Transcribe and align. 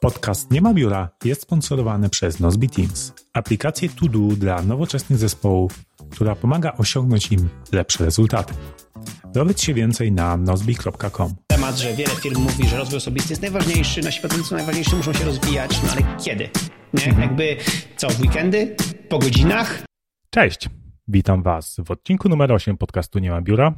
Podcast 0.00 0.50
Nie 0.50 0.60
ma 0.60 0.74
biura 0.74 1.10
jest 1.24 1.42
sponsorowany 1.42 2.08
przez 2.08 2.40
Nozbi 2.40 2.68
Teams, 2.68 3.12
aplikację 3.32 3.88
to 3.88 4.08
do 4.08 4.18
dla 4.18 4.62
nowoczesnych 4.62 5.18
zespołów, 5.18 5.84
która 6.10 6.34
pomaga 6.34 6.72
osiągnąć 6.78 7.32
im 7.32 7.48
lepsze 7.72 8.04
rezultaty. 8.04 8.54
Dowiedz 9.32 9.62
się 9.62 9.74
więcej 9.74 10.12
na 10.12 10.36
nozbi.com. 10.36 11.34
Temat, 11.46 11.78
że 11.78 11.94
wiele 11.94 12.14
firm 12.14 12.42
mówi, 12.42 12.68
że 12.68 12.76
rozwój 12.76 12.96
osobisty 12.96 13.32
jest 13.32 13.42
najważniejszy, 13.42 14.00
nasi 14.02 14.20
pracownicy 14.20 14.54
najważniejsi, 14.54 14.96
muszą 14.96 15.12
się 15.12 15.24
rozwijać, 15.24 15.82
no 15.82 15.92
ale 15.92 16.16
kiedy? 16.24 16.48
Nie? 16.94 17.22
Jakby 17.22 17.56
co, 17.96 18.08
w 18.08 18.20
weekendy? 18.20 18.76
Po 19.08 19.18
godzinach? 19.18 19.82
Cześć, 20.30 20.68
witam 21.08 21.42
Was 21.42 21.76
w 21.86 21.90
odcinku 21.90 22.28
numer 22.28 22.52
8 22.52 22.76
podcastu 22.76 23.18
Nie 23.18 23.30
ma 23.30 23.42
biura. 23.42 23.74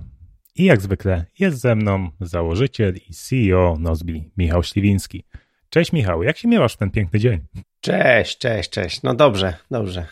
I 0.54 0.64
jak 0.64 0.80
zwykle 0.80 1.26
jest 1.38 1.60
ze 1.60 1.74
mną 1.74 2.10
założyciel 2.20 2.94
i 3.08 3.14
CEO 3.14 3.76
Nozbi, 3.80 4.30
Michał 4.36 4.62
Śliwiński. 4.62 5.24
Cześć 5.70 5.92
Michał, 5.92 6.22
jak 6.22 6.38
się 6.38 6.48
miewasz 6.48 6.74
w 6.74 6.76
ten 6.76 6.90
piękny 6.90 7.20
dzień? 7.20 7.40
Cześć, 7.80 8.38
cześć, 8.38 8.70
cześć. 8.70 9.02
No 9.02 9.14
dobrze, 9.14 9.54
dobrze. 9.70 10.06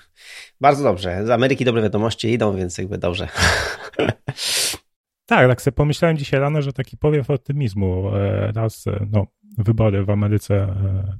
Bardzo 0.60 0.82
dobrze. 0.84 1.26
Z 1.26 1.30
Ameryki 1.30 1.64
dobre 1.64 1.82
wiadomości 1.82 2.32
idą, 2.32 2.56
więc 2.56 2.78
jakby 2.78 2.98
dobrze. 2.98 3.28
Tak, 5.26 5.48
tak 5.48 5.62
sobie 5.62 5.74
pomyślałem 5.74 6.16
dzisiaj 6.16 6.40
rano, 6.40 6.62
że 6.62 6.72
taki 6.72 6.96
powiew 6.96 7.30
optymizmu. 7.30 8.08
e, 8.16 8.52
Raz, 8.52 8.86
e, 8.86 9.06
no, 9.12 9.26
wybory 9.58 10.04
w 10.04 10.10
Ameryce 10.10 10.54
e, 10.54 11.16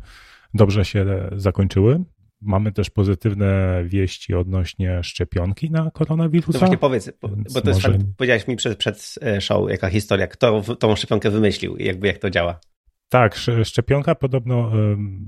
dobrze 0.55 0.85
się 0.85 1.05
zakończyły. 1.37 2.05
Mamy 2.41 2.73
też 2.73 2.91
pozytywne 2.91 3.83
wieści 3.85 4.35
odnośnie 4.35 5.03
szczepionki 5.03 5.71
na 5.71 5.91
koronawirusa. 5.91 6.53
To 6.53 6.59
właśnie 6.59 6.79
powiedz, 6.79 7.11
bo, 7.23 7.29
Więc 7.29 7.53
to 7.53 7.59
jest 7.59 7.67
może- 7.85 7.93
fakt, 7.99 8.05
powiedziałeś 8.17 8.49
mi 8.49 8.57
przed, 8.57 8.79
przed 8.79 9.15
show, 9.41 9.71
jaka 9.71 9.89
historia, 9.91 10.27
kto 10.27 10.63
tą 10.79 10.97
szczepionkę 10.97 11.31
wymyślił 11.31 11.77
i 11.77 11.85
jakby 11.85 12.07
jak 12.07 12.19
to 12.19 12.31
działa. 12.31 12.61
Tak, 13.09 13.37
sz- 13.37 13.69
szczepionka 13.69 14.15
podobno, 14.15 14.73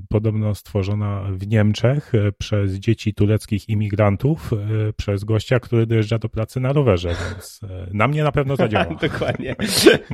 podobno 0.09 0.55
stworzona 0.55 1.23
w 1.33 1.47
Niemczech 1.47 2.15
e, 2.15 2.33
przez 2.33 2.73
dzieci 2.75 3.15
tureckich 3.15 3.69
imigrantów, 3.69 4.51
e, 4.53 4.93
przez 4.93 5.25
gościa, 5.25 5.61
który 5.61 5.87
dojeżdża 5.87 6.19
do 6.19 6.29
pracy 6.29 6.61
na 6.61 6.73
rowerze, 6.73 7.09
więc 7.09 7.61
e, 7.63 7.87
na 7.93 8.09
mnie 8.09 8.23
na 8.23 8.33
pewno 8.33 8.57
to 8.57 8.69
działa. 8.69 8.95
Dokładnie. 9.11 9.57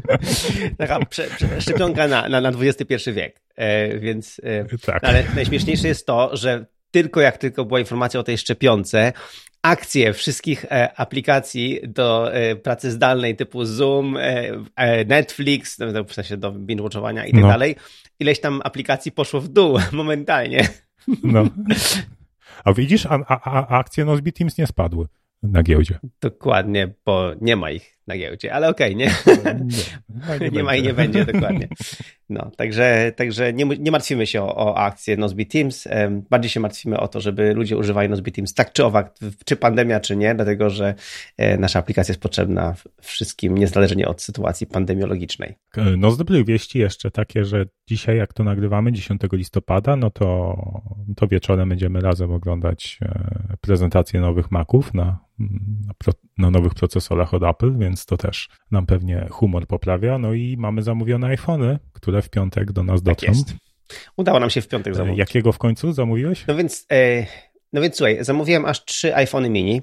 Taka 0.79 0.99
szczepionka 1.61 2.09
na, 2.09 2.29
na, 2.29 2.41
na 2.41 2.49
XXI 2.49 3.11
wiek. 3.13 3.41
Więc, 4.01 4.41
Tak. 4.87 5.05
ale 5.05 5.25
najśmieszniejsze 5.35 5.89
jest 5.89 6.07
to, 6.07 6.37
że 6.37 6.67
tylko 6.91 7.21
jak 7.21 7.39
tylko 7.39 7.65
była 7.65 7.81
informacja 7.81 8.21
o 8.21 8.23
tej 8.23 8.39
szczepionce, 8.39 9.13
akcje 9.65 10.13
wszystkich 10.13 10.65
e, 10.65 10.93
aplikacji 10.97 11.81
do 11.89 12.35
e, 12.35 12.57
pracy 12.57 12.91
zdalnej 12.91 13.37
typu 13.37 13.65
Zoom, 13.65 14.17
e, 14.77 15.05
Netflix, 15.05 15.79
no, 15.79 16.05
w 16.05 16.13
sensie 16.13 16.37
do 16.37 16.53
binge-watchowania 16.53 17.27
i 17.29 17.33
tak 17.33 17.41
No. 17.41 17.49
dalej, 17.49 17.77
ileś 18.21 18.41
tam 18.41 18.61
aplikacji 18.65 19.13
poszło 19.13 19.41
w 19.41 19.49
dół 19.49 19.79
momentalnie. 19.93 20.69
No. 21.23 21.45
A 22.65 22.73
widzisz, 22.73 23.07
a, 23.07 23.19
a, 23.29 23.41
a 23.51 23.79
akcje 23.79 24.05
Nozbi 24.05 24.33
Teams 24.33 24.59
nie 24.59 24.67
spadły 24.67 25.07
na 25.43 25.63
giełdzie. 25.63 25.99
Dokładnie, 26.21 26.95
bo 27.07 27.31
nie 27.41 27.57
ma 27.57 27.71
ich 27.71 27.99
na 28.07 28.17
giełdzie, 28.19 28.55
ale 28.55 28.69
okej, 28.69 28.97
nie? 28.97 29.11
Nie, 30.41 30.51
nie 30.51 30.63
ma 30.69 30.77
i 30.77 30.83
nie 30.83 30.95
będzie, 30.95 31.25
dokładnie. 31.25 31.69
No, 32.29 32.51
także, 32.57 33.13
także 33.17 33.53
nie, 33.53 33.65
nie 33.65 33.91
martwimy 33.91 34.27
się 34.27 34.43
o, 34.43 34.57
o 34.57 34.79
akcję 34.79 35.17
Nozbe 35.17 35.45
Teams, 35.45 35.89
bardziej 36.31 36.51
się 36.51 36.61
martwimy 36.61 37.01
o 37.01 37.09
to, 37.09 37.21
żeby 37.21 37.55
ludzie 37.55 37.77
używali 37.77 38.09
Nozbe 38.09 38.31
Teams 38.31 38.55
tak 38.55 38.73
czy 38.73 38.85
owak, 38.85 39.15
czy 39.45 39.57
pandemia, 39.57 40.01
czy 40.01 40.17
nie, 40.17 40.35
dlatego 40.35 40.71
że 40.71 40.95
e, 41.37 41.59
nasza 41.59 41.79
aplikacja 41.79 42.13
jest 42.13 42.23
potrzebna 42.23 42.75
wszystkim, 43.01 43.59
niezależnie 43.59 44.09
od 44.09 44.23
sytuacji 44.23 44.67
pandemiologicznej. 44.67 45.55
No 45.97 46.11
z 46.11 46.19
dobrych 46.19 46.47
wieści 46.47 46.79
jeszcze 46.79 47.11
takie, 47.11 47.45
że 47.45 47.67
dzisiaj 47.89 48.17
jak 48.17 48.33
to 48.33 48.45
nagrywamy, 48.45 48.93
10 48.93 49.21
listopada, 49.33 49.97
no 49.97 50.11
to, 50.11 50.57
to 51.17 51.27
wieczorem 51.27 51.69
będziemy 51.69 52.01
razem 52.01 52.33
oglądać 52.33 52.99
e, 53.03 53.57
prezentację 53.61 54.21
nowych 54.21 54.51
Maców 54.51 54.95
na, 54.95 55.19
na, 55.39 55.95
na 56.39 56.51
nowych 56.51 56.75
procesorach 56.75 57.35
od 57.35 57.43
Apple, 57.43 57.79
więc 57.79 57.94
to 58.05 58.17
też 58.17 58.49
nam 58.71 58.87
pewnie 58.87 59.27
humor 59.31 59.67
poprawia. 59.67 60.19
No 60.19 60.33
i 60.33 60.57
mamy 60.59 60.83
zamówione 60.83 61.27
iPhony, 61.27 61.79
które 61.93 62.23
w 62.23 62.31
piątek 62.31 62.73
do 62.73 62.83
nas 62.83 63.03
Tak 63.03 63.05
dotrą. 63.05 63.29
jest. 63.29 63.55
Udało 64.17 64.41
nam 64.41 64.51
się 64.51 64.61
w 64.61 64.69
piątek 64.69 64.93
E, 64.93 64.97
zamówić. 64.97 65.19
Jakiego 65.19 65.53
w 65.53 65.59
końcu 65.59 65.93
zamówiłeś? 65.93 66.45
No 66.47 66.55
więc, 66.57 66.87
e, 66.93 67.27
no 67.73 67.81
więc 67.81 67.97
słuchaj, 67.97 68.19
zamówiłem 68.21 68.65
aż 68.65 68.85
trzy 68.85 69.17
iPhony 69.17 69.51
mini, 69.51 69.83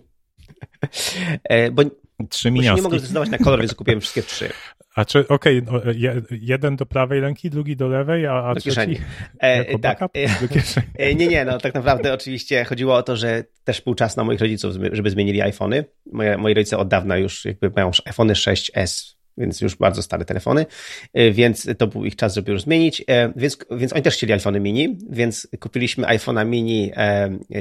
e, 1.43 1.71
bo, 1.71 1.83
Trzy 2.29 2.51
bo 2.51 2.61
nie 2.61 2.81
mogę 2.81 2.99
zdecydować 2.99 3.29
na 3.29 3.37
kolor, 3.37 3.59
więc 3.59 3.75
kupiłem 3.75 4.01
wszystkie 4.01 4.23
trzy. 4.23 4.49
A 4.95 5.05
czy, 5.05 5.27
okej, 5.27 5.61
no, 5.63 5.91
je, 5.95 6.21
jeden 6.31 6.75
do 6.75 6.85
prawej 6.85 7.19
ręki, 7.19 7.49
drugi 7.49 7.75
do 7.75 7.87
lewej, 7.87 8.27
a, 8.27 8.33
a 8.33 8.53
Do 8.53 8.59
trzeci 8.59 8.75
kieszeni. 8.75 8.97
E, 9.39 9.57
jako 9.57 9.71
tak. 9.71 9.81
backup 9.81 10.11
E, 10.13 10.47
do 10.47 10.53
kieszeni. 10.53 10.87
E, 10.97 11.15
Nie, 11.15 11.27
nie, 11.27 11.45
no 11.45 11.57
tak 11.57 11.73
naprawdę 11.73 12.13
oczywiście 12.13 12.65
chodziło 12.65 12.95
o 12.95 13.03
to, 13.03 13.15
że 13.15 13.43
też 13.63 13.81
był 13.81 13.95
czas 13.95 14.17
na 14.17 14.23
moich 14.23 14.39
rodziców, 14.39 14.75
żeby 14.91 15.09
zmienili 15.09 15.41
iPhony. 15.41 15.85
Moje, 16.11 16.37
moi 16.37 16.53
rodzice 16.53 16.77
od 16.77 16.87
dawna 16.87 17.17
już 17.17 17.45
jakby 17.45 17.69
mają 17.69 17.91
iPhony 18.05 18.33
6S, 18.33 19.15
więc 19.37 19.61
już 19.61 19.75
bardzo 19.75 20.01
stare 20.01 20.25
telefony, 20.25 20.65
e, 21.13 21.31
więc 21.31 21.69
to 21.77 21.87
był 21.87 22.05
ich 22.05 22.15
czas, 22.15 22.35
żeby 22.35 22.51
już 22.51 22.61
zmienić, 22.61 23.05
więc, 23.35 23.57
więc 23.71 23.93
oni 23.93 24.01
też 24.01 24.13
chcieli 24.13 24.33
iPhony 24.33 24.59
mini, 24.59 24.97
więc 25.09 25.47
kupiliśmy 25.59 26.07
iPhone'a 26.07 26.45
mini 26.45 26.91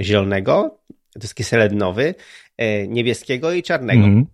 zielonego, 0.01 0.81
to 1.13 1.21
jest 1.23 1.35
e, 2.57 2.89
niebieskiego 2.89 3.53
i 3.53 3.63
czarnego. 3.63 4.05
Mhm. 4.05 4.27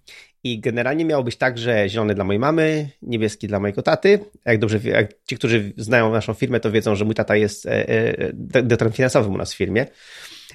I 0.47 0.61
generalnie 0.61 1.05
miało 1.05 1.25
być 1.25 1.37
tak, 1.37 1.59
że 1.59 1.89
zielony 1.89 2.15
dla 2.15 2.25
mojej 2.25 2.41
mamy, 2.41 2.89
niebieski 3.03 3.49
dla 3.49 3.61
mojego 3.61 3.83
taty. 3.83 4.19
Jak 4.45 4.59
dobrze 4.59 4.79
jak 4.85 5.11
ci, 5.29 5.37
którzy 5.37 5.73
znają 5.77 6.13
naszą 6.13 6.35
firmę, 6.35 6.61
to 6.61 6.71
wiedzą, 6.71 6.95
że 6.95 7.05
mój 7.05 7.15
tata 7.15 7.37
jest 7.37 7.67
e, 7.67 7.89
e, 7.89 8.33
dyrektorem 8.33 8.93
finansowym 8.93 9.35
u 9.35 9.39
nas 9.39 9.55
w 9.55 9.57
firmie. 9.57 9.87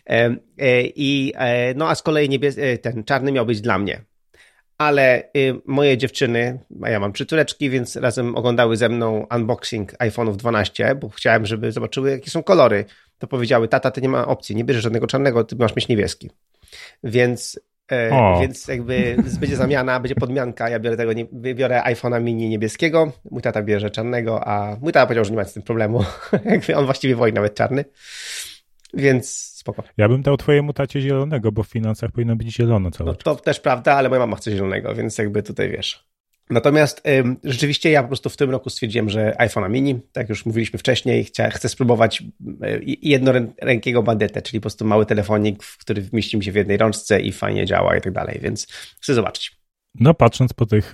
E, 0.09 0.35
e, 0.57 0.81
I 0.95 1.33
e, 1.35 1.73
no 1.73 1.89
a 1.89 1.95
z 1.95 2.01
kolei 2.01 2.39
e, 2.57 2.77
ten 2.77 3.03
czarny 3.03 3.31
miał 3.31 3.45
być 3.45 3.61
dla 3.61 3.77
mnie. 3.77 4.01
Ale 4.77 5.23
y, 5.37 5.61
moje 5.65 5.97
dziewczyny, 5.97 6.59
a 6.81 6.89
ja 6.89 6.99
mam 6.99 7.13
trzy 7.13 7.25
córeczki, 7.25 7.69
więc 7.69 7.95
razem 7.95 8.35
oglądały 8.35 8.77
ze 8.77 8.89
mną 8.89 9.27
unboxing 9.35 9.93
iPhone'ów 9.93 10.35
12, 10.35 10.95
bo 10.95 11.09
chciałem, 11.09 11.45
żeby 11.45 11.71
zobaczyły, 11.71 12.11
jakie 12.11 12.29
są 12.29 12.43
kolory. 12.43 12.85
To 13.17 13.27
powiedziały, 13.27 13.67
tata, 13.67 13.91
ty 13.91 14.01
nie 14.01 14.09
ma 14.09 14.27
opcji, 14.27 14.55
nie 14.55 14.63
bierzesz 14.63 14.83
żadnego 14.83 15.07
czarnego, 15.07 15.43
ty 15.43 15.55
masz 15.55 15.75
mieć 15.75 15.87
niebieski. 15.87 16.29
Więc 17.03 17.59
O. 18.11 18.39
Więc 18.41 18.67
jakby 18.67 19.15
będzie 19.39 19.55
zamiana, 19.55 19.99
będzie 19.99 20.15
podmianka. 20.15 20.69
Ja 20.69 20.79
biorę 20.79 20.97
tego, 20.97 21.13
nie, 21.13 21.25
biorę 21.55 21.81
iPhone'a 21.85 22.21
mini 22.21 22.49
niebieskiego, 22.49 23.11
mój 23.31 23.41
tata 23.41 23.63
bierze 23.63 23.89
czarnego, 23.89 24.47
a 24.47 24.77
mój 24.81 24.91
tata 24.91 25.05
powiedział, 25.05 25.25
że 25.25 25.31
nie 25.31 25.37
ma 25.37 25.43
z 25.43 25.53
tym 25.53 25.63
problemu. 25.63 26.03
Jakby 26.45 26.75
on 26.75 26.85
właściwie 26.85 27.15
woli 27.15 27.33
nawet 27.33 27.55
czarny. 27.55 27.85
Więc 28.93 29.29
spoko. 29.35 29.83
Ja 29.97 30.09
bym 30.09 30.21
dał 30.21 30.37
twojemu 30.37 30.73
tacie 30.73 31.01
zielonego, 31.01 31.51
bo 31.51 31.63
w 31.63 31.67
finansach 31.67 32.11
powinno 32.11 32.35
być 32.35 32.55
zielono 32.55 32.91
cały 32.91 33.07
No 33.09 33.15
czas. 33.15 33.23
to 33.23 33.35
też 33.35 33.59
prawda, 33.59 33.93
ale 33.93 34.09
moja 34.09 34.19
mama 34.19 34.35
chce 34.37 34.51
zielonego, 34.51 34.95
więc 34.95 35.17
jakby 35.17 35.43
tutaj 35.43 35.69
wiesz. 35.69 36.10
Natomiast 36.51 37.01
ym, 37.07 37.37
rzeczywiście 37.43 37.91
ja 37.91 38.01
po 38.01 38.07
prostu 38.07 38.29
w 38.29 38.37
tym 38.37 38.49
roku 38.49 38.69
stwierdziłem, 38.69 39.09
że 39.09 39.35
iPhone'a 39.39 39.69
mini, 39.69 39.99
tak 40.11 40.29
już 40.29 40.45
mówiliśmy 40.45 40.79
wcześniej, 40.79 41.23
chcia, 41.23 41.49
chcę 41.49 41.69
spróbować 41.69 42.23
jednorękiego 43.01 44.03
bandetę, 44.03 44.41
czyli 44.41 44.59
po 44.59 44.63
prostu 44.63 44.85
mały 44.85 45.05
telefonik, 45.05 45.63
który 45.63 46.09
mieści 46.13 46.37
mi 46.37 46.43
się 46.43 46.51
w 46.51 46.55
jednej 46.55 46.77
rączce 46.77 47.21
i 47.21 47.31
fajnie 47.31 47.65
działa 47.65 47.97
i 47.97 48.01
tak 48.01 48.13
dalej, 48.13 48.39
więc 48.41 48.67
chcę 49.01 49.13
zobaczyć. 49.13 49.51
No 49.95 50.13
patrząc 50.13 50.53
po 50.53 50.65
tych, 50.65 50.93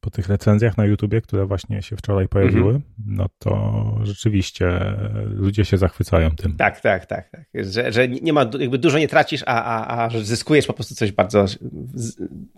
po 0.00 0.10
tych 0.10 0.28
recenzjach 0.28 0.76
na 0.76 0.84
YouTubie, 0.86 1.20
które 1.20 1.46
właśnie 1.46 1.82
się 1.82 1.96
wczoraj 1.96 2.28
pojawiły, 2.28 2.74
Mhm. 2.74 2.82
no 3.06 3.26
to 3.38 3.94
rzeczywiście 4.02 4.80
ludzie 5.26 5.64
się 5.64 5.76
zachwycają 5.76 6.30
tym. 6.36 6.56
Tak, 6.56 6.80
tak, 6.80 7.06
tak. 7.06 7.30
tak. 7.30 7.44
Że, 7.54 7.92
że 7.92 8.08
nie 8.08 8.32
ma, 8.32 8.46
jakby 8.58 8.78
dużo 8.78 8.98
nie 8.98 9.08
tracisz, 9.08 9.42
a, 9.46 9.64
a, 9.64 10.04
a 10.04 10.10
zyskujesz 10.22 10.66
po 10.66 10.72
prostu 10.72 10.94
coś 10.94 11.12
bardzo 11.12 11.44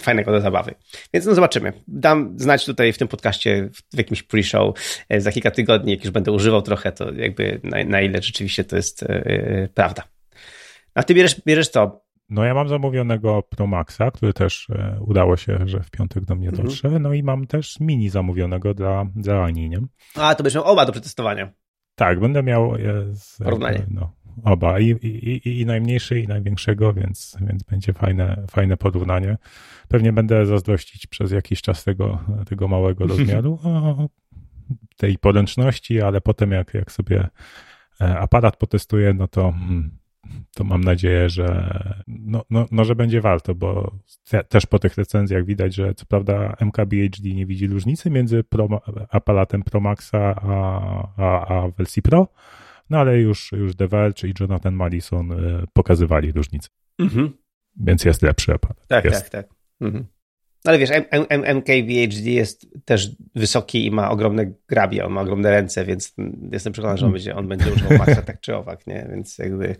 fajnego 0.02 0.32
do 0.32 0.40
zabawy. 0.40 0.74
Więc 1.14 1.26
no 1.26 1.34
zobaczymy. 1.34 1.72
Dam 1.88 2.34
znać 2.38 2.64
tutaj 2.64 2.92
w 2.92 2.98
tym 2.98 3.08
podcaście, 3.08 3.68
w, 3.72 3.98
jakimś 3.98 4.22
pre-show 4.22 4.72
e, 5.08 5.20
za 5.20 5.32
kilka 5.32 5.50
tygodni, 5.50 5.92
jak 5.92 6.04
już 6.04 6.10
będę 6.10 6.32
używał 6.32 6.62
trochę, 6.62 6.92
to 6.92 7.12
jakby 7.12 7.60
na, 7.64 7.84
na 7.84 8.00
ile 8.00 8.22
rzeczywiście 8.22 8.64
to 8.64 8.76
jest 8.76 9.02
e, 9.02 9.68
prawda. 9.74 10.02
A 10.94 11.02
ty 11.02 11.14
bierzesz, 11.14 11.40
bierzesz 11.46 11.68
co? 11.68 12.01
No 12.28 12.44
ja 12.44 12.54
mam 12.54 12.68
zamówionego 12.68 13.42
Pro 13.42 13.66
Maxa, 13.66 14.10
który 14.10 14.32
też 14.32 14.70
e, 14.70 14.98
udało 15.00 15.36
się, 15.36 15.58
że 15.64 15.80
w 15.80 15.90
piątek 15.90 16.24
do 16.24 16.34
mnie 16.34 16.48
Mhm. 16.48 16.66
dotrze, 16.68 16.98
no 16.98 17.12
i 17.12 17.22
mam 17.22 17.46
też 17.46 17.80
mini 17.80 18.08
zamówionego 18.08 18.74
dla, 18.74 19.04
dla 19.16 19.44
Ani, 19.44 19.68
nie? 19.68 19.78
A, 20.14 20.34
to 20.34 20.42
będziesz 20.42 20.54
miał 20.62 20.72
oba 20.72 20.86
do 20.86 20.92
przetestowania. 20.92 21.52
Tak, 21.94 22.20
będę 22.20 22.42
miał 22.42 22.74
z, 23.12 23.38
Porównanie. 23.38 23.86
No, 23.90 24.12
oba, 24.44 24.80
i, 24.80 24.90
i, 24.90 25.60
i 25.60 25.66
najmniejszy, 25.66 26.20
i 26.20 26.28
największego, 26.28 26.92
więc, 26.92 27.36
więc 27.40 27.62
będzie 27.62 27.92
fajne, 27.92 28.44
fajne 28.50 28.76
porównanie. 28.76 29.38
Pewnie 29.88 30.12
będę 30.12 30.46
zazdrościć 30.46 31.06
przez 31.06 31.32
jakiś 31.32 31.62
czas 31.62 31.84
tego, 31.84 32.18
tego 32.46 32.68
małego 32.68 33.06
rozmiaru, 33.16 33.58
o, 33.64 34.08
tej 34.96 35.18
podręczności, 35.18 36.00
ale 36.00 36.20
potem 36.20 36.50
jak, 36.52 36.74
jak 36.74 36.92
sobie 36.92 37.28
e, 38.00 38.18
aparat 38.18 38.56
potestuję, 38.56 39.14
no 39.14 39.28
to, 39.28 39.48
mm, 39.48 39.98
to 40.54 40.64
mam 40.64 40.84
nadzieję, 40.84 41.28
że, 41.28 41.78
no, 42.08 42.44
no, 42.50 42.66
no, 42.70 42.84
że 42.84 42.94
będzie 42.94 43.20
warto, 43.20 43.54
bo 43.54 43.94
te, 44.30 44.44
też 44.44 44.66
po 44.66 44.78
tych 44.78 44.96
recenzjach 44.96 45.44
widać, 45.44 45.74
że 45.74 45.94
co 45.94 46.06
prawda 46.06 46.56
MKBHD 46.60 47.28
nie 47.28 47.46
widzi 47.46 47.66
różnicy 47.66 48.10
między 48.10 48.44
Pro, 48.44 48.68
aparatem 49.10 49.62
Pro 49.62 49.80
Maxa 49.80 50.34
a, 50.42 51.08
a, 51.16 51.46
a 51.46 51.68
wersji 51.68 52.02
Pro, 52.02 52.28
no 52.90 52.98
ale 52.98 53.18
już, 53.18 53.52
już 53.52 53.76
The 53.76 53.88
Verge 53.88 54.28
i 54.28 54.34
Jonathan 54.40 54.74
Madison 54.74 55.32
e, 55.32 55.36
pokazywali 55.72 56.32
różnicę. 56.32 56.68
Mhm. 56.98 57.32
Więc 57.76 58.04
jest 58.04 58.22
lepszy 58.22 58.52
aparat. 58.52 58.86
Tak, 58.86 59.04
jest. 59.04 59.30
tak, 59.30 59.30
tak. 59.30 59.56
Mhm. 59.80 60.04
No 60.64 60.68
ale 60.70 60.78
wiesz, 60.78 60.90
MKBHD 61.54 62.30
jest 62.30 62.66
też 62.84 63.10
wysoki 63.34 63.86
i 63.86 63.90
ma 63.90 64.10
ogromne 64.10 64.52
grabie, 64.68 65.04
on 65.04 65.12
ma 65.12 65.20
ogromne 65.20 65.50
ręce, 65.50 65.84
więc 65.84 66.14
jestem 66.52 66.72
przekonany, 66.72 66.98
że 66.98 67.06
on 67.06 67.12
będzie, 67.12 67.36
on 67.36 67.48
będzie 67.48 67.72
używał 67.72 67.98
Maxa 67.98 68.22
tak 68.22 68.40
czy 68.40 68.56
owak, 68.56 68.86
nie? 68.86 69.06
Więc 69.10 69.38
jakby 69.38 69.76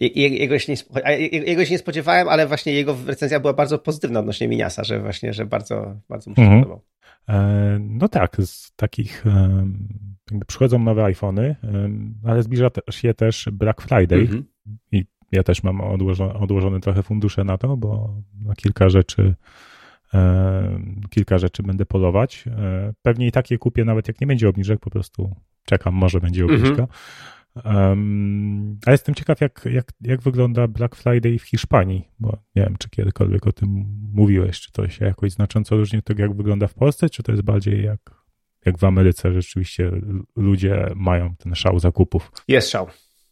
jego 0.00 0.58
się, 0.58 0.72
nie, 0.72 0.78
jego 1.28 1.64
się 1.64 1.70
nie 1.70 1.78
spodziewałem, 1.78 2.28
ale 2.28 2.46
właśnie 2.46 2.72
jego 2.72 2.96
recenzja 3.06 3.40
była 3.40 3.52
bardzo 3.52 3.78
pozytywna 3.78 4.20
odnośnie 4.20 4.48
Miniasa, 4.48 4.84
że 4.84 5.00
właśnie, 5.00 5.32
że 5.32 5.46
bardzo, 5.46 5.96
bardzo 6.08 6.30
mu 6.30 6.36
się 6.36 6.42
mhm. 6.42 6.62
podobał. 6.62 6.82
E, 7.28 7.78
no 7.80 8.08
tak, 8.08 8.36
z 8.44 8.72
takich 8.76 9.24
jakby 10.30 10.46
przychodzą 10.46 10.78
nowe 10.78 11.04
iPhony, 11.04 11.56
ale 12.24 12.42
zbliża 12.42 12.70
się 12.90 13.14
też 13.14 13.48
Black 13.52 13.82
Friday 13.82 14.20
mhm. 14.20 14.44
i 14.92 15.04
ja 15.32 15.42
też 15.42 15.62
mam 15.62 15.80
odłożone, 15.80 16.34
odłożone 16.34 16.80
trochę 16.80 17.02
fundusze 17.02 17.44
na 17.44 17.58
to, 17.58 17.76
bo 17.76 18.14
na 18.44 18.54
kilka 18.54 18.88
rzeczy 18.88 19.34
kilka 21.10 21.38
rzeczy 21.38 21.62
będę 21.62 21.86
polować. 21.86 22.44
E, 22.46 22.92
pewnie 23.02 23.26
i 23.26 23.32
takie 23.32 23.58
kupię, 23.58 23.84
nawet 23.84 24.08
jak 24.08 24.20
nie 24.20 24.26
będzie 24.26 24.48
obniżek, 24.48 24.80
po 24.80 24.90
prostu 24.90 25.36
czekam, 25.64 25.94
może 25.94 26.20
będzie 26.20 26.42
mhm. 26.42 26.60
obniżka. 26.60 26.86
Um, 27.64 28.78
a 28.86 28.90
jestem 28.90 29.14
ciekaw, 29.14 29.40
jak, 29.40 29.68
jak, 29.72 29.92
jak 30.00 30.22
wygląda 30.22 30.68
Black 30.68 30.96
Friday 30.96 31.38
w 31.38 31.42
Hiszpanii, 31.42 32.08
bo 32.18 32.28
nie 32.54 32.62
wiem, 32.62 32.76
czy 32.78 32.90
kiedykolwiek 32.90 33.46
o 33.46 33.52
tym 33.52 33.68
mówiłeś, 34.12 34.60
czy 34.60 34.72
to 34.72 34.88
się 34.88 35.04
jakoś 35.04 35.32
znacząco 35.32 35.76
różni 35.76 35.98
od 35.98 36.04
tego, 36.04 36.22
jak 36.22 36.36
wygląda 36.36 36.66
w 36.66 36.74
Polsce, 36.74 37.10
czy 37.10 37.22
to 37.22 37.32
jest 37.32 37.44
bardziej 37.44 37.84
jak, 37.84 38.00
jak 38.66 38.78
w 38.78 38.84
Ameryce 38.84 39.32
rzeczywiście 39.32 39.90
ludzie 40.36 40.86
mają 40.94 41.36
ten 41.36 41.54
szał 41.54 41.78
zakupów. 41.78 42.32
Jest 42.48 42.70
szał. 42.70 42.86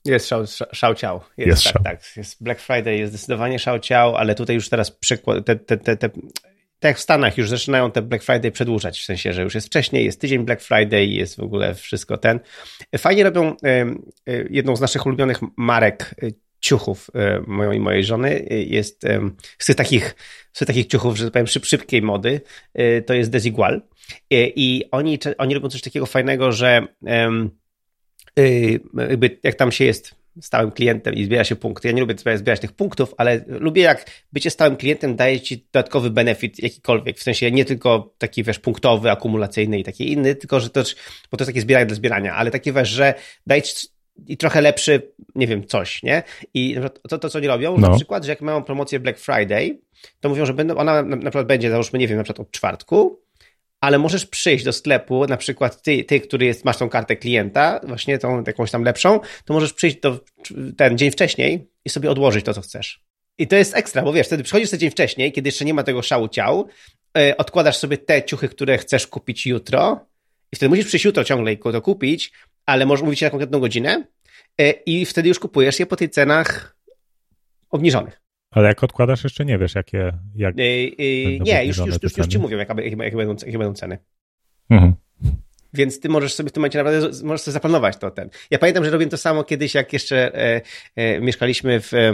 Jest 0.04 0.28
szał, 0.28 0.44
szał 0.72 0.94
ciał. 0.94 1.20
Jest, 1.36 1.46
jest 1.46 1.64
tak, 1.64 1.72
szał. 1.72 1.82
tak. 1.82 2.16
Jest 2.16 2.44
Black 2.44 2.60
Friday 2.60 2.96
jest 2.96 3.12
zdecydowanie 3.12 3.58
szał 3.58 3.78
ciał, 3.78 4.16
ale 4.16 4.34
tutaj 4.34 4.56
już 4.56 4.68
teraz 4.68 4.90
przykład, 4.90 5.46
te, 5.46 5.56
te, 5.56 5.76
te, 5.76 5.96
te 5.96 6.10
tak 6.82 6.88
jak 6.88 6.98
w 6.98 7.00
Stanach 7.00 7.38
już 7.38 7.48
zaczynają 7.48 7.90
te 7.90 8.02
Black 8.02 8.24
Friday 8.24 8.50
przedłużać, 8.50 9.00
w 9.00 9.04
sensie, 9.04 9.32
że 9.32 9.42
już 9.42 9.54
jest 9.54 9.66
wcześniej, 9.66 10.04
jest 10.04 10.20
tydzień 10.20 10.44
Black 10.44 10.62
Friday, 10.62 11.06
jest 11.06 11.36
w 11.36 11.40
ogóle 11.40 11.74
wszystko 11.74 12.18
ten. 12.18 12.40
Fajnie 12.98 13.24
robią 13.24 13.56
jedną 14.50 14.76
z 14.76 14.80
naszych 14.80 15.06
ulubionych 15.06 15.38
marek 15.56 16.14
e, 16.22 16.26
ciuchów 16.60 17.10
e, 17.14 17.40
mojej, 17.46 17.80
mojej 17.80 18.04
żony 18.04 18.46
jest 18.50 19.02
z 19.58 19.66
tych 19.66 19.76
takich, 19.76 20.14
z 20.52 20.58
tych 20.58 20.66
takich 20.66 20.86
ciuchów, 20.86 21.16
że 21.16 21.24
tak 21.24 21.32
powiem, 21.32 21.46
szyb, 21.46 21.66
szybkiej 21.66 22.02
mody, 22.02 22.40
e, 22.74 23.02
to 23.02 23.14
jest 23.14 23.30
Desigual 23.30 23.82
i 24.30 24.84
oni, 24.90 25.18
oni 25.38 25.54
robią 25.54 25.68
coś 25.68 25.82
takiego 25.82 26.06
fajnego, 26.06 26.52
że 26.52 26.86
jakby 29.08 29.38
jak 29.42 29.54
tam 29.54 29.72
się 29.72 29.84
jest 29.84 30.21
stałym 30.40 30.70
klientem 30.70 31.14
i 31.14 31.24
zbiera 31.24 31.44
się 31.44 31.56
punkty. 31.56 31.88
Ja 31.88 31.94
nie 31.94 32.00
lubię 32.00 32.14
zbierać 32.36 32.60
tych 32.60 32.72
punktów, 32.72 33.14
ale 33.16 33.44
lubię 33.46 33.82
jak 33.82 34.10
bycie 34.32 34.50
stałym 34.50 34.76
klientem 34.76 35.16
daje 35.16 35.40
ci 35.40 35.66
dodatkowy 35.72 36.10
benefit 36.10 36.62
jakikolwiek, 36.62 37.18
w 37.18 37.22
sensie 37.22 37.50
nie 37.50 37.64
tylko 37.64 38.14
taki, 38.18 38.44
wiesz, 38.44 38.58
punktowy, 38.58 39.10
akumulacyjny 39.10 39.78
i 39.78 39.84
taki 39.84 40.12
inny, 40.12 40.34
tylko 40.34 40.60
że 40.60 40.70
to, 40.70 40.82
bo 41.30 41.36
to 41.36 41.42
jest 41.44 41.48
takie 41.48 41.60
zbieranie 41.60 41.86
dla 41.86 41.96
zbierania, 41.96 42.34
ale 42.34 42.50
takie, 42.50 42.72
wiesz, 42.72 42.88
że 42.88 43.14
daje 43.46 43.62
ci 43.62 43.86
i 44.26 44.36
trochę 44.36 44.60
lepszy, 44.60 45.12
nie 45.34 45.46
wiem, 45.46 45.66
coś, 45.66 46.02
nie? 46.02 46.22
I 46.54 46.76
to, 47.08 47.18
to 47.18 47.28
co 47.28 47.38
oni 47.38 47.46
robią, 47.46 47.78
no. 47.78 47.88
na 47.88 47.96
przykład, 47.96 48.24
że 48.24 48.32
jak 48.32 48.40
mają 48.40 48.62
promocję 48.62 49.00
Black 49.00 49.18
Friday, 49.18 49.78
to 50.20 50.28
mówią, 50.28 50.46
że 50.46 50.54
będą, 50.54 50.74
ona 50.76 51.02
na 51.02 51.16
przykład 51.16 51.46
będzie, 51.46 51.70
załóżmy, 51.70 51.98
nie 51.98 52.08
wiem, 52.08 52.16
na 52.16 52.24
przykład 52.24 52.46
od 52.46 52.52
czwartku, 52.52 53.20
ale 53.82 53.98
możesz 53.98 54.26
przyjść 54.26 54.64
do 54.64 54.72
sklepu, 54.72 55.26
na 55.26 55.36
przykład 55.36 55.82
ty, 55.82 56.04
ty 56.04 56.20
który 56.20 56.46
jest, 56.46 56.64
masz 56.64 56.76
tą 56.76 56.88
kartę 56.88 57.16
klienta, 57.16 57.80
właśnie 57.82 58.18
tą 58.18 58.44
jakąś 58.46 58.70
tam 58.70 58.84
lepszą, 58.84 59.20
to 59.44 59.54
możesz 59.54 59.72
przyjść 59.72 60.00
do, 60.00 60.20
ten 60.76 60.98
dzień 60.98 61.10
wcześniej 61.10 61.68
i 61.84 61.88
sobie 61.88 62.10
odłożyć 62.10 62.44
to, 62.44 62.54
co 62.54 62.60
chcesz. 62.60 63.02
I 63.38 63.46
to 63.46 63.56
jest 63.56 63.76
ekstra, 63.76 64.02
bo 64.02 64.12
wiesz, 64.12 64.26
wtedy 64.26 64.42
przychodzisz 64.42 64.70
ten 64.70 64.80
dzień 64.80 64.90
wcześniej, 64.90 65.32
kiedy 65.32 65.48
jeszcze 65.48 65.64
nie 65.64 65.74
ma 65.74 65.82
tego 65.82 66.02
szału 66.02 66.28
ciał, 66.28 66.68
yy, 67.16 67.36
odkładasz 67.36 67.76
sobie 67.76 67.98
te 67.98 68.22
ciuchy, 68.22 68.48
które 68.48 68.78
chcesz 68.78 69.06
kupić 69.06 69.46
jutro 69.46 70.06
i 70.52 70.56
wtedy 70.56 70.70
musisz 70.70 70.86
przyjść 70.86 71.04
jutro 71.04 71.24
ciągle 71.24 71.52
i 71.52 71.58
to 71.58 71.82
kupić, 71.82 72.32
ale 72.66 72.86
możesz 72.86 73.04
mówić 73.04 73.20
na 73.20 73.30
konkretną 73.30 73.60
godzinę 73.60 74.04
yy, 74.58 74.70
i 74.70 75.06
wtedy 75.06 75.28
już 75.28 75.38
kupujesz 75.38 75.80
je 75.80 75.86
po 75.86 75.96
tych 75.96 76.10
cenach 76.10 76.76
obniżonych. 77.70 78.21
Ale 78.52 78.68
jak 78.68 78.84
odkładasz, 78.84 79.24
jeszcze 79.24 79.44
nie 79.44 79.58
wiesz, 79.58 79.74
jakie. 79.74 80.12
Jak 80.34 80.58
yy, 80.58 80.64
yy, 80.64 81.38
nie, 81.40 81.66
już, 81.66 81.78
już, 81.78 82.02
już, 82.02 82.16
już 82.16 82.26
ci 82.26 82.38
mówią, 82.38 82.58
jakie, 82.58 82.74
jakie, 82.82 82.96
jakie, 83.04 83.16
będą, 83.16 83.34
jakie 83.46 83.58
będą 83.58 83.74
ceny. 83.74 83.98
Mhm. 84.70 84.94
Więc 85.74 86.00
ty 86.00 86.08
możesz 86.08 86.34
sobie 86.34 86.50
w 86.50 86.52
tym 86.52 86.60
momencie 86.60 86.78
naprawdę 86.78 87.24
możesz 87.24 87.40
sobie 87.40 87.52
zaplanować 87.52 87.96
to 87.96 88.10
ten. 88.10 88.30
Ja 88.50 88.58
pamiętam, 88.58 88.84
że 88.84 88.90
robiłem 88.90 89.10
to 89.10 89.16
samo 89.16 89.44
kiedyś, 89.44 89.74
jak 89.74 89.92
jeszcze 89.92 90.34
e, 90.34 90.60
e, 90.96 91.20
mieszkaliśmy 91.20 91.80
w. 91.80 91.92
E, 91.94 92.12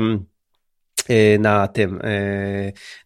na 1.38 1.68
tym, 1.68 2.00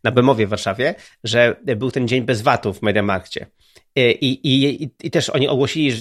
na 0.05 0.11
Bemowie 0.11 0.47
w 0.47 0.51
Warszawie, 0.51 0.95
że 1.25 1.57
był 1.77 1.91
ten 1.91 2.09
dzień 2.09 2.23
bez 2.23 2.43
VAT-u 2.43 2.73
w 2.73 2.83
Mediamarkcie. 2.83 3.47
I, 3.97 4.41
i, 4.43 4.85
i, 5.07 5.11
też 5.11 5.31
oni 5.31 5.49
ogłosili 5.49 5.93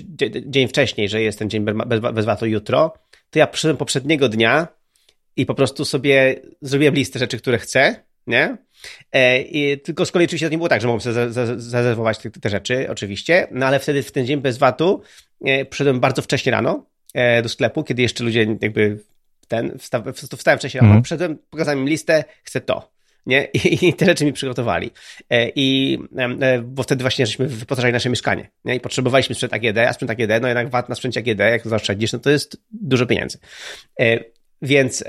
dzień 0.45 0.67
wcześniej, 0.67 1.09
że 1.09 1.21
jest 1.21 1.39
ten 1.39 1.49
dzień 1.49 1.65
bez, 1.85 1.99
bez 1.99 2.25
VAT-u 2.25 2.45
jutro. 2.45 2.93
To 3.29 3.39
ja 3.39 3.47
przyszedłem 3.47 3.77
poprzedniego 3.77 4.29
dnia 4.29 4.67
i 5.35 5.45
po 5.45 5.55
prostu 5.55 5.85
sobie 5.85 6.41
zrobiłem 6.61 6.93
listę 6.93 7.19
rzeczy, 7.19 7.37
które 7.37 7.57
chcę, 7.57 7.95
nie? 8.27 8.57
E, 9.11 9.41
I 9.41 9.79
tylko 9.79 10.05
z 10.05 10.11
kolei 10.11 10.25
oczywiście 10.25 10.47
to 10.47 10.51
nie 10.51 10.57
było 10.57 10.69
tak, 10.69 10.81
że 10.81 10.87
mogłem 10.87 11.01
sobie 11.01 11.13
zarezerwować 11.57 12.17
te, 12.17 12.31
te, 12.31 12.49
rzeczy, 12.49 12.89
oczywiście, 12.89 13.47
no 13.51 13.65
ale 13.65 13.79
wtedy 13.79 14.03
w 14.03 14.11
ten 14.11 14.25
dzień 14.25 14.41
bez 14.41 14.57
VAT-u 14.57 15.01
e, 15.45 15.65
przyszedłem 15.65 15.99
bardzo 15.99 16.21
wcześnie 16.21 16.51
rano 16.51 16.85
e, 17.13 17.41
do 17.41 17.49
sklepu, 17.49 17.83
kiedy 17.83 18.01
jeszcze 18.01 18.23
ludzie 18.23 18.57
jakby 18.61 18.99
ten, 19.47 19.77
wsta 19.79 20.03
wstałem 20.37 20.59
wcześniej 20.59 20.81
rano, 20.81 20.91
mm. 20.91 21.03
przyszedłem, 21.03 21.37
pokazałem 21.49 21.79
im 21.79 21.89
listę, 21.89 22.23
chcę 22.43 22.61
to. 22.61 22.91
Nie? 23.25 23.43
I, 23.53 23.87
I, 23.87 23.93
te 23.93 24.05
rzeczy 24.05 24.25
mi 24.25 24.33
przygotowali. 24.33 24.91
I, 25.55 25.99
bo 26.63 26.83
wtedy 26.83 27.03
właśnie 27.03 27.25
żeśmy 27.25 27.47
wyposażali 27.47 27.93
nasze 27.93 28.09
mieszkanie. 28.09 28.49
Nie? 28.65 28.75
I 28.75 28.79
potrzebowaliśmy 28.79 29.35
sprzęt 29.35 29.53
AGD, 29.53 29.77
a 29.77 29.93
sprzęt 29.93 30.11
AGD, 30.11 30.41
no 30.41 30.47
jednak 30.47 30.69
VAT 30.69 30.89
na 30.89 30.95
sprzęcie 30.95 31.19
AGD, 31.19 31.39
jak 31.39 31.67
zaoszczędzisz, 31.67 32.13
no 32.13 32.19
to 32.19 32.29
jest 32.29 32.57
dużo 32.71 33.05
pieniędzy. 33.05 33.37
Więc, 34.61 35.03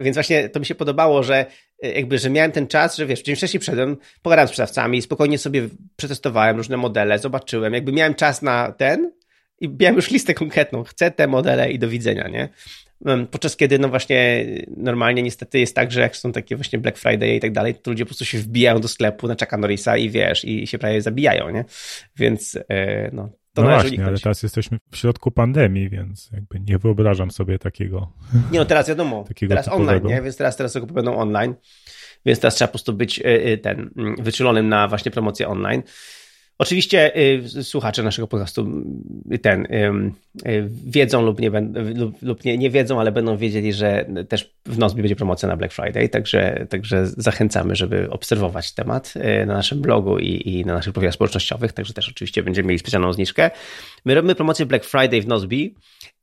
więc 0.00 0.16
właśnie 0.16 0.48
to 0.48 0.60
mi 0.60 0.66
się 0.66 0.74
podobało, 0.74 1.22
że 1.22 1.46
e, 1.82 1.92
jakby, 1.92 2.18
że 2.18 2.30
miałem 2.30 2.52
ten 2.52 2.66
czas, 2.66 2.96
że 2.96 3.06
wiesz, 3.06 3.22
dzień 3.22 3.36
wcześniej 3.36 3.60
przyszedłem, 3.60 3.96
pogadałem 4.22 4.48
z 4.48 4.50
sprzedawcami, 4.50 5.02
spokojnie 5.02 5.38
sobie 5.38 5.68
przetestowałem 5.96 6.56
różne 6.56 6.76
modele, 6.76 7.18
zobaczyłem, 7.18 7.74
jakby 7.74 7.92
miałem 7.92 8.14
czas 8.14 8.42
na 8.42 8.72
ten 8.72 9.12
i 9.60 9.68
miałem 9.80 9.96
już 9.96 10.10
listę 10.10 10.34
konkretną, 10.34 10.84
chcę 10.84 11.10
te 11.10 11.26
modele 11.26 11.72
i 11.72 11.78
do 11.78 11.88
widzenia, 11.88 12.28
nie? 12.28 12.48
Podczas 13.30 13.56
kiedy, 13.56 13.78
no 13.78 13.88
właśnie, 13.88 14.46
normalnie 14.76 15.22
niestety 15.22 15.58
jest 15.58 15.76
tak, 15.76 15.92
że 15.92 16.00
jak 16.00 16.16
są 16.16 16.32
takie 16.32 16.56
właśnie 16.56 16.78
Black 16.78 16.98
Friday 16.98 17.34
i 17.34 17.40
tak 17.40 17.52
dalej, 17.52 17.74
to 17.74 17.90
ludzie 17.90 18.04
po 18.04 18.08
prostu 18.08 18.24
się 18.24 18.38
wbijają 18.38 18.80
do 18.80 18.88
sklepu 18.88 19.28
na 19.28 19.34
Chucka 19.34 19.56
Norrisa 19.56 19.96
i 19.96 20.10
wiesz, 20.10 20.44
i 20.44 20.66
się 20.66 20.78
prawie 20.78 21.02
zabijają, 21.02 21.50
nie? 21.50 21.64
Więc, 22.16 22.58
e, 22.68 23.10
no, 23.12 23.30
to 23.54 23.62
no 23.62 23.68
właśnie, 23.68 23.88
uniknąć. 23.88 24.08
ale 24.08 24.18
teraz 24.18 24.42
jesteśmy 24.42 24.78
w 24.90 24.96
środku 24.96 25.30
pandemii, 25.30 25.88
więc 25.88 26.30
jakby 26.32 26.60
nie 26.60 26.78
wyobrażam 26.78 27.30
sobie 27.30 27.58
takiego. 27.58 28.12
Nie, 28.50 28.58
no 28.58 28.64
teraz 28.64 28.88
wiadomo, 28.88 29.24
teraz 29.48 29.64
typowego. 29.64 29.92
online, 29.92 30.06
nie? 30.06 30.22
Więc 30.22 30.36
teraz, 30.36 30.56
teraz 30.56 30.72
zakupy 30.72 30.92
będą 30.92 31.16
online, 31.16 31.54
więc 32.26 32.40
teraz 32.40 32.54
trzeba 32.54 32.68
po 32.68 32.72
prostu 32.72 32.92
być 32.92 33.18
e, 33.18 33.24
e, 33.24 33.58
ten, 33.58 33.90
mm, 33.96 34.16
wyczulonym 34.16 34.68
na 34.68 34.88
właśnie 34.88 35.10
promocję 35.10 35.48
online. 35.48 35.82
Oczywiście 36.62 37.16
y, 37.56 37.64
słuchacze 37.64 38.02
naszego 38.02 38.28
podcastu 38.28 38.84
y, 39.32 39.38
ten 39.38 39.66
y, 40.46 40.68
wiedzą 40.86 41.22
lub, 41.22 41.40
nie, 41.40 41.50
lub, 41.94 42.22
lub 42.22 42.44
nie, 42.44 42.58
nie, 42.58 42.70
wiedzą, 42.70 43.00
ale 43.00 43.12
będą 43.12 43.36
wiedzieli, 43.36 43.72
że 43.72 44.06
też 44.28 44.54
w 44.66 44.78
Nozbi 44.78 45.02
będzie 45.02 45.16
promocja 45.16 45.48
na 45.48 45.56
Black 45.56 45.74
Friday, 45.74 46.08
także, 46.08 46.66
także 46.68 47.06
zachęcamy, 47.06 47.76
żeby 47.76 48.10
obserwować 48.10 48.72
temat 48.72 49.14
na 49.46 49.54
naszym 49.54 49.80
blogu 49.80 50.18
i, 50.18 50.48
i 50.48 50.64
na 50.64 50.74
naszych 50.74 50.92
profilach 50.92 51.14
społecznościowych, 51.14 51.72
także 51.72 51.94
też 51.94 52.08
oczywiście 52.08 52.42
będziemy 52.42 52.68
mieli 52.68 52.78
specjalną 52.78 53.12
zniżkę. 53.12 53.50
My 54.04 54.14
robimy 54.14 54.34
promocję 54.34 54.66
Black 54.66 54.84
Friday 54.84 55.22
w 55.22 55.26
Nozbi, 55.26 55.74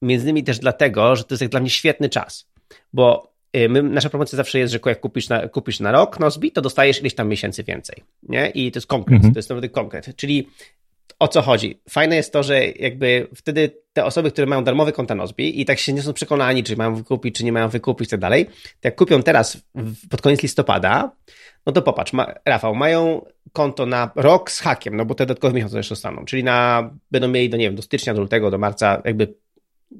między 0.02 0.26
innymi 0.26 0.44
też 0.44 0.60
dlatego, 0.60 1.16
że 1.16 1.24
to 1.24 1.34
jest 1.34 1.42
jak 1.42 1.52
dla 1.52 1.60
mnie 1.60 1.70
świetny 1.70 2.10
czas, 2.10 2.50
bo 2.94 3.30
Y, 3.30 3.39
my, 3.70 3.84
nasza 3.84 4.10
promocja 4.10 4.38
zawsze 4.38 4.60
jest, 4.60 4.74
że 4.74 4.80
jak 4.86 5.00
kupisz 5.00 5.30
na, 5.30 5.48
kupisz 5.48 5.80
na 5.80 5.92
rok 5.92 6.20
Nozbi, 6.20 6.52
to 6.52 6.62
dostajesz 6.62 7.00
ileś 7.00 7.16
tam 7.16 7.30
miesięcy 7.30 7.64
więcej. 7.64 8.04
Nie? 8.24 8.50
I 8.50 8.72
to 8.72 8.78
jest 8.78 8.88
konkret, 8.88 9.16
mhm. 9.16 9.34
to 9.34 9.40
jest 9.40 9.50
naprawdę 9.50 9.70
konkret. 9.70 10.16
Czyli 10.16 10.48
o 11.20 11.28
co 11.28 11.42
chodzi? 11.42 11.80
Fajne 11.90 12.16
jest 12.16 12.34
to, 12.34 12.44
że 12.44 12.66
jakby 12.66 13.28
wtedy 13.36 13.72
te 13.94 14.06
osoby, 14.06 14.32
które 14.32 14.48
mają 14.48 14.64
darmowe 14.64 14.92
konta 14.92 15.16
Nozbi 15.16 15.62
i 15.62 15.66
tak 15.66 15.80
się 15.80 15.94
nie 15.94 16.02
są 16.02 16.14
przekonani, 16.14 16.64
czy 16.64 16.78
mają 16.78 16.96
wykupić, 16.96 17.36
czy 17.36 17.46
nie 17.46 17.52
mają 17.52 17.70
wykupić 17.70 18.08
i 18.08 18.12
tak 18.12 18.20
dalej, 18.20 18.46
to 18.46 18.52
jak 18.84 18.96
kupią 18.96 19.24
teraz 19.24 19.58
pod 20.10 20.22
koniec 20.22 20.44
listopada, 20.44 21.12
no 21.66 21.74
to 21.74 21.82
popatrz, 21.82 22.14
ma, 22.14 22.34
Rafał, 22.46 22.76
mają 22.76 23.26
konto 23.54 23.86
na 23.86 24.12
rok 24.16 24.52
z 24.52 24.60
hakiem, 24.60 24.96
no 24.96 25.06
bo 25.06 25.16
te 25.16 25.26
dodatkowe 25.26 25.54
miesiące 25.54 25.78
jeszcze 25.78 25.96
zostaną, 25.96 26.26
czyli 26.26 26.44
na, 26.44 26.90
będą 27.12 27.28
mieli 27.28 27.50
do, 27.50 27.58
nie 27.58 27.66
wiem, 27.66 27.76
do 27.76 27.82
stycznia, 27.82 28.14
do 28.14 28.22
lutego, 28.22 28.52
do 28.52 28.58
marca, 28.58 29.02
jakby 29.06 29.34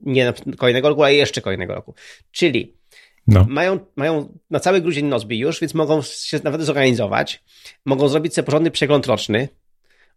nie 0.02 0.34
kolejnego 0.58 0.90
roku, 0.90 1.04
ale 1.04 1.14
jeszcze 1.14 1.42
kolejnego 1.42 1.76
roku. 1.76 1.94
Czyli 2.32 2.79
no. 3.28 3.46
mają, 3.50 3.80
mają 3.96 4.38
na 4.50 4.60
cały 4.60 4.82
grudzień 4.82 5.06
Nozbi 5.06 5.40
już, 5.40 5.60
więc 5.60 5.74
mogą 5.74 6.02
się 6.02 6.40
nawet 6.44 6.62
zorganizować, 6.62 7.44
mogą 7.86 8.08
zrobić 8.08 8.34
sobie 8.34 8.46
porządny 8.46 8.72
przegląd 8.72 9.08
roczny, 9.08 9.50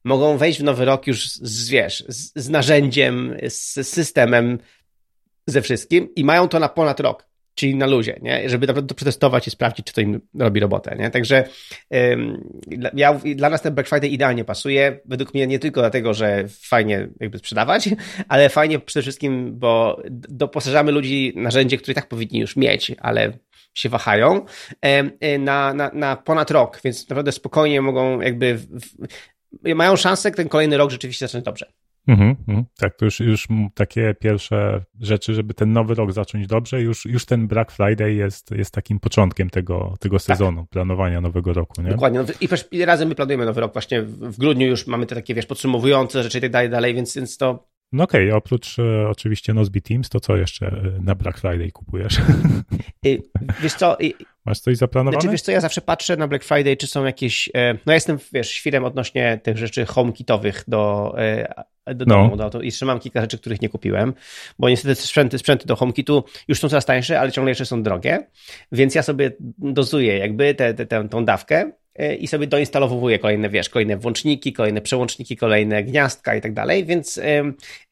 mogą 0.04 0.38
wejść 0.38 0.60
w 0.60 0.62
nowy 0.62 0.84
rok 0.84 1.06
już 1.06 1.32
z, 1.32 1.68
wiesz, 1.68 2.04
z, 2.08 2.32
z 2.44 2.48
narzędziem, 2.48 3.36
z 3.48 3.88
systemem, 3.88 4.58
ze 5.46 5.62
wszystkim 5.62 6.14
i 6.14 6.24
mają 6.24 6.48
to 6.48 6.58
na 6.58 6.68
ponad 6.68 7.00
rok, 7.00 7.28
czyli 7.54 7.74
na 7.74 7.86
luzie, 7.86 8.18
nie? 8.22 8.48
żeby 8.48 8.66
naprawdę 8.66 8.88
to 8.88 8.94
przetestować 8.94 9.48
i 9.48 9.50
sprawdzić, 9.50 9.86
czy 9.86 9.92
to 9.92 10.00
im 10.00 10.20
robi 10.38 10.60
robotę. 10.60 10.96
Nie? 10.98 11.10
Także 11.10 11.44
ym, 11.94 12.50
ja, 12.94 13.20
dla 13.34 13.50
nas 13.50 13.62
ten 13.62 13.74
Black 13.74 13.88
Friday 13.88 14.10
idealnie 14.10 14.44
pasuje. 14.44 15.00
Według 15.04 15.34
mnie 15.34 15.46
nie 15.46 15.58
tylko 15.58 15.80
dlatego, 15.80 16.14
że 16.14 16.44
fajnie 16.48 17.08
jakby 17.20 17.38
sprzedawać, 17.38 17.88
ale 18.28 18.48
fajnie 18.48 18.78
przede 18.78 19.02
wszystkim, 19.02 19.58
bo 19.58 20.02
doposażamy 20.10 20.92
ludzi 20.92 21.32
narzędzie, 21.36 21.78
które 21.78 21.94
tak 21.94 22.08
powinni 22.08 22.40
już 22.40 22.56
mieć, 22.56 22.92
ale 22.98 23.32
się 23.74 23.88
wahają 23.88 24.44
na, 25.38 25.74
na, 25.74 25.90
na 25.94 26.16
ponad 26.16 26.50
rok, 26.50 26.80
więc 26.84 27.08
naprawdę 27.08 27.32
spokojnie 27.32 27.82
mogą 27.82 28.20
jakby 28.20 28.54
w, 28.54 28.68
mają 29.74 29.96
szansę 29.96 30.30
ten 30.30 30.48
kolejny 30.48 30.76
rok 30.76 30.90
rzeczywiście 30.90 31.26
zacząć 31.26 31.44
dobrze. 31.44 31.72
Mhm, 32.08 32.36
mhm. 32.48 32.64
tak, 32.78 32.96
to 32.96 33.04
już, 33.04 33.20
już 33.20 33.48
takie 33.74 34.14
pierwsze 34.20 34.84
rzeczy, 35.00 35.34
żeby 35.34 35.54
ten 35.54 35.72
nowy 35.72 35.94
rok 35.94 36.12
zacząć 36.12 36.46
dobrze, 36.46 36.82
już, 36.82 37.04
już 37.04 37.26
ten 37.26 37.48
Black 37.48 37.70
Friday 37.70 38.14
jest, 38.14 38.50
jest 38.50 38.74
takim 38.74 39.00
początkiem 39.00 39.50
tego, 39.50 39.94
tego 40.00 40.16
tak. 40.16 40.22
sezonu, 40.22 40.60
tak. 40.60 40.70
planowania 40.70 41.20
nowego 41.20 41.52
roku. 41.52 41.82
Nie? 41.82 41.90
Dokładnie. 41.90 42.18
No 42.18 42.26
I, 42.70 42.84
razem 42.84 43.08
my 43.08 43.14
planujemy 43.14 43.44
nowy 43.44 43.60
rok. 43.60 43.72
Właśnie 43.72 44.02
w 44.02 44.38
grudniu 44.38 44.66
już 44.66 44.86
mamy 44.86 45.06
te 45.06 45.14
takie, 45.14 45.34
wiesz, 45.34 45.46
podsumowujące 45.46 46.22
rzeczy 46.22 46.38
i 46.38 46.40
tak 46.40 46.50
dalej, 46.50 46.70
dalej, 46.70 46.94
więc, 46.94 47.16
więc 47.16 47.36
to 47.36 47.72
no 47.92 48.04
okej, 48.04 48.28
okay, 48.28 48.38
oprócz 48.38 48.78
e, 48.78 49.08
oczywiście 49.08 49.54
Nozbe 49.54 49.80
Teams, 49.80 50.08
to 50.08 50.20
co 50.20 50.36
jeszcze 50.36 50.66
e, 50.66 51.00
na 51.00 51.14
Black 51.14 51.38
Friday 51.38 51.70
kupujesz? 51.70 52.20
I, 53.02 53.18
wiesz 53.62 53.74
co... 53.74 53.96
Masz 54.44 54.60
coś 54.60 54.76
zaplanowane? 54.76 55.20
Znaczy, 55.20 55.32
wiesz 55.32 55.42
co, 55.42 55.52
ja 55.52 55.60
zawsze 55.60 55.80
patrzę 55.80 56.16
na 56.16 56.28
Black 56.28 56.44
Friday, 56.44 56.76
czy 56.76 56.86
są 56.86 57.04
jakieś... 57.04 57.50
E, 57.54 57.74
no 57.74 57.92
ja 57.92 57.94
jestem, 57.94 58.18
wiesz, 58.32 58.50
świrem 58.50 58.84
odnośnie 58.84 59.40
tych 59.42 59.58
rzeczy 59.58 59.86
homekitowych 59.86 60.64
do, 60.68 61.14
e, 61.18 61.94
do 61.94 62.04
domu. 62.04 62.36
No. 62.36 62.60
I 62.60 62.64
jeszcze 62.64 62.86
mam 62.86 63.00
kilka 63.00 63.20
rzeczy, 63.20 63.38
których 63.38 63.60
nie 63.60 63.68
kupiłem, 63.68 64.14
bo 64.58 64.68
niestety 64.68 64.94
sprzęty, 64.94 65.38
sprzęty 65.38 65.66
do 65.66 65.76
HomeKitu 65.76 66.24
już 66.48 66.60
są 66.60 66.68
coraz 66.68 66.86
tańsze, 66.86 67.20
ale 67.20 67.32
ciągle 67.32 67.50
jeszcze 67.50 67.66
są 67.66 67.82
drogie, 67.82 68.26
więc 68.72 68.94
ja 68.94 69.02
sobie 69.02 69.32
dozuję 69.58 70.18
jakby 70.18 70.54
tę 70.54 70.74
te, 70.74 70.86
te, 70.86 71.08
tą 71.08 71.24
dawkę 71.24 71.72
i 72.18 72.26
sobie 72.26 72.46
doinstalowuję 72.46 73.18
kolejne, 73.18 73.48
wiesz, 73.48 73.68
kolejne 73.68 73.96
włączniki, 73.96 74.52
kolejne 74.52 74.80
przełączniki, 74.80 75.36
kolejne 75.36 75.84
gniazdka 75.84 76.34
i 76.34 76.40
tak 76.40 76.52
dalej, 76.52 76.84
więc 76.84 77.18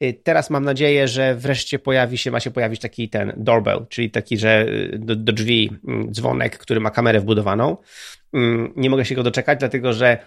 e, 0.00 0.12
teraz 0.12 0.50
mam 0.50 0.64
nadzieję, 0.64 1.08
że 1.08 1.34
wreszcie 1.34 1.78
pojawi 1.78 2.18
się, 2.18 2.30
ma 2.30 2.40
się 2.40 2.50
pojawić 2.50 2.80
taki 2.80 3.08
ten 3.08 3.32
doorbell, 3.36 3.86
czyli 3.88 4.10
taki, 4.10 4.38
że 4.38 4.66
e, 4.92 4.98
do, 4.98 5.16
do 5.16 5.32
drzwi 5.32 5.70
mm, 5.88 6.14
dzwonek, 6.14 6.58
który 6.58 6.80
ma 6.80 6.90
kamerę 6.90 7.20
wbudowaną. 7.20 7.76
Mm, 8.32 8.72
nie 8.76 8.90
mogę 8.90 9.04
się 9.04 9.14
go 9.14 9.22
doczekać, 9.22 9.58
dlatego 9.58 9.92
że 9.92 10.18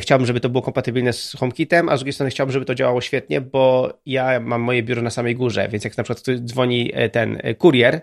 chciałbym, 0.00 0.26
żeby 0.26 0.40
to 0.40 0.48
było 0.48 0.62
kompatybilne 0.62 1.12
z 1.12 1.32
HomeKitem, 1.32 1.88
a 1.88 1.96
z 1.96 2.00
drugiej 2.00 2.12
strony 2.12 2.30
chciałbym, 2.30 2.52
żeby 2.52 2.64
to 2.64 2.74
działało 2.74 3.00
świetnie, 3.00 3.40
bo 3.40 3.92
ja 4.06 4.40
mam 4.40 4.60
moje 4.60 4.82
biuro 4.82 5.02
na 5.02 5.10
samej 5.10 5.34
górze, 5.34 5.68
więc 5.68 5.84
jak 5.84 5.96
na 5.96 6.04
przykład 6.04 6.40
dzwoni 6.40 6.92
ten 7.12 7.38
kurier, 7.58 8.00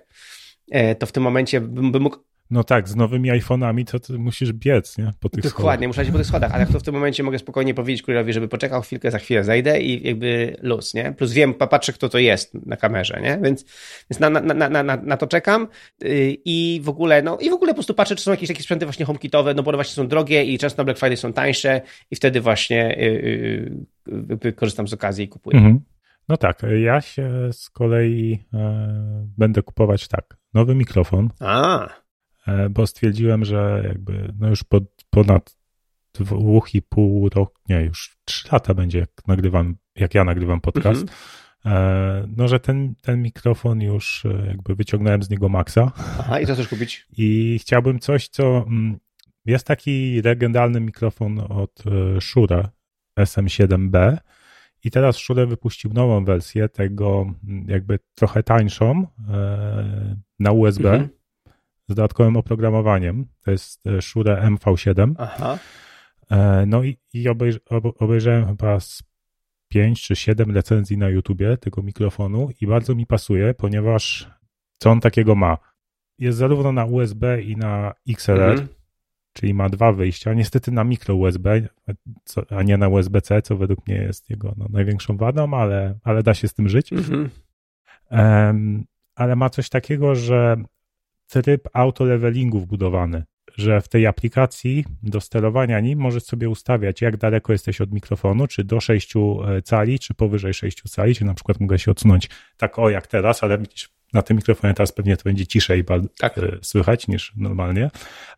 to 0.99 1.05
w 1.05 1.11
tym 1.11 1.23
momencie 1.23 1.61
bym, 1.61 1.91
bym 1.91 2.03
mógł 2.03 2.17
no 2.53 2.63
tak, 2.63 2.89
z 2.89 2.95
nowymi 2.95 3.31
iPhone'ami 3.31 3.85
to, 3.85 3.99
to 3.99 4.17
musisz 4.17 4.53
biec, 4.53 4.97
nie? 4.97 5.11
Po 5.19 5.29
tych 5.29 5.43
Dokładnie, 5.43 5.87
muszę 5.87 6.01
iść 6.01 6.11
po 6.11 6.17
tych 6.17 6.27
schodach, 6.27 6.51
ale 6.55 6.65
to 6.65 6.79
w 6.79 6.83
tym 6.83 6.93
momencie 6.93 7.23
mogę 7.23 7.39
spokojnie 7.39 7.73
powiedzieć 7.73 8.01
kurierowi, 8.01 8.33
żeby 8.33 8.47
poczekał 8.47 8.81
chwilkę, 8.81 9.11
za 9.11 9.19
chwilę 9.19 9.43
zejdę 9.43 9.81
i 9.81 10.07
jakby 10.07 10.57
luz, 10.61 10.93
nie? 10.93 11.11
Plus 11.11 11.31
wiem, 11.31 11.53
patrzę, 11.53 11.93
kto 11.93 12.09
to 12.09 12.17
jest 12.17 12.53
na 12.65 12.77
kamerze, 12.77 13.21
nie? 13.21 13.39
Więc, 13.43 13.65
więc 14.09 14.19
na, 14.19 14.29
na, 14.29 14.69
na, 14.69 14.83
na, 14.83 14.97
na 14.97 15.17
to 15.17 15.27
czekam 15.27 15.67
yy, 16.01 16.37
i 16.45 16.81
w 16.83 16.89
ogóle, 16.89 17.21
no 17.21 17.37
i 17.37 17.49
w 17.49 17.53
ogóle 17.53 17.71
po 17.71 17.75
prostu 17.75 17.93
patrzę, 17.93 18.15
czy 18.15 18.23
są 18.23 18.31
jakieś 18.31 18.47
takie 18.47 18.61
sprzęty 18.61 18.85
właśnie 18.85 19.05
HomeKitowe, 19.05 19.53
no 19.53 19.63
bo 19.63 19.69
one 19.69 19.77
właśnie 19.77 19.95
są 19.95 20.07
drogie 20.07 20.43
i 20.43 20.57
często 20.57 20.81
na 20.81 20.85
Black 20.85 20.99
Friday 20.99 21.17
są 21.17 21.33
tańsze 21.33 21.81
i 22.11 22.15
wtedy 22.15 22.41
właśnie 22.41 22.95
yy, 22.99 24.37
yy, 24.43 24.53
korzystam 24.53 24.87
z 24.87 24.93
okazji 24.93 25.25
i 25.25 25.27
kupuję. 25.27 25.57
Mhm. 25.57 25.79
No 26.29 26.37
tak, 26.37 26.61
ja 26.83 27.01
się 27.01 27.29
z 27.51 27.69
kolei 27.69 28.45
e, 28.53 29.27
będę 29.37 29.61
kupować 29.61 30.07
tak, 30.07 30.37
nowy 30.53 30.75
mikrofon. 30.75 31.29
A 31.39 31.87
bo 32.69 32.87
stwierdziłem, 32.87 33.45
że 33.45 33.83
jakby 33.87 34.33
no 34.39 34.49
już 34.49 34.63
pod, 34.63 34.83
ponad 35.09 35.57
dwóch 36.13 36.75
i 36.75 36.81
pół 36.81 37.29
roku, 37.29 37.61
nie, 37.69 37.81
już 37.81 38.17
trzy 38.25 38.49
lata 38.51 38.73
będzie, 38.73 38.99
jak 38.99 39.09
nagrywam, 39.27 39.75
jak 39.95 40.15
ja 40.15 40.23
nagrywam 40.23 40.61
podcast, 40.61 41.01
mhm. 41.01 41.17
E, 41.65 42.27
no, 42.37 42.47
że 42.47 42.59
ten, 42.59 42.95
ten 43.01 43.21
mikrofon 43.21 43.81
już 43.81 44.25
e, 44.25 44.47
jakby 44.47 44.75
wyciągnąłem 44.75 45.23
z 45.23 45.29
niego 45.29 45.49
maksa. 45.49 45.91
Aha, 46.19 46.39
i 46.39 46.45
co 46.45 46.53
chcesz 46.53 46.67
kupić? 46.67 47.07
I 47.17 47.57
chciałbym 47.61 47.99
coś, 47.99 48.27
co 48.27 48.57
mm, 48.57 48.99
jest 49.45 49.67
taki 49.67 50.21
legendarny 50.21 50.79
mikrofon 50.79 51.39
od 51.39 51.83
Shure 52.21 52.69
SM7B 53.19 54.17
i 54.83 54.91
teraz 54.91 55.15
Shure 55.15 55.45
wypuścił 55.45 55.93
nową 55.93 56.25
wersję 56.25 56.69
tego 56.69 57.25
mm, 57.47 57.65
jakby 57.69 57.99
trochę 58.15 58.43
tańszą 58.43 59.07
na 60.39 60.51
USB. 60.51 60.93
Mhm 60.93 61.09
z 61.09 61.22
dodatkowym 61.95 62.37
oprogramowaniem. 62.37 63.25
To 63.45 63.51
jest 63.51 63.87
e, 63.87 64.01
Shure 64.01 64.41
MV7. 64.47 65.13
Aha. 65.17 65.59
E, 66.31 66.65
no 66.67 66.83
i, 66.83 66.97
i 67.13 67.29
obejrz, 67.29 67.59
obejrzałem 67.99 68.47
chyba 68.47 68.79
z 68.79 69.03
5 69.67 70.01
czy 70.01 70.15
7 70.15 70.51
recenzji 70.51 70.97
na 70.97 71.09
YouTubie 71.09 71.57
tego 71.57 71.81
mikrofonu 71.81 72.49
i 72.61 72.67
bardzo 72.67 72.95
mi 72.95 73.05
pasuje, 73.05 73.53
ponieważ 73.53 74.29
co 74.77 74.91
on 74.91 74.99
takiego 74.99 75.35
ma? 75.35 75.57
Jest 76.19 76.37
zarówno 76.37 76.71
na 76.71 76.85
USB 76.85 77.41
i 77.41 77.57
na 77.57 77.93
XLR, 78.09 78.51
mhm. 78.51 78.67
czyli 79.33 79.53
ma 79.53 79.69
dwa 79.69 79.93
wyjścia. 79.93 80.33
Niestety 80.33 80.71
na 80.71 80.83
mikro 80.83 81.15
USB, 81.15 81.61
a 82.49 82.63
nie 82.63 82.77
na 82.77 82.87
USB-C, 82.87 83.41
co 83.41 83.57
według 83.57 83.87
mnie 83.87 83.95
jest 83.95 84.29
jego 84.29 84.53
no, 84.57 84.65
największą 84.69 85.17
wadą, 85.17 85.53
ale, 85.53 85.99
ale 86.03 86.23
da 86.23 86.33
się 86.33 86.47
z 86.47 86.53
tym 86.53 86.69
żyć. 86.69 86.93
Mhm. 86.93 87.29
Um, 88.11 88.85
ale 89.15 89.35
ma 89.35 89.49
coś 89.49 89.69
takiego, 89.69 90.15
że 90.15 90.57
tryb 91.41 91.69
auto-levelingu 91.73 92.59
wbudowany, 92.59 93.23
że 93.57 93.81
w 93.81 93.87
tej 93.87 94.07
aplikacji 94.07 94.85
do 95.03 95.21
sterowania 95.21 95.79
nim 95.79 95.99
możesz 95.99 96.23
sobie 96.23 96.49
ustawiać, 96.49 97.01
jak 97.01 97.17
daleko 97.17 97.51
jesteś 97.51 97.81
od 97.81 97.91
mikrofonu, 97.91 98.47
czy 98.47 98.63
do 98.63 98.79
6 98.79 99.15
e, 99.15 99.61
cali, 99.61 99.99
czy 99.99 100.13
powyżej 100.13 100.53
6 100.53 100.81
cali, 100.81 101.15
czy 101.15 101.25
na 101.25 101.33
przykład 101.33 101.59
mogę 101.59 101.79
się 101.79 101.91
odsunąć 101.91 102.29
tak 102.57 102.79
o 102.79 102.89
jak 102.89 103.07
teraz, 103.07 103.43
ale 103.43 103.57
widzisz, 103.57 103.89
na 104.13 104.21
tym 104.21 104.37
mikrofonie 104.37 104.73
teraz 104.73 104.91
pewnie 104.91 105.17
to 105.17 105.23
będzie 105.23 105.47
ciszej 105.47 105.85
tak. 106.19 106.37
E, 106.37 106.41
słychać 106.61 107.07
niż 107.07 107.33
normalnie, 107.37 107.89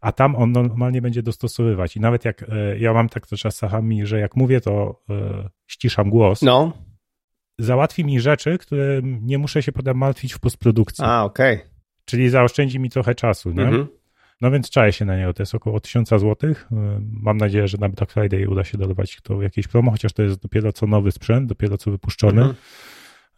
a 0.02 0.12
tam 0.12 0.36
on 0.36 0.52
normalnie 0.52 1.02
będzie 1.02 1.24
dostosowywać 1.24 1.96
i 1.96 2.00
nawet 2.00 2.26
jak 2.26 2.44
e, 2.44 2.78
ja 2.78 2.94
mam 2.94 3.10
tak 3.10 3.28
to 3.28 3.38
czasami, 3.38 4.06
że 4.06 4.20
jak 4.20 4.36
mówię, 4.36 4.62
to 4.62 5.04
ściszam 5.68 6.10
głos. 6.10 6.42
No. 6.42 6.74
Załatwi 7.60 8.06
mi 8.06 8.20
rzeczy, 8.20 8.58
które 8.58 9.02
nie 9.04 9.38
muszę 9.38 9.64
się 9.64 9.72
potem 9.72 9.98
martwić 9.98 10.34
w 10.34 10.40
postprodukcji. 10.40 11.04
A, 11.08 11.24
okej. 11.24 11.56
Okay. 11.56 11.75
Czyli 12.06 12.30
zaoszczędzi 12.30 12.80
mi 12.80 12.90
trochę 12.90 13.16
czasu, 13.16 13.52
nie? 13.52 13.64
Mhm. 13.64 13.88
No 14.42 14.52
więc 14.52 14.70
czaję 14.70 14.92
się 14.92 15.06
na 15.06 15.18
niego, 15.18 15.34
to 15.34 15.44
jest 15.44 15.56
około 15.56 15.80
1000 15.80 16.10
zł. 16.10 16.36
Y, 16.52 16.56
mam 17.22 17.38
nadzieję, 17.38 17.68
że 17.68 17.78
na 17.78 17.90
Black 17.90 18.12
Friday 18.12 18.50
uda 18.50 18.64
się 18.64 18.78
dorwać 18.78 19.20
to 19.24 19.42
jakieś 19.42 19.68
promo, 19.68 19.92
chociaż 19.92 20.14
to 20.14 20.24
jest 20.24 20.42
dopiero 20.42 20.74
co 20.74 20.88
nowy 20.88 21.12
sprzęt, 21.12 21.50
dopiero 21.50 21.78
co 21.78 21.92
wypuszczony. 21.92 22.42
Mhm. 22.42 22.56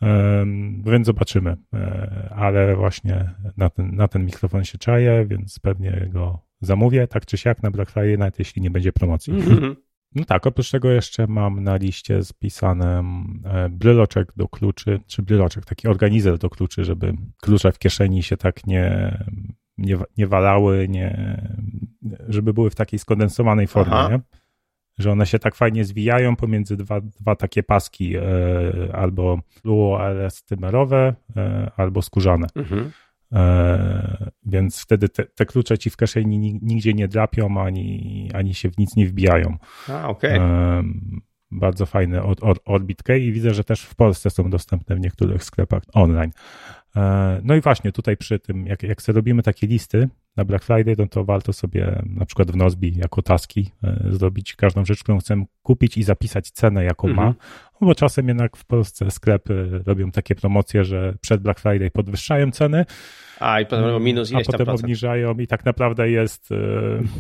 Um, 0.02 0.84
więc 0.86 1.06
zobaczymy. 1.06 1.58
E, 1.74 2.34
ale 2.36 2.76
właśnie 2.76 3.36
na 3.58 3.70
ten, 3.70 3.96
na 3.96 4.08
ten 4.08 4.26
mikrofon 4.26 4.64
się 4.64 4.78
czaję, 4.78 5.26
więc 5.30 5.60
pewnie 5.60 6.10
go 6.14 6.40
zamówię, 6.62 7.08
tak 7.08 7.26
czy 7.26 7.38
siak 7.38 7.64
na 7.64 7.72
Black 7.72 7.92
Friday, 7.92 8.18
nawet 8.18 8.40
jeśli 8.40 8.62
nie 8.62 8.70
będzie 8.70 8.92
promocji. 8.92 9.34
Mhm. 9.34 9.76
No 10.18 10.26
tak, 10.26 10.48
oprócz 10.48 10.72
tego 10.72 10.90
jeszcze 10.90 11.28
mam 11.28 11.64
na 11.64 11.76
liście 11.76 12.24
spisane 12.24 13.04
e, 13.46 13.70
bryloczek 13.70 14.34
do 14.36 14.48
kluczy, 14.48 15.00
czy 15.08 15.22
bryloczek, 15.22 15.66
taki 15.66 15.88
organizer 15.88 16.38
do 16.38 16.50
kluczy, 16.50 16.84
żeby 16.86 17.14
klucze 17.42 17.72
w 17.72 17.80
kieszeni 17.80 18.24
się 18.24 18.38
tak 18.38 18.68
nie, 18.68 19.18
nie, 19.78 19.98
nie 20.18 20.28
walały, 20.28 20.88
nie, 20.90 21.42
żeby 22.28 22.54
były 22.54 22.70
w 22.70 22.76
takiej 22.76 23.00
skondensowanej 23.00 23.68
formie, 23.68 24.08
nie? 24.10 24.20
że 24.98 25.12
one 25.12 25.26
się 25.26 25.40
tak 25.40 25.56
fajnie 25.56 25.86
zwijają 25.86 26.36
pomiędzy 26.36 26.78
dwa, 26.78 27.02
dwa 27.02 27.36
takie 27.36 27.64
paski, 27.64 28.16
e, 28.16 28.22
albo 28.94 29.40
fluoelastymerowe, 29.50 31.16
e, 31.36 31.72
albo 31.78 32.02
skórzane. 32.02 32.48
Mhm. 32.56 32.92
E, 33.34 34.32
więc 34.46 34.82
wtedy 34.82 35.10
te, 35.10 35.26
te, 35.26 35.46
klucze 35.46 35.78
ci 35.78 35.90
w 35.90 35.98
kieszeni 35.98 36.60
nigdzie 36.62 36.94
nie 36.94 37.08
drapią, 37.08 37.62
ani, 37.62 38.30
ani 38.34 38.54
się 38.54 38.70
w 38.70 38.78
nic 38.78 38.96
nie 38.96 39.06
wbijają. 39.08 39.58
A, 39.90 40.08
okej. 40.08 40.40
Okay. 40.40 40.84
bardzo 41.52 41.86
fajny 41.86 42.24
od, 42.24 42.44
od 42.44 42.60
Orbit 42.66 43.04
Key 43.04 43.20
i 43.20 43.32
widzę, 43.32 43.54
że 43.54 43.64
też 43.64 43.82
w 43.82 43.96
Polsce 43.96 44.30
są 44.30 44.50
dostępne 44.50 44.96
w 44.96 45.00
niektórych 45.00 45.44
sklepach 45.44 45.84
online. 45.94 46.32
E, 46.96 47.42
no 47.44 47.56
i 47.56 47.62
właśnie 47.62 47.92
tutaj 47.92 48.18
przy 48.18 48.40
tym, 48.40 48.68
jak, 48.68 48.84
jak 48.84 49.02
sobie 49.02 49.16
robimy 49.16 49.44
takie 49.44 49.68
listy 49.68 50.10
na 50.38 50.46
Black 50.46 50.64
Friday, 50.66 50.96
no 50.98 51.08
to 51.08 51.26
warto 51.26 51.54
sobie 51.54 52.02
na 52.06 52.26
przykład 52.26 52.52
w 52.52 52.56
Nozbi 52.56 52.98
jako 52.98 53.22
taski 53.22 53.72
e, 53.84 54.04
zrobić 54.10 54.56
każdą 54.56 54.86
rzecz, 54.86 55.04
którą 55.04 55.20
chcemy 55.20 55.46
kupić 55.64 55.98
i 55.98 56.04
zapisać 56.04 56.52
cenę, 56.52 56.84
jaką 56.84 57.08
mhm. 57.08 57.28
ma, 57.28 57.34
no 57.82 57.88
bo 57.88 57.96
czasem 57.96 58.28
jednak 58.28 58.58
w 58.58 58.66
Polsce 58.66 59.12
sklepy 59.12 59.84
robią 59.86 60.12
takie 60.12 60.36
promocje, 60.36 60.84
że 60.84 61.14
przed 61.22 61.42
Black 61.42 61.60
Friday 61.60 61.92
podwyższają 61.92 62.52
ceny, 62.52 62.86
a 63.40 63.62
i 63.62 63.66
potem 63.66 64.04
minus 64.04 64.32
ileś 64.32 64.50
A 64.50 64.52
potem 64.52 64.70
obniżają 64.70 65.34
i 65.34 65.48
tak 65.48 65.66
naprawdę 65.66 66.10
jest, 66.10 66.52
e, 66.52 66.56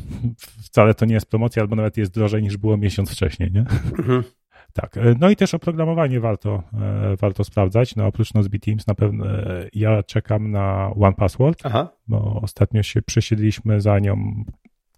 wcale 0.67 0.93
to 0.93 1.05
nie 1.05 1.13
jest 1.13 1.29
promocja, 1.29 1.61
albo 1.61 1.75
nawet 1.75 1.97
jest 1.97 2.13
drożej 2.13 2.43
niż 2.43 2.57
było 2.57 2.77
miesiąc 2.77 3.11
wcześniej, 3.11 3.51
nie? 3.51 3.65
Mhm. 3.97 4.23
Tak, 4.73 4.97
e, 4.97 5.15
no 5.19 5.29
i 5.29 5.35
też 5.35 5.53
oprogramowanie 5.53 6.19
warto, 6.19 6.63
e, 6.73 7.15
warto 7.15 7.43
sprawdzać. 7.43 7.95
No 7.95 8.07
oprócz 8.07 8.33
Nozbe 8.33 8.59
Teams 8.59 8.87
na 8.87 8.95
pewno 8.95 9.25
ja 9.73 10.03
czekam 10.03 10.51
na 10.51 10.91
One 10.99 11.13
Password, 11.13 11.59
Aha. 11.63 11.89
bo 12.07 12.39
ostatnio 12.41 12.83
się 12.83 13.01
przesiedliśmy 13.01 13.81
za 13.81 13.99
nią 13.99 14.43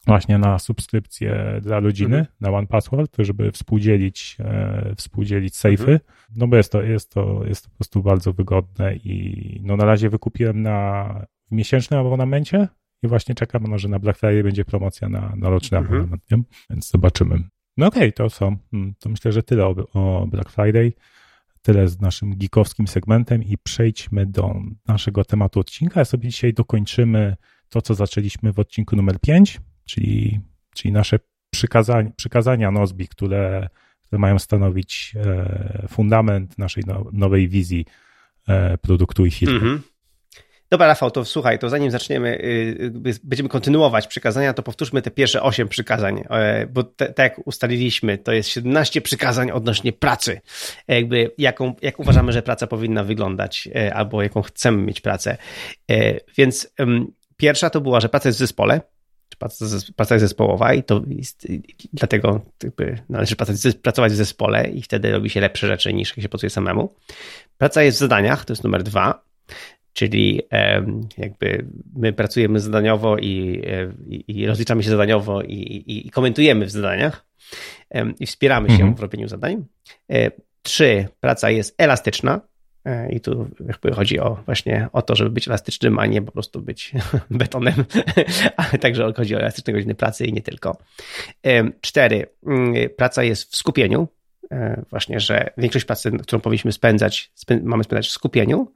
właśnie 0.10 0.38
na 0.38 0.60
subskrypcję 0.60 1.60
dla 1.62 1.80
rodziny, 1.80 2.18
mhm. 2.18 2.36
na 2.42 2.50
One 2.52 2.68
Password, 2.68 3.16
żeby 3.20 3.52
współdzielić, 3.52 4.38
e, 4.40 4.94
współdzielić 4.98 5.54
safe'y, 5.54 5.80
mhm. 5.80 6.00
no 6.36 6.48
bo 6.48 6.56
jest 6.56 6.72
to, 6.72 6.82
jest, 6.82 7.12
to, 7.12 7.42
jest 7.46 7.64
to 7.64 7.70
po 7.70 7.76
prostu 7.76 8.04
bardzo 8.04 8.34
wygodne 8.34 8.96
i 8.96 9.62
no 9.64 9.78
na 9.78 9.86
razie 9.86 10.10
wykupiłem 10.10 10.62
na 10.62 11.06
w 11.52 11.56
miesięcznym 11.56 12.00
abonamencie 12.00 12.68
i 13.04 13.08
właśnie 13.08 13.36
czekam, 13.36 13.64
no, 13.68 13.78
że 13.78 13.90
na 13.90 14.00
Black 14.00 14.20
Friday 14.20 14.44
będzie 14.44 14.66
promocja 14.66 15.10
na, 15.10 15.34
na 15.36 15.50
roczny 15.50 15.78
mhm. 15.78 15.96
abonament, 15.96 16.32
nie? 16.32 16.44
więc 16.70 16.92
zobaczymy. 16.92 17.44
No 17.80 17.88
okej, 17.88 18.02
okay, 18.02 18.12
to 18.12 18.30
są, 18.30 18.58
hmm, 18.72 18.94
to 19.00 19.10
myślę, 19.10 19.32
że 19.32 19.44
tyle 19.44 19.66
o, 19.66 19.76
o 19.94 20.28
Black 20.28 20.50
Friday. 20.50 20.94
Tyle 21.62 21.88
z 21.88 22.02
naszym 22.02 22.38
geekowskim 22.38 22.88
segmentem 22.88 23.44
i 23.44 23.58
przejdźmy 23.58 24.26
do 24.26 24.56
naszego 24.88 25.26
tematu 25.26 25.60
odcinka. 25.60 26.00
Ja 26.00 26.06
sobie 26.06 26.30
dzisiaj 26.30 26.54
dokończymy 26.54 27.36
to, 27.70 27.82
co 27.82 27.94
zaczęliśmy 27.94 28.54
w 28.54 28.60
odcinku 28.60 28.96
numer 28.96 29.20
5, 29.20 29.62
czyli, 29.86 30.40
czyli 30.76 30.92
nasze 30.92 31.20
przykazania, 31.50 32.10
przykazania 32.16 32.72
Nozbi, 32.72 33.08
które, 33.08 33.70
które 34.04 34.20
mają 34.20 34.40
stanowić 34.40 35.14
e, 35.16 35.88
fundament 35.90 36.58
naszej 36.58 36.84
nowej 37.12 37.48
wizji 37.48 37.86
e, 38.48 38.78
produktu 38.78 39.26
i 39.26 39.32
firmy. 39.32 39.60
Mm 39.60 39.78
-hmm. 39.78 39.82
Dobra, 40.72 40.88
Rafał, 40.88 41.12
to 41.12 41.26
słuchaj, 41.26 41.60
to 41.60 41.70
zanim 41.70 41.92
zaczniemy, 41.92 42.42
y, 42.44 43.20
będziemy 43.24 43.50
kontynuować 43.50 44.08
przykazania, 44.08 44.54
to 44.54 44.64
powtórzmy 44.64 45.02
te 45.02 45.12
pierwsze 45.12 45.44
8 45.44 45.68
przykazań, 45.68 46.24
e, 46.30 46.68
bo 46.68 46.84
tak 46.84 47.20
jak 47.20 47.48
ustaliliśmy, 47.48 48.18
to 48.18 48.32
jest 48.32 48.50
17 48.50 49.02
przykazań 49.02 49.52
odnośnie 49.52 49.94
pracy. 49.94 50.42
Jakby 50.88 51.32
jaką, 51.38 51.74
jak 51.82 52.00
uważamy, 52.00 52.32
że 52.34 52.42
praca 52.42 52.68
powinna 52.68 53.04
wyglądać, 53.04 53.70
albo 53.94 54.24
jaką 54.24 54.42
chcemy 54.42 54.78
mieć 54.84 55.02
pracę. 55.02 55.38
Więc 56.38 56.74
pierwsza 57.38 57.70
to 57.70 57.82
była, 57.82 58.00
że 58.00 58.10
praca 58.10 58.30
jest 58.30 58.38
w 58.38 58.40
zespole 58.40 58.82
praca 59.96 60.16
jest 60.16 60.26
zespołowa 60.26 60.74
i 60.74 60.84
to 60.84 61.02
jest, 61.08 61.48
dlatego 61.94 62.42
należy 63.10 63.36
pracować 63.82 64.12
w 64.12 64.16
zespole 64.16 64.70
i 64.70 64.82
wtedy 64.82 65.12
robi 65.12 65.30
się 65.30 65.40
lepsze 65.42 65.68
rzeczy 65.68 65.94
niż 65.94 66.10
jak 66.10 66.24
się 66.24 66.30
pracuje 66.30 66.50
samemu. 66.50 66.96
Praca 67.58 67.84
jest 67.84 67.98
w 67.98 68.00
zadaniach, 68.00 68.46
to 68.46 68.54
jest 68.54 68.64
numer 68.64 68.84
dwa, 68.84 69.22
czyli 69.94 70.42
jakby 71.18 71.66
my 71.96 72.14
pracujemy 72.14 72.60
zadaniowo 72.60 73.18
i, 73.18 73.62
i, 74.08 74.40
i 74.40 74.48
rozliczamy 74.48 74.84
się 74.84 74.90
zadaniowo 74.90 75.42
i, 75.42 75.84
i, 75.88 76.10
komentujemy 76.10 76.66
w 76.66 76.72
zadaniach 76.72 77.26
i 78.20 78.26
wspieramy 78.26 78.68
się 78.68 78.74
mhm. 78.74 78.96
w 78.96 79.00
robieniu 79.00 79.28
zadań. 79.28 79.66
E, 80.12 80.32
trzy, 80.62 81.08
praca 81.20 81.50
jest 81.50 81.76
elastyczna, 81.78 82.42
E, 82.86 83.12
I 83.12 83.22
tu 83.22 83.50
jakby 83.68 83.92
chodzi 83.92 84.20
o 84.20 84.38
właśnie 84.46 84.88
o 84.94 85.02
to, 85.02 85.16
żeby 85.16 85.30
być 85.30 85.48
elastycznym, 85.48 86.00
a 86.00 86.06
nie 86.06 86.22
po 86.22 86.32
prostu 86.32 86.62
być 86.62 86.92
betonem, 87.32 87.86
ale 88.58 88.80
także 88.80 89.14
chodzi 89.14 89.36
o 89.36 89.40
elastyczne 89.40 89.74
godziny 89.74 89.96
pracy 89.96 90.26
i 90.26 90.34
nie 90.34 90.42
tylko. 90.42 90.78
E, 91.46 91.72
cztery, 91.82 92.28
mm, 92.46 92.74
praca 92.98 93.24
jest 93.24 93.52
w 93.52 93.56
skupieniu. 93.56 94.08
E, 94.52 94.82
właśnie, 94.90 95.20
że 95.20 95.50
większość 95.58 95.86
pracy, 95.86 96.12
którą 96.12 96.40
powinniśmy 96.40 96.72
spędzać, 96.72 97.32
spę 97.36 97.60
mamy 97.64 97.84
spędzać 97.84 98.08
w 98.08 98.12
skupieniu. 98.12 98.72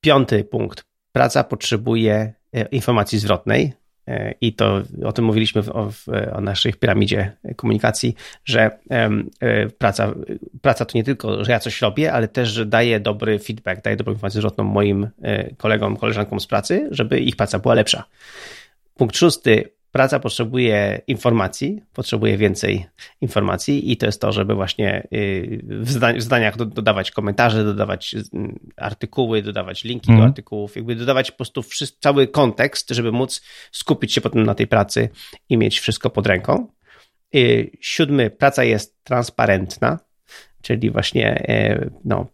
Piąty 0.00 0.44
punkt. 0.44 0.84
Praca 1.12 1.44
potrzebuje 1.44 2.34
informacji 2.70 3.18
zwrotnej, 3.18 3.72
E, 4.08 4.34
I 4.40 4.52
to 4.52 4.82
o 5.04 5.12
tym 5.12 5.24
mówiliśmy 5.24 5.62
w, 5.62 5.70
w, 5.92 6.08
o 6.32 6.40
naszej 6.40 6.74
piramidzie 6.74 7.36
komunikacji, 7.56 8.14
że 8.44 8.70
e, 8.90 9.68
praca, 9.78 10.14
praca 10.62 10.84
to 10.84 10.98
nie 10.98 11.04
tylko, 11.04 11.44
że 11.44 11.52
ja 11.52 11.60
coś 11.60 11.80
robię, 11.80 12.12
ale 12.12 12.28
też, 12.28 12.48
że 12.48 12.66
daję 12.66 13.00
dobry 13.00 13.38
feedback, 13.38 13.82
daję 13.82 13.96
dobrą 13.96 14.12
informację 14.12 14.40
zwrotną 14.40 14.64
moim 14.64 15.08
e, 15.22 15.54
kolegom, 15.54 15.96
koleżankom 15.96 16.40
z 16.40 16.46
pracy, 16.46 16.88
żeby 16.90 17.20
ich 17.20 17.36
praca 17.36 17.58
była 17.58 17.74
lepsza. 17.74 18.04
Punkt 18.94 19.16
szósty 19.16 19.72
praca 19.92 20.20
potrzebuje 20.20 21.00
informacji, 21.06 21.82
potrzebuje 21.92 22.36
więcej 22.36 22.86
informacji 23.20 23.92
i 23.92 23.96
to 23.96 24.06
jest 24.06 24.20
to, 24.20 24.32
żeby 24.32 24.54
właśnie 24.54 25.08
y, 25.12 25.60
w, 25.64 26.22
zdaniach 26.22 26.56
dodawać 26.56 27.10
komentarze, 27.10 27.64
dodawać 27.64 28.14
mm, 28.34 28.58
artykuły, 28.76 29.42
dodawać 29.42 29.84
linki 29.84 30.10
mm. 30.10 30.18
do 30.18 30.22
mhm. 30.22 30.30
artykułów, 30.30 30.76
jakby 30.76 30.96
dodawać 30.96 31.30
po 31.30 31.36
prostu 31.36 31.62
cały 32.00 32.28
kontekst, 32.28 32.90
żeby 32.90 33.12
móc 33.12 33.42
skupić 33.72 34.12
się 34.12 34.20
potem 34.20 34.42
na 34.42 34.54
tej 34.54 34.66
pracy 34.66 35.08
i 35.48 35.56
mieć 35.56 35.80
wszystko 35.80 36.10
pod 36.10 36.26
ręką. 36.26 36.68
Y, 37.34 37.70
siódmy, 37.80 38.30
praca 38.30 38.64
jest 38.64 39.04
transparentna, 39.04 39.98
Czyli 40.62 40.90
właśnie 40.90 41.48
e, 41.48 41.90
no, 42.04 42.26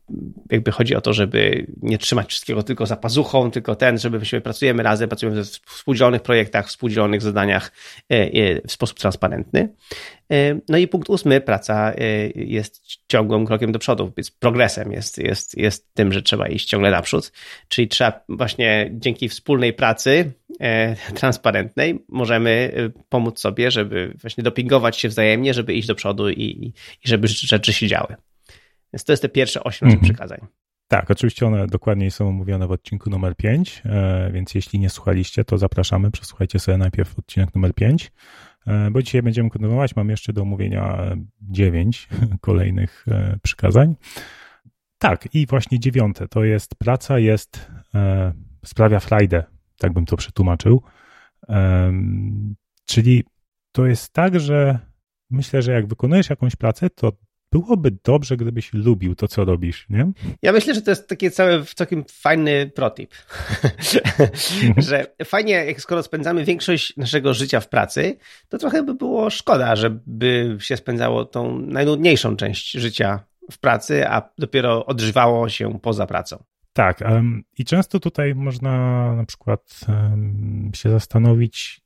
jakby 0.51 0.71
chodzi 0.71 0.97
o 0.97 1.01
to, 1.01 1.13
żeby 1.13 1.67
nie 1.83 1.99
trzymać 1.99 2.29
wszystkiego 2.29 2.63
tylko 2.63 2.87
za 2.87 2.97
pazuchą, 2.97 3.51
tylko 3.51 3.77
ten, 3.77 3.99
żeby 3.99 4.21
my 4.33 4.41
pracujemy 4.41 4.83
razem, 4.83 5.09
pracujemy 5.09 5.45
w 5.45 5.49
współdzielonych 5.49 6.23
projektach, 6.23 6.67
w 6.67 6.69
współdzielonych 6.69 7.23
zadaniach 7.23 7.73
e, 8.11 8.15
e, 8.15 8.61
w 8.69 8.73
sposób 8.73 8.99
transparentny. 8.99 9.69
No 10.69 10.79
i 10.79 10.89
punkt 10.89 11.11
ósmy, 11.11 11.41
praca 11.41 11.93
jest 12.35 12.83
ciągłym 13.09 13.47
krokiem 13.47 13.73
do 13.73 13.79
przodu, 13.79 14.13
jest 14.17 14.41
progresem, 14.41 14.93
jest, 14.93 15.19
jest, 15.19 15.59
jest 15.59 15.95
tym, 15.95 16.13
że 16.13 16.23
trzeba 16.23 16.49
iść 16.49 16.69
ciągle 16.69 16.91
naprzód, 16.91 17.33
czyli 17.69 17.89
trzeba 17.89 18.21
właśnie 18.29 18.91
dzięki 18.93 19.29
wspólnej 19.29 19.73
pracy 19.73 20.33
transparentnej 21.15 22.05
możemy 22.09 22.73
pomóc 23.09 23.41
sobie, 23.41 23.71
żeby 23.71 24.15
właśnie 24.21 24.45
dopingować 24.45 24.97
się 24.97 25.09
wzajemnie, 25.09 25.55
żeby 25.55 25.75
iść 25.75 25.89
do 25.89 25.95
przodu 25.95 26.31
i, 26.31 26.73
i 27.05 27.09
żeby 27.09 27.29
rzeczy 27.29 27.73
się 27.73 27.87
działy. 27.87 28.17
Więc 28.93 29.05
to 29.05 29.13
jest 29.13 29.23
te 29.23 29.29
pierwsze 29.29 29.65
osiem 29.65 29.89
mhm. 29.89 30.05
przykazań. 30.05 30.39
Tak, 30.89 31.11
oczywiście 31.11 31.47
one 31.47 31.67
dokładniej 31.67 32.11
są 32.11 32.29
omówione 32.29 32.67
w 32.67 32.71
odcinku 32.71 33.11
numer 33.11 33.37
5, 33.37 33.83
e, 33.85 34.31
więc 34.33 34.55
jeśli 34.55 34.79
nie 34.79 34.91
słuchaliście, 34.91 35.45
to 35.45 35.59
zapraszamy, 35.59 36.11
przesłuchajcie 36.11 36.59
sobie 36.59 36.79
najpierw 36.79 37.19
odcinek 37.19 37.55
numer 37.55 37.75
5, 37.75 38.13
e, 38.67 38.91
bo 38.91 39.03
dzisiaj 39.03 39.23
będziemy 39.23 39.51
kontynuować. 39.51 39.97
Mam 39.97 40.11
jeszcze 40.11 40.33
do 40.33 40.43
omówienia 40.43 41.17
9 41.41 42.09
kolejnych 42.41 43.05
e, 43.09 43.39
przykazań. 43.43 43.95
Tak, 44.99 45.29
i 45.35 45.47
właśnie 45.47 45.81
dziewiąte 45.81 46.29
to 46.29 46.45
jest 46.45 46.75
praca 46.75 47.19
jest, 47.19 47.71
sprawia 48.65 49.01
frajdę, 49.01 49.45
tak 49.79 49.93
bym 49.93 50.07
to 50.07 50.17
przetłumaczył. 50.17 50.83
Czyli 52.87 53.25
to 53.73 53.87
jest 53.87 54.13
tak, 54.13 54.41
że 54.41 54.79
myślę, 55.31 55.63
że 55.63 55.73
jak 55.73 55.87
wykonujesz 55.87 56.31
jakąś 56.31 56.57
pracę, 56.57 56.91
to 56.91 57.13
byłoby 57.53 57.97
dobrze, 58.05 58.37
gdybyś 58.37 58.73
lubił 58.73 59.15
to, 59.15 59.29
co 59.29 59.45
robisz, 59.45 59.87
nie? 59.91 60.13
Ja 60.43 60.53
myślę, 60.53 60.75
że 60.75 60.83
to 60.83 60.91
jest 60.91 61.09
taki 61.09 61.31
cały 61.31 61.65
całkiem 61.65 62.05
fajny 62.11 62.71
protip, 62.75 63.15
że 64.89 65.07
fajnie, 65.25 65.53
jak 65.53 65.81
skoro 65.81 66.03
spędzamy 66.03 66.45
większość 66.45 66.97
naszego 66.97 67.35
życia 67.35 67.61
w 67.61 67.69
pracy, 67.69 68.17
to 68.49 68.59
trochę 68.59 68.83
by 68.83 68.95
było 68.95 69.31
szkoda, 69.31 69.77
żeby 69.77 70.57
się 70.61 70.77
spędzało 70.77 71.25
tą 71.25 71.59
najnudniejszą 71.59 72.37
część 72.37 72.71
życia 72.71 73.25
w 73.51 73.59
pracy, 73.59 74.09
a 74.09 74.31
dopiero 74.39 74.87
odżywało 74.87 75.49
się 75.49 75.79
poza 75.81 76.07
pracą. 76.07 76.45
Tak, 76.79 77.01
i 77.59 77.65
często 77.65 78.01
tutaj 78.01 78.35
można 78.35 78.73
na 79.17 79.25
przykład 79.25 79.81
się 80.75 80.91
zastanowić, 80.91 81.81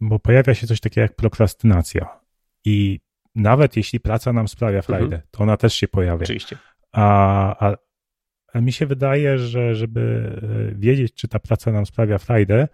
bo 0.00 0.18
pojawia 0.18 0.54
się 0.54 0.66
coś 0.66 0.80
takiego 0.80 1.02
jak 1.02 1.16
prokrastynacja. 1.16 2.20
I 2.64 3.00
nawet 3.34 3.76
jeśli 3.76 4.00
praca 4.00 4.32
nam 4.32 4.48
sprawia 4.48 4.82
frajdę, 4.82 5.04
mhm. 5.04 5.22
to 5.30 5.42
ona 5.42 5.56
też 5.56 5.74
się 5.74 5.88
pojawia. 5.88 6.22
Oczywiście. 6.22 6.56
A, 6.92 7.68
a, 7.68 7.76
a 8.52 8.60
mi 8.60 8.72
się 8.72 8.86
wydaje, 8.86 9.38
że 9.38 9.74
żeby 9.74 10.32
e, 10.72 10.74
wiedzieć, 10.74 11.14
czy 11.14 11.28
ta 11.28 11.38
praca 11.38 11.72
nam 11.72 11.86
sprawia 11.86 12.18
frajdę, 12.18 12.68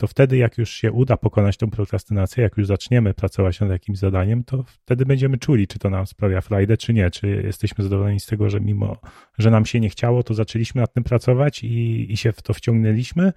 to 0.00 0.06
wtedy, 0.06 0.36
jak 0.36 0.58
już 0.58 0.70
się 0.70 0.92
uda 0.92 1.16
pokonać 1.16 1.56
tą 1.56 1.70
prokrastynację, 1.70 2.42
jak 2.42 2.56
już 2.56 2.66
zaczniemy 2.66 3.14
pracować 3.14 3.60
nad 3.60 3.70
jakimś 3.70 3.98
zadaniem, 3.98 4.44
to 4.44 4.64
wtedy 4.66 5.06
będziemy 5.06 5.38
czuli, 5.38 5.66
czy 5.66 5.78
to 5.78 5.90
nam 5.90 6.06
sprawia 6.06 6.40
frajdę, 6.40 6.76
czy 6.76 6.94
nie. 6.94 7.10
Czy 7.10 7.26
jesteśmy 7.28 7.84
zadowoleni 7.84 8.20
z 8.20 8.26
tego, 8.26 8.50
że 8.50 8.60
mimo, 8.60 8.96
że 9.38 9.50
nam 9.50 9.66
się 9.66 9.80
nie 9.80 9.88
chciało, 9.88 10.22
to 10.22 10.34
zaczęliśmy 10.34 10.80
nad 10.80 10.92
tym 10.92 11.04
pracować 11.04 11.64
i, 11.64 12.06
i 12.12 12.16
się 12.16 12.32
w 12.32 12.42
to 12.42 12.54
wciągnęliśmy, 12.54 13.32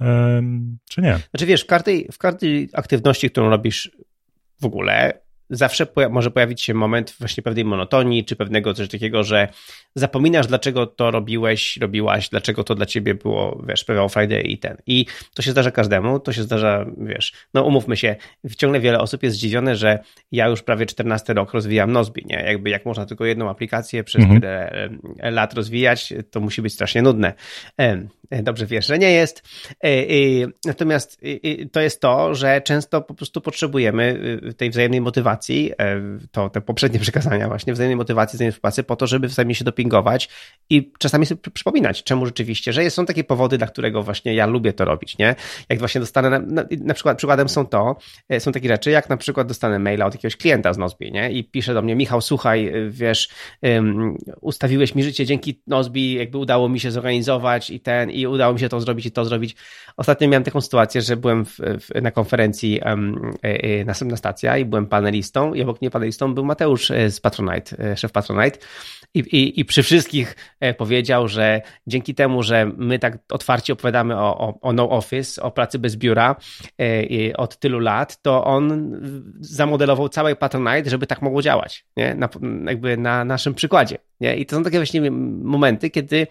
um, 0.00 0.78
czy 0.90 1.02
nie. 1.02 1.18
Znaczy 1.30 1.46
wiesz, 1.46 1.62
w 1.62 1.66
każdej, 1.66 2.08
w 2.12 2.18
każdej 2.18 2.68
aktywności, 2.72 3.30
którą 3.30 3.50
robisz 3.50 3.90
w 4.60 4.64
ogóle, 4.64 5.22
zawsze 5.52 5.86
może 6.10 6.30
pojawić 6.30 6.62
się 6.62 6.74
moment 6.74 7.14
właśnie 7.20 7.42
pewnej 7.42 7.64
monotonii, 7.64 8.24
czy 8.24 8.36
pewnego 8.36 8.74
coś 8.74 8.88
takiego, 8.88 9.24
że 9.24 9.48
zapominasz, 9.94 10.46
dlaczego 10.46 10.86
to 10.86 11.10
robiłeś, 11.10 11.76
robiłaś, 11.76 12.28
dlaczego 12.28 12.64
to 12.64 12.74
dla 12.74 12.86
ciebie 12.86 13.14
było, 13.14 13.62
wiesz, 13.68 13.84
prawo 13.84 14.08
Friday 14.08 14.40
i 14.42 14.58
ten. 14.58 14.76
I 14.86 15.06
to 15.34 15.42
się 15.42 15.50
zdarza 15.50 15.70
każdemu, 15.70 16.20
to 16.20 16.32
się 16.32 16.42
zdarza, 16.42 16.86
wiesz, 16.98 17.32
no 17.54 17.62
umówmy 17.62 17.96
się, 17.96 18.16
ciągle 18.56 18.80
wiele 18.80 19.00
osób 19.00 19.22
jest 19.22 19.36
zdziwione, 19.36 19.76
że 19.76 19.98
ja 20.32 20.48
już 20.48 20.62
prawie 20.62 20.86
14 20.86 21.34
rok 21.34 21.52
rozwijam 21.52 21.92
Nozbi, 21.92 22.26
nie? 22.26 22.36
Jakby 22.46 22.70
jak 22.70 22.86
można 22.86 23.06
tylko 23.06 23.24
jedną 23.24 23.50
aplikację 23.50 24.04
przez 24.04 24.22
mhm. 24.22 24.40
tyle 24.40 24.72
e, 25.18 25.30
lat 25.30 25.54
rozwijać, 25.54 26.12
to 26.30 26.40
musi 26.40 26.62
być 26.62 26.72
strasznie 26.72 27.02
nudne. 27.02 27.32
E, 27.78 28.42
dobrze 28.42 28.66
wiesz, 28.66 28.86
że 28.86 28.98
nie 28.98 29.12
jest. 29.12 29.42
Natomiast 30.64 31.20
to 31.72 31.80
jest 31.80 32.00
to, 32.00 32.34
że 32.34 32.60
często 32.60 33.02
po 33.02 33.14
prostu 33.14 33.40
potrzebujemy 33.40 34.20
y, 34.48 34.54
tej 34.54 34.70
wzajemnej 34.70 35.00
motywacji, 35.00 35.41
e, 35.50 36.00
to 36.30 36.50
te 36.50 36.60
poprzednie 36.60 37.00
przekazania 37.06 37.48
właśnie, 37.48 37.72
wzajemnej 37.72 37.96
motywacji, 37.96 38.36
wzajemnej 38.36 38.52
współpracy 38.52 38.82
po 38.82 38.96
to, 38.96 39.06
żeby 39.06 39.28
wzajemnie 39.28 39.54
się 39.54 39.64
dopingować 39.64 40.28
i 40.70 40.92
czasami 40.98 41.26
sobie 41.26 41.40
przypominać, 41.54 42.02
czemu 42.02 42.26
rzeczywiście, 42.26 42.72
że 42.72 42.90
są 42.90 43.06
takie 43.06 43.24
powody, 43.24 43.58
dla 43.58 43.66
którego 43.66 44.02
właśnie 44.02 44.34
ja 44.34 44.46
lubię 44.46 44.72
to 44.72 44.84
robić, 44.84 45.18
nie? 45.18 45.34
Jak 45.68 45.78
właśnie 45.78 46.00
dostanę, 46.00 46.30
na, 46.30 46.38
na, 46.38 46.64
na 46.80 46.94
przykład 46.94 47.18
przykładem 47.18 47.48
są 47.48 47.66
to, 47.66 47.96
e, 48.28 48.40
są 48.40 48.52
takie 48.52 48.68
rzeczy, 48.68 48.90
jak 48.90 49.08
na 49.08 49.16
przykład 49.16 49.48
dostanę 49.48 49.78
maila 49.78 50.06
od 50.06 50.14
jakiegoś 50.14 50.36
klienta 50.36 50.72
z 50.72 50.78
Nozbi, 50.78 51.12
nie? 51.12 51.32
I 51.32 51.44
pisze 51.44 51.74
do 51.74 51.82
mnie, 51.82 51.96
Michał, 51.96 52.20
słuchaj, 52.20 52.68
y, 52.68 52.90
wiesz, 52.90 53.28
um, 53.62 54.16
ustawiłeś 54.40 54.94
mi 54.94 55.02
życie 55.02 55.26
dzięki 55.26 55.62
Nozbi, 55.66 56.14
jakby 56.14 56.38
udało 56.38 56.68
mi 56.68 56.80
się 56.80 56.90
zorganizować 56.90 57.70
i 57.70 57.80
ten, 57.80 58.10
i 58.10 58.26
udało 58.26 58.54
mi 58.54 58.60
się 58.60 58.68
to 58.68 58.80
zrobić 58.80 59.06
i 59.06 59.10
to 59.10 59.24
zrobić. 59.24 59.56
Ostatnio 59.96 60.28
miałem 60.28 60.44
taką 60.44 60.60
sytuację, 60.60 61.02
że 61.02 61.16
byłem 61.16 61.44
w, 61.44 61.58
w, 61.58 62.02
na 62.02 62.10
konferencji 62.10 62.80
um, 62.84 63.32
następna 63.86 64.16
stacja 64.16 64.58
i 64.58 64.64
byłem 64.64 64.86
panelistą 64.86 65.31
i 65.54 65.62
obok 65.62 65.80
mnie 65.80 65.90
panelistą 65.90 66.34
był 66.34 66.44
Mateusz 66.44 66.90
e, 66.90 67.10
z 67.10 67.20
Patronite, 67.20 67.96
szef 67.96 68.12
Patronite 68.12 68.58
i, 69.14 69.18
i, 69.18 69.60
i 69.60 69.64
przy 69.64 69.82
wszystkich 69.82 70.36
powiedział, 70.76 71.28
że 71.28 71.60
dzięki 71.86 72.14
temu, 72.14 72.42
że 72.42 72.66
my 72.76 72.98
tak 72.98 73.18
otwarcie 73.32 73.72
opowiadamy 73.72 74.18
o, 74.18 74.38
o, 74.38 74.60
o 74.60 74.72
no 74.72 74.90
office, 74.90 75.42
o 75.42 75.50
pracy 75.50 75.78
bez 75.78 75.96
biura 75.96 76.36
od 77.36 77.58
tylu 77.58 77.78
lat, 77.78 78.22
to 78.22 78.44
on 78.44 78.96
zamodelował 79.40 80.08
cały 80.08 80.36
Patronite, 80.36 80.90
żeby 80.90 81.06
tak 81.06 81.22
mogło 81.22 81.42
działać, 81.42 81.86
nie? 81.96 82.14
Na, 82.14 82.28
jakby 82.66 82.96
na 82.96 83.24
naszym 83.24 83.54
przykładzie. 83.54 83.98
Nie? 84.20 84.36
I 84.36 84.46
to 84.46 84.56
są 84.56 84.64
takie 84.64 84.78
właśnie 84.78 85.10
momenty, 85.42 85.90
kiedy 85.90 86.26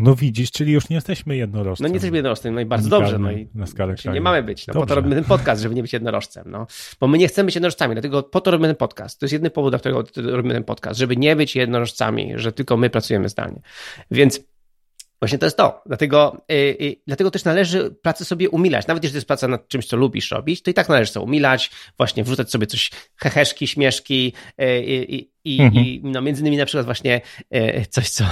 no 0.00 0.14
widzisz, 0.14 0.50
czyli 0.50 0.72
już 0.72 0.88
nie 0.88 0.94
jesteśmy 0.94 1.36
jednorożcem. 1.36 1.84
No 1.84 1.88
nie 1.88 1.94
jesteśmy 1.94 2.16
jednorożcem, 2.16 2.54
no 2.54 2.60
i 2.60 2.64
bardzo 2.64 2.88
dobrze. 2.88 3.18
No 3.18 3.32
i 3.32 3.48
na 3.54 3.66
skalę 3.66 3.94
Nie 4.12 4.20
mamy 4.20 4.42
być, 4.42 4.66
no 4.66 4.74
po 4.74 4.86
to 4.86 4.94
robimy 4.94 5.14
ten 5.14 5.24
podcast, 5.24 5.62
żeby 5.62 5.74
nie 5.74 5.82
być 5.82 5.92
jednorożcem. 5.92 6.44
No. 6.50 6.66
Bo 7.00 7.08
my 7.08 7.18
nie 7.18 7.28
chcemy 7.28 7.46
być 7.46 7.54
jednorożcami, 7.54 7.94
dlatego 7.94 8.22
po 8.22 8.40
to 8.40 8.50
robimy 8.50 8.68
ten 8.68 8.76
podcast. 8.76 9.20
To 9.20 9.26
jest 9.26 9.32
jedyny 9.32 9.50
powód, 9.50 9.72
dla 9.72 9.78
którego 9.78 10.04
robimy 10.16 10.54
ten 10.54 10.64
podcast, 10.64 10.98
żeby 11.00 11.16
nie 11.16 11.36
być 11.36 11.56
jednorożcami, 11.56 12.32
że 12.36 12.52
tylko 12.52 12.76
my 12.76 12.90
pracujemy 12.90 13.28
zdalnie. 13.28 13.60
Więc 14.10 14.40
Właśnie 15.22 15.38
to 15.38 15.46
jest 15.46 15.56
to. 15.56 15.82
Dlatego, 15.86 16.44
yy, 16.48 16.56
yy, 16.80 16.96
dlatego 17.06 17.30
też 17.30 17.44
należy 17.44 17.90
pracę 17.90 18.24
sobie 18.24 18.50
umilać. 18.50 18.86
Nawet 18.86 19.02
jeżeli 19.02 19.14
to 19.14 19.16
jest 19.16 19.26
praca 19.26 19.48
nad 19.48 19.68
czymś, 19.68 19.86
co 19.86 19.96
lubisz 19.96 20.30
robić, 20.30 20.62
to 20.62 20.70
i 20.70 20.74
tak 20.74 20.88
należy 20.88 21.12
sobie 21.12 21.24
umilać, 21.24 21.70
właśnie 21.96 22.24
wrzucać 22.24 22.50
sobie 22.50 22.66
coś, 22.66 22.90
heheszki, 23.16 23.66
śmieszki 23.66 24.32
yy, 24.58 25.31
i, 25.44 25.60
mhm. 25.62 25.86
i 25.86 26.00
no, 26.04 26.22
między 26.22 26.42
innymi 26.42 26.56
na 26.56 26.66
przykład 26.66 26.84
właśnie 26.84 27.20
e, 27.50 27.86
coś, 27.86 28.10
co, 28.10 28.24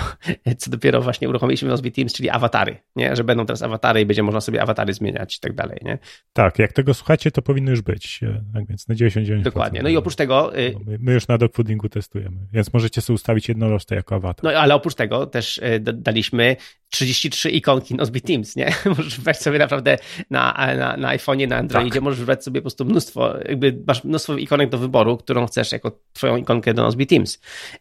co 0.58 0.70
dopiero 0.70 1.02
właśnie 1.02 1.28
uruchomiliśmy 1.28 1.68
w 1.68 1.70
Nozbe 1.70 1.90
Teams, 1.90 2.12
czyli 2.12 2.30
awatary, 2.30 2.76
nie? 2.96 3.16
że 3.16 3.24
będą 3.24 3.46
teraz 3.46 3.62
awatary 3.62 4.00
i 4.00 4.06
będzie 4.06 4.22
można 4.22 4.40
sobie 4.40 4.62
awatary 4.62 4.92
zmieniać 4.92 5.36
i 5.36 5.40
tak 5.40 5.54
dalej. 5.54 5.78
Nie? 5.82 5.98
Tak, 6.32 6.58
jak 6.58 6.72
tego 6.72 6.94
słuchacie, 6.94 7.30
to 7.30 7.42
powinno 7.42 7.70
już 7.70 7.82
być. 7.82 8.20
E, 8.22 8.42
tak 8.54 8.66
więc 8.66 8.88
na 8.88 8.94
99%. 8.94 9.42
Dokładnie. 9.42 9.82
No 9.82 9.88
i 9.88 9.96
oprócz 9.96 10.16
tego... 10.16 10.58
Y, 10.58 10.74
my, 10.86 10.98
my, 11.00 11.12
już 11.12 11.28
na 11.28 11.38
dogfoodingu 11.38 11.88
testujemy, 11.88 12.36
więc 12.52 12.72
możecie 12.72 13.00
sobie 13.00 13.14
ustawić 13.14 13.48
jednorożce 13.48 13.94
jako 13.94 14.14
awatar. 14.14 14.44
No 14.44 14.60
ale 14.60 14.74
oprócz 14.74 14.94
tego 14.94 15.26
też 15.26 15.60
e, 15.62 15.80
daliśmy 15.80 16.56
33 16.90 17.50
ikonki 17.50 17.94
Nozbe 17.94 18.20
Teams, 18.20 18.56
nie? 18.56 18.72
Możesz 18.96 19.16
wybrać 19.16 19.42
sobie 19.42 19.58
naprawdę 19.58 19.98
na, 20.30 20.52
na, 20.76 20.96
na 20.96 21.16
iPhone'ie, 21.16 21.48
na 21.48 21.56
Androidzie, 21.56 21.94
tak. 21.94 22.02
możesz 22.02 22.18
wybrać 22.20 22.44
sobie 22.44 22.60
po 22.60 22.62
prostu 22.62 22.84
mnóstwo, 22.84 23.34
jakby 23.48 23.82
masz 23.86 24.04
mnóstwo 24.04 24.36
ikonek 24.36 24.68
do 24.68 24.78
wyboru, 24.78 25.16
którą 25.16 25.46
chcesz 25.46 25.72
jako 25.72 26.00
twoją 26.12 26.36
ikonkę 26.36 26.74
do 26.74 26.82
Nozbe 26.82 26.99
Teams. 27.06 27.40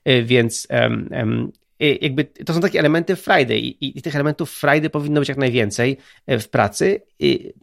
Y, 0.10 0.24
więc 0.24 0.68
y, 1.82 1.98
jakby 2.02 2.26
to 2.26 2.54
są 2.54 2.62
takie 2.62 2.80
elementy 2.80 3.16
Friday 3.16 3.58
i, 3.58 3.98
i 3.98 4.02
tych 4.02 4.16
elementów 4.16 4.52
Friday 4.52 4.90
powinno 4.90 5.22
być 5.22 5.30
jak 5.30 5.38
najwięcej 5.38 5.98
y, 6.32 6.40
w 6.40 6.50
pracy, 6.50 7.02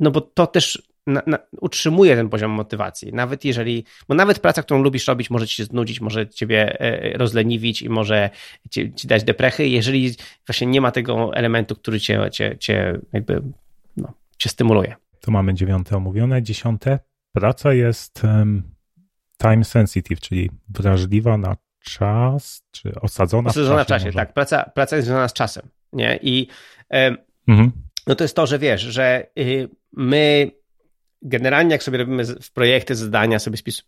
no 0.00 0.10
bo 0.10 0.20
to 0.20 0.46
też 0.46 0.82
na, 1.06 1.22
na, 1.26 1.38
utrzymuje 1.60 2.16
ten 2.16 2.28
poziom 2.28 2.50
motywacji. 2.50 3.12
Nawet 3.12 3.44
jeżeli, 3.44 3.84
bo 4.08 4.14
nawet 4.14 4.38
praca, 4.38 4.62
którą 4.62 4.82
lubisz 4.82 5.06
robić, 5.06 5.30
może 5.30 5.46
ci 5.46 5.54
się 5.54 5.64
znudzić, 5.64 6.00
może 6.00 6.28
ciebie 6.28 6.80
e, 6.80 7.18
rozleniwić 7.18 7.82
i 7.82 7.88
może 7.88 8.30
ci, 8.70 8.94
ci 8.94 9.08
dać 9.08 9.24
deprechy, 9.24 9.68
jeżeli 9.68 10.14
właśnie 10.46 10.66
nie 10.66 10.80
ma 10.80 10.90
tego 10.90 11.34
elementu, 11.34 11.76
który 11.76 12.00
cię, 12.00 12.28
cię, 12.32 12.56
cię 12.58 12.98
jakby 13.12 13.42
no, 13.96 14.14
cię 14.38 14.48
stymuluje. 14.48 14.96
To 15.20 15.30
mamy 15.30 15.54
dziewiąte 15.54 15.96
omówione. 15.96 16.42
Dziesiąte. 16.42 16.98
Praca 17.32 17.72
jest 17.72 18.22
time 19.36 19.64
sensitive, 19.64 20.20
czyli 20.20 20.50
wrażliwa 20.68 21.38
na 21.38 21.56
czas, 21.80 22.62
czy 22.70 23.00
osadzona, 23.00 23.50
osadzona 23.50 23.84
w 23.84 23.86
czasie. 23.86 24.04
czasie 24.04 24.16
tak. 24.16 24.32
Praca, 24.32 24.70
praca 24.74 24.96
jest 24.96 25.06
związana 25.06 25.28
z 25.28 25.32
czasem. 25.32 25.68
Nie? 25.92 26.18
I 26.22 26.48
e, 26.92 27.16
mhm. 27.48 27.72
no 28.06 28.14
to 28.14 28.24
jest 28.24 28.36
to, 28.36 28.46
że 28.46 28.58
wiesz, 28.58 28.80
że 28.80 29.26
y, 29.38 29.68
my 29.92 30.50
generalnie 31.22 31.72
jak 31.72 31.82
sobie 31.82 31.98
robimy 31.98 32.24
w 32.24 32.52
projekty, 32.52 32.94
zadania, 32.94 33.38
sobie 33.38 33.56
spis, 33.56 33.82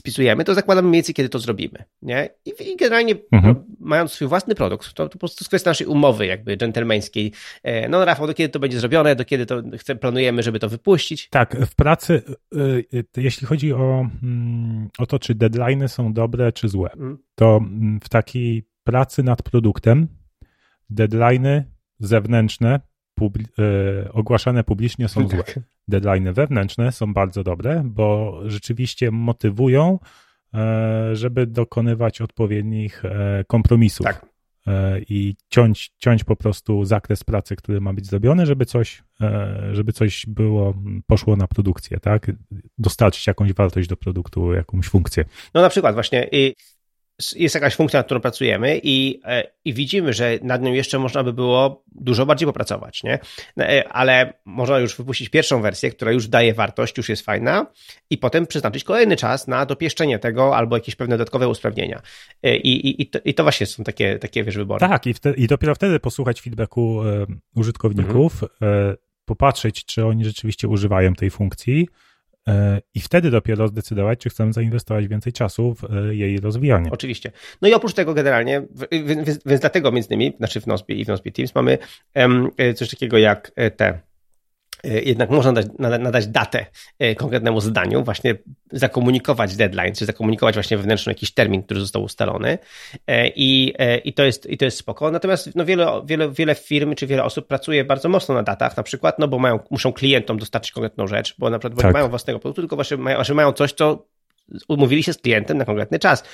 spisujemy, 0.00 0.44
to 0.44 0.54
zakładamy 0.54 0.88
mniej 0.88 0.98
więcej, 0.98 1.14
kiedy 1.14 1.28
to 1.28 1.38
zrobimy. 1.38 1.84
Nie? 2.02 2.30
I, 2.44 2.72
i 2.72 2.76
generalnie 2.76 3.14
mhm. 3.32 3.54
pro, 3.54 3.64
mając 3.80 4.12
swój 4.12 4.28
własny 4.28 4.54
produkt, 4.54 4.92
to, 4.94 5.08
to 5.08 5.12
po 5.12 5.18
prostu 5.18 5.42
jest 5.42 5.48
kwestia 5.48 5.70
naszej 5.70 5.86
umowy 5.86 6.26
jakby 6.26 6.56
dżentelmeńskiej. 6.56 7.32
E, 7.62 7.88
no 7.88 8.04
Rafał, 8.04 8.26
do 8.26 8.34
kiedy 8.34 8.48
to 8.48 8.58
będzie 8.58 8.80
zrobione, 8.80 9.16
do 9.16 9.24
kiedy 9.24 9.46
to 9.46 9.62
chce, 9.78 9.96
planujemy, 9.96 10.42
żeby 10.42 10.58
to 10.58 10.68
wypuścić? 10.68 11.28
Tak, 11.28 11.56
w 11.66 11.74
pracy, 11.74 12.22
y, 12.54 12.84
y, 12.94 13.04
jeśli 13.16 13.46
chodzi 13.46 13.72
o, 13.72 14.06
mm, 14.22 14.88
o 14.98 15.06
to, 15.06 15.18
czy 15.18 15.34
deadlines 15.34 15.92
są 15.92 16.12
dobre, 16.12 16.52
czy 16.52 16.68
złe, 16.68 16.90
mhm. 16.92 17.18
to 17.34 17.56
mm, 17.56 18.00
w 18.04 18.08
takiej 18.08 18.68
pracy 18.84 19.22
nad 19.22 19.42
produktem 19.42 20.08
deadlines 20.90 21.62
zewnętrzne 21.98 22.80
publi 23.20 23.44
e, 23.58 24.12
ogłaszane 24.12 24.64
publicznie 24.64 25.08
są 25.08 25.28
złe. 25.28 25.44
Tak. 25.44 25.60
Deadlines 25.88 26.34
wewnętrzne 26.34 26.92
są 26.92 27.14
bardzo 27.14 27.44
dobre, 27.44 27.82
bo 27.84 28.40
rzeczywiście 28.46 29.10
motywują, 29.10 29.98
e, 30.54 31.16
żeby 31.16 31.46
dokonywać 31.46 32.20
odpowiednich 32.20 33.04
e, 33.04 33.44
kompromisów. 33.46 34.06
Tak. 34.06 34.30
I 35.08 35.34
ciąć, 35.48 35.92
ciąć 35.98 36.24
po 36.24 36.36
prostu 36.36 36.84
zakres 36.84 37.24
pracy, 37.24 37.56
który 37.56 37.80
ma 37.80 37.92
być 37.92 38.06
zrobiony, 38.06 38.46
żeby 38.46 38.66
coś, 38.66 39.02
żeby 39.72 39.92
coś 39.92 40.26
było, 40.26 40.74
poszło 41.06 41.36
na 41.36 41.46
produkcję, 41.46 42.00
tak? 42.00 42.30
Dostarczyć 42.78 43.26
jakąś 43.26 43.52
wartość 43.52 43.88
do 43.88 43.96
produktu, 43.96 44.52
jakąś 44.52 44.88
funkcję. 44.88 45.24
No 45.54 45.60
na 45.60 45.68
przykład 45.68 45.94
właśnie 45.94 46.28
jest 47.36 47.54
jakaś 47.54 47.74
funkcja, 47.74 47.98
nad 47.98 48.06
którą 48.06 48.20
pracujemy 48.20 48.80
i, 48.82 49.20
e, 49.24 49.42
i 49.64 49.74
widzimy, 49.74 50.12
że 50.12 50.38
nad 50.42 50.62
nią 50.62 50.72
jeszcze 50.72 50.98
można 50.98 51.24
by 51.24 51.32
było 51.32 51.84
dużo 51.92 52.26
bardziej 52.26 52.46
popracować, 52.46 53.02
nie? 53.02 53.18
No, 53.56 53.64
e, 53.64 53.88
ale 53.88 54.32
można 54.44 54.78
już 54.78 54.96
wypuścić 54.96 55.28
pierwszą 55.28 55.62
wersję, 55.62 55.90
która 55.90 56.12
już 56.12 56.28
daje 56.28 56.54
wartość, 56.54 56.96
już 56.96 57.08
jest 57.08 57.24
fajna 57.24 57.66
i 58.10 58.18
potem 58.18 58.46
przeznaczyć 58.46 58.84
kolejny 58.84 59.16
czas 59.16 59.48
na 59.48 59.66
dopieszczenie 59.66 60.18
tego 60.18 60.56
albo 60.56 60.76
jakieś 60.76 60.96
pewne 60.96 61.18
dodatkowe 61.18 61.48
usprawnienia. 61.48 62.02
E, 62.42 62.56
I, 62.56 62.88
i, 62.88 63.02
i, 63.02 63.06
to, 63.06 63.18
i 63.24 63.34
to 63.34 63.42
właśnie 63.42 63.66
są 63.66 63.84
takie, 63.84 64.18
takie 64.18 64.44
wiesz, 64.44 64.56
wybory. 64.56 64.80
Tak, 64.80 65.06
i, 65.06 65.14
wtedy, 65.14 65.36
i 65.36 65.46
dopiero 65.46 65.74
wtedy 65.74 66.00
posłuchać 66.00 66.40
feedbacku 66.40 67.02
e, 67.04 67.26
użytkowników, 67.56 68.42
mhm. 68.42 68.90
e, 68.90 68.96
popatrzeć, 69.24 69.84
czy 69.84 70.06
oni 70.06 70.24
rzeczywiście 70.24 70.68
używają 70.68 71.14
tej 71.14 71.30
funkcji, 71.30 71.88
i 72.94 73.00
wtedy 73.00 73.30
dopiero 73.30 73.68
zdecydować, 73.68 74.18
czy 74.18 74.30
chcemy 74.30 74.52
zainwestować 74.52 75.08
więcej 75.08 75.32
czasu 75.32 75.74
w 75.74 75.84
e, 75.84 76.14
jej 76.14 76.40
rozwijanie. 76.40 76.90
Oczywiście. 76.90 77.32
No 77.62 77.68
i 77.68 77.74
oprócz 77.74 77.92
tego 77.94 78.14
generalnie, 78.14 78.62
więc, 79.04 79.38
więc 79.46 79.60
dlatego 79.60 79.92
między 79.92 80.08
innymi, 80.14 80.36
znaczy 80.36 80.60
w 80.60 80.66
Nozbe 80.66 80.94
i 80.94 81.04
w 81.04 81.08
Teams 81.34 81.54
mamy 81.54 81.78
e, 82.14 82.74
coś 82.74 82.90
takiego 82.90 83.18
jak 83.18 83.52
te 83.76 83.86
E, 83.88 84.09
jednak 84.84 85.30
można 85.30 85.52
nadać, 85.78 86.00
nadać 86.00 86.26
datę 86.26 86.66
e, 86.98 87.14
konkretnemu 87.14 87.60
zadaniu, 87.60 88.04
właśnie 88.04 88.34
zakomunikować 88.72 89.56
deadline, 89.56 89.94
czy 89.94 90.04
zakomunikować 90.04 90.54
właśnie 90.54 90.76
wewnętrzny 90.76 91.10
jakiś 91.10 91.34
termin, 91.34 91.62
który 91.62 91.80
został 91.80 92.02
ustalony 92.02 92.58
e, 93.06 93.28
i, 93.28 93.74
i, 94.04 94.12
to, 94.12 94.24
jest, 94.24 94.50
i 94.50 94.58
to 94.58 94.64
jest 94.64 94.76
spoko. 94.76 95.10
Natomiast 95.10 95.56
no 95.56 95.64
wiele, 95.64 96.02
wiele, 96.04 96.30
wiele 96.30 96.54
firm 96.54 96.94
czy 96.94 97.06
wiele 97.06 97.24
osób 97.24 97.46
pracuje 97.46 97.84
bardzo 97.84 98.08
mocno 98.08 98.34
na 98.34 98.42
datach, 98.42 98.76
na 98.76 98.82
przykład, 98.82 99.18
no 99.18 99.28
bo 99.28 99.38
mają, 99.38 99.58
muszą 99.70 99.92
klientom 99.92 100.38
dostarczyć 100.38 100.72
konkretną 100.72 101.06
rzecz, 101.06 101.34
bo 101.38 101.50
na 101.50 101.58
przykład 101.58 101.78
tak. 101.78 101.86
nie 101.86 101.92
mają 101.92 102.08
własnego 102.08 102.40
produktu, 102.40 102.62
tylko 102.62 102.76
właśnie 102.76 102.96
mają, 102.96 103.16
właśnie 103.16 103.34
mają 103.34 103.52
coś, 103.52 103.72
co 103.72 104.06
umówili 104.68 105.02
się 105.02 105.12
z 105.12 105.18
klientem 105.18 105.58
na 105.58 105.64
konkretny 105.64 105.98
czas. 105.98 106.24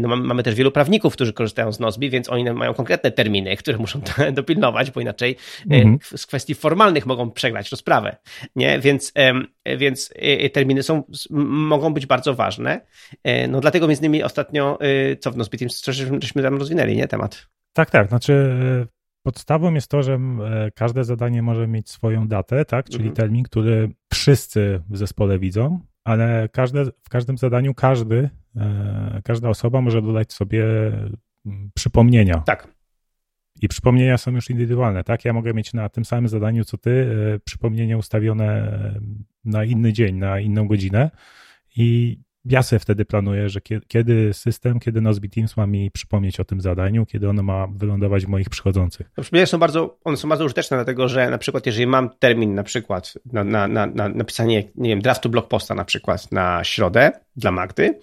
No, 0.00 0.16
mamy 0.16 0.42
też 0.42 0.54
wielu 0.54 0.70
prawników, 0.70 1.12
którzy 1.12 1.32
korzystają 1.32 1.72
z 1.72 1.80
Nozbi, 1.80 2.10
więc 2.10 2.30
oni 2.30 2.52
mają 2.52 2.74
konkretne 2.74 3.10
terminy, 3.10 3.56
które 3.56 3.78
muszą 3.78 4.00
dopilnować, 4.32 4.90
bo 4.90 5.00
inaczej 5.00 5.36
mhm. 5.70 5.98
z 6.16 6.26
kwestii 6.26 6.54
formalnych 6.54 7.06
mogą 7.06 7.30
przegrać 7.30 7.70
rozprawę. 7.70 8.16
Nie? 8.56 8.78
Więc, 8.78 9.12
więc 9.78 10.14
terminy 10.52 10.82
są, 10.82 11.02
mogą 11.30 11.94
być 11.94 12.06
bardzo 12.06 12.34
ważne. 12.34 12.80
No 13.48 13.60
dlatego 13.60 13.88
między 13.88 14.00
innymi 14.00 14.22
ostatnio, 14.22 14.78
co 15.20 15.30
w 15.30 15.36
Nozbi 15.36 15.58
Teams, 15.58 15.84
żeśmy 16.20 16.42
tam 16.42 16.56
rozwinęli, 16.56 16.96
nie, 16.96 17.08
temat. 17.08 17.46
Tak, 17.72 17.90
tak, 17.90 18.08
znaczy 18.08 18.56
Podstawą 19.22 19.74
jest 19.74 19.88
to, 19.88 20.02
że 20.02 20.14
e, 20.14 20.70
każde 20.74 21.04
zadanie 21.04 21.42
może 21.42 21.68
mieć 21.68 21.90
swoją 21.90 22.28
datę, 22.28 22.64
tak? 22.64 22.86
czyli 22.86 23.08
mhm. 23.08 23.16
termin, 23.16 23.42
który 23.42 23.90
wszyscy 24.12 24.82
w 24.90 24.96
zespole 24.96 25.38
widzą, 25.38 25.80
ale 26.04 26.48
każde, 26.52 26.84
w 26.84 27.08
każdym 27.08 27.38
zadaniu 27.38 27.74
każdy, 27.74 28.30
e, 28.56 29.20
każda 29.24 29.48
osoba 29.48 29.80
może 29.80 30.02
dodać 30.02 30.32
sobie 30.32 30.64
mm, 31.46 31.70
przypomnienia. 31.74 32.38
Tak. 32.38 32.68
I 33.62 33.68
przypomnienia 33.68 34.18
są 34.18 34.30
już 34.30 34.50
indywidualne, 34.50 35.04
tak? 35.04 35.24
Ja 35.24 35.32
mogę 35.32 35.54
mieć 35.54 35.74
na 35.74 35.88
tym 35.88 36.04
samym 36.04 36.28
zadaniu 36.28 36.64
co 36.64 36.78
ty 36.78 36.90
e, 37.34 37.38
przypomnienia 37.38 37.96
ustawione 37.96 38.72
na 39.44 39.64
inny 39.64 39.92
dzień, 39.92 40.16
na 40.16 40.40
inną 40.40 40.68
godzinę 40.68 41.10
i 41.76 42.18
ja 42.44 42.62
sobie 42.62 42.80
wtedy 42.80 43.04
planuję, 43.04 43.48
że 43.48 43.60
kiedy 43.88 44.34
system, 44.34 44.80
kiedy 44.80 45.00
Nozbe 45.00 45.28
Teams 45.28 45.56
ma 45.56 45.66
mi 45.66 45.90
przypomnieć 45.90 46.40
o 46.40 46.44
tym 46.44 46.60
zadaniu, 46.60 47.06
kiedy 47.06 47.28
ono 47.28 47.42
ma 47.42 47.66
wylądować 47.66 48.26
w 48.26 48.28
moich 48.28 48.50
przychodzących. 48.50 49.10
Przypomnienia 49.20 49.46
są 49.46 49.58
bardzo, 49.58 49.98
one 50.04 50.16
są 50.16 50.28
bardzo 50.28 50.44
użyteczne, 50.44 50.76
dlatego 50.76 51.08
że 51.08 51.30
na 51.30 51.38
przykład 51.38 51.66
jeżeli 51.66 51.86
mam 51.86 52.10
termin 52.18 52.54
na 52.54 52.62
przykład 52.62 53.14
na, 53.32 53.44
na, 53.44 53.68
na, 53.68 53.86
na 53.86 54.08
napisanie, 54.08 54.64
nie 54.74 54.90
wiem, 54.90 55.02
draftu 55.02 55.28
blog 55.28 55.48
posta 55.48 55.74
na 55.74 55.84
przykład 55.84 56.32
na 56.32 56.64
środę 56.64 57.12
dla 57.36 57.52
Magdy, 57.52 57.98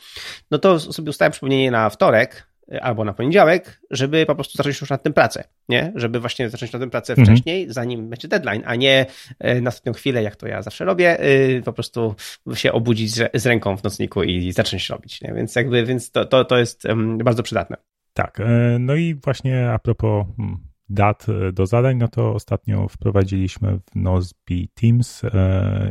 no 0.51 0.57
to 0.59 0.79
sobie 0.79 1.09
ustawiam 1.09 1.31
przypomnienie 1.31 1.71
na 1.71 1.89
wtorek, 1.89 2.48
albo 2.81 3.05
na 3.05 3.13
poniedziałek, 3.13 3.81
żeby 3.91 4.25
po 4.25 4.35
prostu 4.35 4.57
zacząć 4.57 4.81
już 4.81 4.89
nad 4.89 5.03
tym 5.03 5.13
pracę, 5.13 5.43
nie? 5.69 5.91
Żeby 5.95 6.19
właśnie 6.19 6.49
zacząć 6.49 6.71
nad 6.71 6.81
tym 6.81 6.89
pracę 6.89 7.13
mhm. 7.13 7.27
wcześniej, 7.27 7.65
zanim 7.69 8.09
będzie 8.09 8.27
deadline, 8.27 8.63
a 8.65 8.75
nie 8.75 9.05
e, 9.39 9.61
na 9.61 9.69
ostatnią 9.69 9.93
chwilę, 9.93 10.23
jak 10.23 10.35
to 10.35 10.47
ja 10.47 10.61
zawsze 10.61 10.85
robię, 10.85 11.25
y, 11.25 11.61
po 11.65 11.73
prostu 11.73 12.15
się 12.53 12.71
obudzić 12.71 13.11
z 13.33 13.45
ręką 13.45 13.77
w 13.77 13.83
nocniku 13.83 14.23
i 14.23 14.51
zacząć 14.51 14.89
robić, 14.89 15.21
nie? 15.21 15.33
Więc 15.33 15.55
jakby, 15.55 15.85
więc 15.85 16.11
to, 16.11 16.25
to, 16.25 16.45
to 16.45 16.57
jest 16.57 16.83
bardzo 17.23 17.43
przydatne. 17.43 17.77
Tak, 18.13 18.39
e, 18.39 18.77
no 18.79 18.95
i 18.95 19.15
właśnie 19.15 19.71
a 19.71 19.79
propos 19.79 20.25
hmm, 20.37 20.57
dat 20.89 21.25
e, 21.29 21.51
do 21.51 21.65
zadań, 21.65 21.97
no 21.97 22.07
to 22.07 22.33
ostatnio 22.33 22.87
wprowadziliśmy 22.87 23.79
w 23.91 23.95
Nozbe 23.95 24.55
Teams 24.73 25.21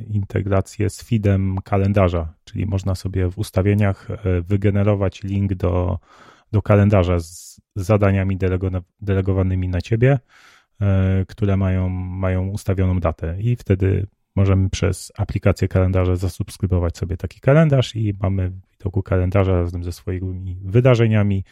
integrację 0.06 0.90
z 0.90 1.02
feedem 1.02 1.56
kalendarza, 1.64 2.34
czyli 2.44 2.66
można 2.66 2.94
sobie 2.94 3.30
w 3.30 3.38
ustawieniach 3.38 4.08
wygenerować 4.42 5.22
link 5.22 5.54
do 5.54 5.98
do 6.52 6.62
kalendarza 6.62 7.18
z 7.18 7.60
zadaniami 7.76 8.38
delegowanymi 9.00 9.68
na 9.68 9.80
ciebie, 9.80 10.18
e, 10.80 11.24
które 11.28 11.56
mają, 11.56 11.88
mają 11.88 12.48
ustawioną 12.48 13.00
datę 13.00 13.36
i 13.40 13.56
wtedy 13.56 14.06
możemy 14.36 14.70
przez 14.70 15.12
aplikację 15.16 15.68
kalendarza 15.68 16.16
zasubskrybować 16.16 16.96
sobie 16.96 17.16
taki 17.16 17.40
kalendarz 17.40 17.96
i 17.96 18.14
mamy 18.20 18.50
w 18.50 18.70
widoku 18.70 19.02
kalendarza 19.02 19.52
razem 19.52 19.84
ze 19.84 19.92
swoimi 19.92 20.56
wydarzeniami 20.64 21.44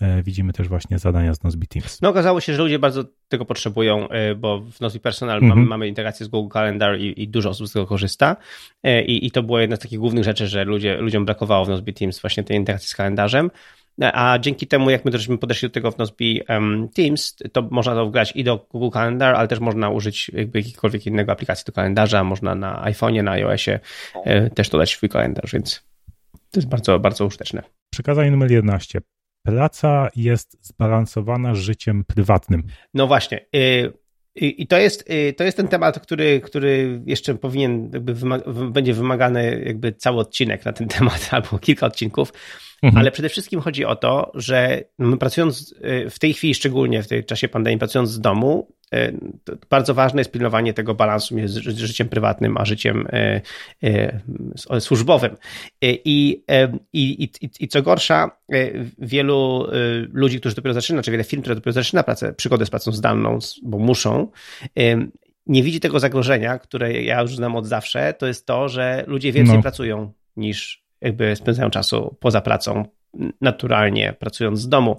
e, 0.00 0.22
widzimy 0.22 0.52
też 0.52 0.68
właśnie 0.68 0.98
zadania 0.98 1.34
z 1.34 1.42
Nozbe 1.42 1.66
Teams. 1.66 2.02
No 2.02 2.08
okazało 2.08 2.40
się, 2.40 2.54
że 2.54 2.62
ludzie 2.62 2.78
bardzo 2.78 3.04
tego 3.28 3.44
potrzebują, 3.44 4.08
e, 4.08 4.34
bo 4.34 4.60
w 4.60 4.80
Nozbe 4.80 5.00
Personal 5.00 5.36
mhm. 5.36 5.48
mamy, 5.58 5.68
mamy 5.68 5.88
integrację 5.88 6.26
z 6.26 6.28
Google 6.28 6.52
Calendar 6.52 6.98
i, 6.98 7.22
i, 7.22 7.28
dużo 7.28 7.50
osób 7.50 7.68
z 7.68 7.72
tego 7.72 7.86
korzysta 7.86 8.36
I, 9.06 9.26
i 9.26 9.30
to 9.30 9.42
było 9.42 9.58
jedna 9.60 9.76
z 9.76 9.78
takich 9.78 9.98
głównych 9.98 10.24
rzeczy, 10.24 10.46
że 10.46 10.64
ludzie, 10.64 10.96
ludziom 10.96 11.24
brakowało 11.24 11.64
w 11.64 11.68
Nozbe 11.68 11.92
Teams 11.92 12.20
właśnie 12.20 12.44
tej 12.44 12.56
integracji 12.56 12.88
z 12.88 12.94
kalendarzem. 12.94 13.50
A 14.02 14.38
dzięki 14.38 14.66
temu, 14.66 14.90
jak 14.90 15.04
my 15.04 15.12
żeśmy 15.12 15.38
podeszli 15.38 15.68
do 15.68 15.72
tego 15.72 15.90
w 15.90 15.98
Nozbe 15.98 16.24
um, 16.48 16.88
Teams, 16.88 17.36
to 17.52 17.62
można 17.70 17.94
to 17.94 18.06
wgrać 18.06 18.32
i 18.36 18.44
do 18.44 18.66
Google 18.70 18.98
Calendar, 18.98 19.34
ale 19.34 19.48
też 19.48 19.60
można 19.60 19.90
użyć 19.90 20.28
jakby 20.28 20.58
jakiejkolwiek 20.58 21.06
innego 21.06 21.32
aplikacji 21.32 21.64
do 21.66 21.72
kalendarza, 21.72 22.24
można 22.24 22.54
na 22.54 22.84
iPhone'ie, 22.84 23.22
na 23.22 23.30
iOSie 23.30 23.80
e, 24.24 24.50
też 24.50 24.68
dodać 24.68 24.90
swój 24.90 25.08
kalendarz, 25.08 25.52
więc 25.52 25.82
to 26.32 26.60
jest 26.60 26.68
bardzo, 26.68 26.98
bardzo 26.98 27.26
użyteczne. 27.26 27.62
Przekazanie 27.92 28.30
numer 28.30 28.50
11. 28.50 29.00
Praca 29.42 30.08
jest 30.16 30.66
zbalansowana 30.66 31.54
z 31.54 31.58
życiem 31.58 32.04
prywatnym. 32.04 32.62
No 32.94 33.06
właśnie. 33.06 33.46
Y 33.56 34.04
i, 34.36 34.66
to, 34.66 34.78
jest, 34.78 35.10
y, 35.10 35.32
to 35.32 35.44
jest 35.44 35.56
ten 35.56 35.68
temat, 35.68 36.00
który, 36.00 36.40
który 36.40 37.00
jeszcze 37.06 37.34
powinien, 37.34 37.90
jakby 37.92 38.14
wymaga, 38.14 38.52
będzie 38.52 38.94
wymagany 38.94 39.62
jakby 39.66 39.92
cały 39.92 40.20
odcinek 40.20 40.64
na 40.64 40.72
ten 40.72 40.88
temat, 40.98 41.28
albo 41.30 41.58
kilka 41.58 41.86
odcinków, 41.86 42.32
mhm. 42.84 42.98
ale 43.00 43.10
przede 43.10 43.28
wszystkim 43.28 43.60
chodzi 43.60 43.84
o 43.84 43.96
to, 43.96 44.32
że 44.34 44.82
my 44.98 45.16
pracując 45.16 45.74
y, 46.06 46.10
w 46.10 46.18
tej 46.18 46.34
chwili, 46.34 46.54
szczególnie 46.54 47.02
w 47.02 47.08
tej 47.08 47.24
czasie 47.24 47.48
pandemii, 47.48 47.78
pracując 47.78 48.10
z 48.10 48.20
domu, 48.20 48.68
E, 48.94 49.12
bardzo 49.70 49.94
ważne 49.94 50.20
jest 50.20 50.30
pilnowanie 50.30 50.74
tego 50.74 50.94
balansu 50.94 51.34
między 51.34 51.60
życiem 51.62 52.08
prywatnym 52.08 52.56
a 52.56 52.64
życiem 52.64 53.06
e, 53.12 54.80
służbowym. 54.80 55.36
I, 55.82 56.42
i, 56.92 57.22
i, 57.22 57.28
i 57.60 57.68
co 57.68 57.82
gorsza, 57.82 58.30
wielu 58.98 59.66
ludzi, 60.12 60.40
którzy 60.40 60.54
dopiero 60.54 60.74
zaczyna, 60.74 61.02
czy 61.02 61.10
wiele 61.10 61.24
firm, 61.24 61.42
które 61.42 61.54
dopiero 61.54 61.72
zaczyna 61.72 62.02
pracę, 62.02 62.32
przygodę 62.32 62.66
z 62.66 62.70
pracą 62.70 62.92
zdalną, 62.92 63.38
bo 63.62 63.78
muszą, 63.78 64.30
nie 65.46 65.62
widzi 65.62 65.80
tego 65.80 66.00
zagrożenia, 66.00 66.58
które 66.58 67.02
ja 67.02 67.20
już 67.20 67.36
znam 67.36 67.56
od 67.56 67.66
zawsze, 67.66 68.14
to 68.18 68.26
jest 68.26 68.46
to, 68.46 68.68
że 68.68 69.04
ludzie 69.06 69.32
więcej 69.32 69.56
no. 69.56 69.62
pracują 69.62 70.12
niż 70.36 70.83
jakby 71.04 71.36
spędzają 71.36 71.70
czasu 71.70 72.16
poza 72.20 72.40
pracą, 72.40 72.84
naturalnie 73.40 74.14
pracując 74.18 74.60
z 74.60 74.68
domu. 74.68 74.98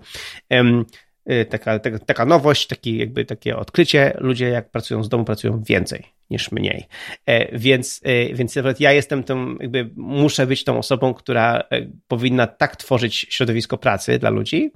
Y, 1.32 1.46
taka, 1.46 1.80
taka, 1.80 2.00
taka 2.00 2.26
nowość, 2.26 2.68
taki 2.68 2.98
jakby 2.98 3.26
takie 3.26 3.58
odkrycie. 3.58 4.18
Ludzie 4.18 4.50
jak 4.50 4.72
pracują 4.72 5.04
z 5.04 5.10
domu, 5.10 5.26
pracują 5.26 5.64
więcej 5.64 6.04
niż 6.30 6.52
mniej. 6.52 6.86
E, 7.26 7.58
więc, 7.58 8.02
e, 8.04 8.34
więc 8.34 8.56
nawet 8.56 8.80
ja 8.80 8.92
jestem 8.92 9.24
tą, 9.24 9.58
jakby 9.58 9.90
muszę 9.96 10.48
być 10.48 10.64
tą 10.64 10.78
osobą, 10.78 11.14
która 11.14 11.64
e, 11.72 11.88
powinna 12.08 12.48
tak 12.48 12.76
tworzyć 12.76 13.16
środowisko 13.30 13.78
pracy 13.78 14.20
dla 14.20 14.30
ludzi, 14.30 14.72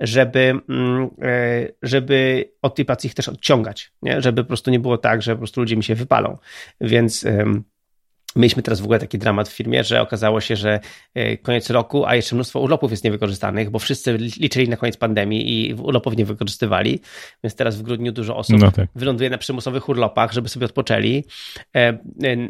żeby, 0.00 0.54
mm, 0.68 1.10
żeby 1.82 2.50
od 2.62 2.74
tej 2.74 2.84
pracy 2.84 3.06
ich 3.06 3.14
też 3.14 3.28
odciągać, 3.28 3.92
nie? 4.02 4.22
żeby 4.22 4.42
po 4.42 4.48
prostu 4.48 4.70
nie 4.70 4.80
było 4.80 4.98
tak, 4.98 5.22
że 5.22 5.32
po 5.32 5.38
prostu 5.38 5.60
ludzie 5.60 5.76
mi 5.76 5.84
się 5.84 5.94
wypalą. 5.94 6.38
Więc 6.80 7.26
Mieliśmy 8.36 8.62
teraz 8.62 8.80
w 8.80 8.84
ogóle 8.84 8.98
taki 8.98 9.18
dramat 9.18 9.48
w 9.48 9.52
firmie, 9.52 9.84
że 9.84 10.00
okazało 10.00 10.40
się, 10.40 10.56
że 10.56 10.80
e, 11.14 11.36
koniec 11.36 11.70
roku, 11.70 12.06
a 12.06 12.14
jeszcze 12.14 12.34
mnóstwo 12.34 12.60
urlopów 12.60 12.90
jest 12.90 13.04
niewykorzystanych, 13.04 13.70
bo 13.70 13.78
wszyscy 13.78 14.16
liczyli 14.16 14.68
na 14.68 14.76
koniec 14.76 14.96
pandemii 14.96 15.70
i 15.70 15.74
urlopów 15.74 16.16
nie 16.16 16.24
wykorzystywali. 16.24 17.00
Więc 17.44 17.54
teraz 17.54 17.76
w 17.76 17.82
grudniu 17.82 18.12
dużo 18.12 18.36
osób 18.36 18.60
no 18.60 18.70
tak. 18.70 18.88
wyląduje 18.94 19.30
na 19.30 19.38
przymusowych 19.38 19.88
urlopach, 19.88 20.32
żeby 20.32 20.48
sobie 20.48 20.66
odpoczęli. 20.66 21.24
E, 21.76 21.78
e, 21.78 21.98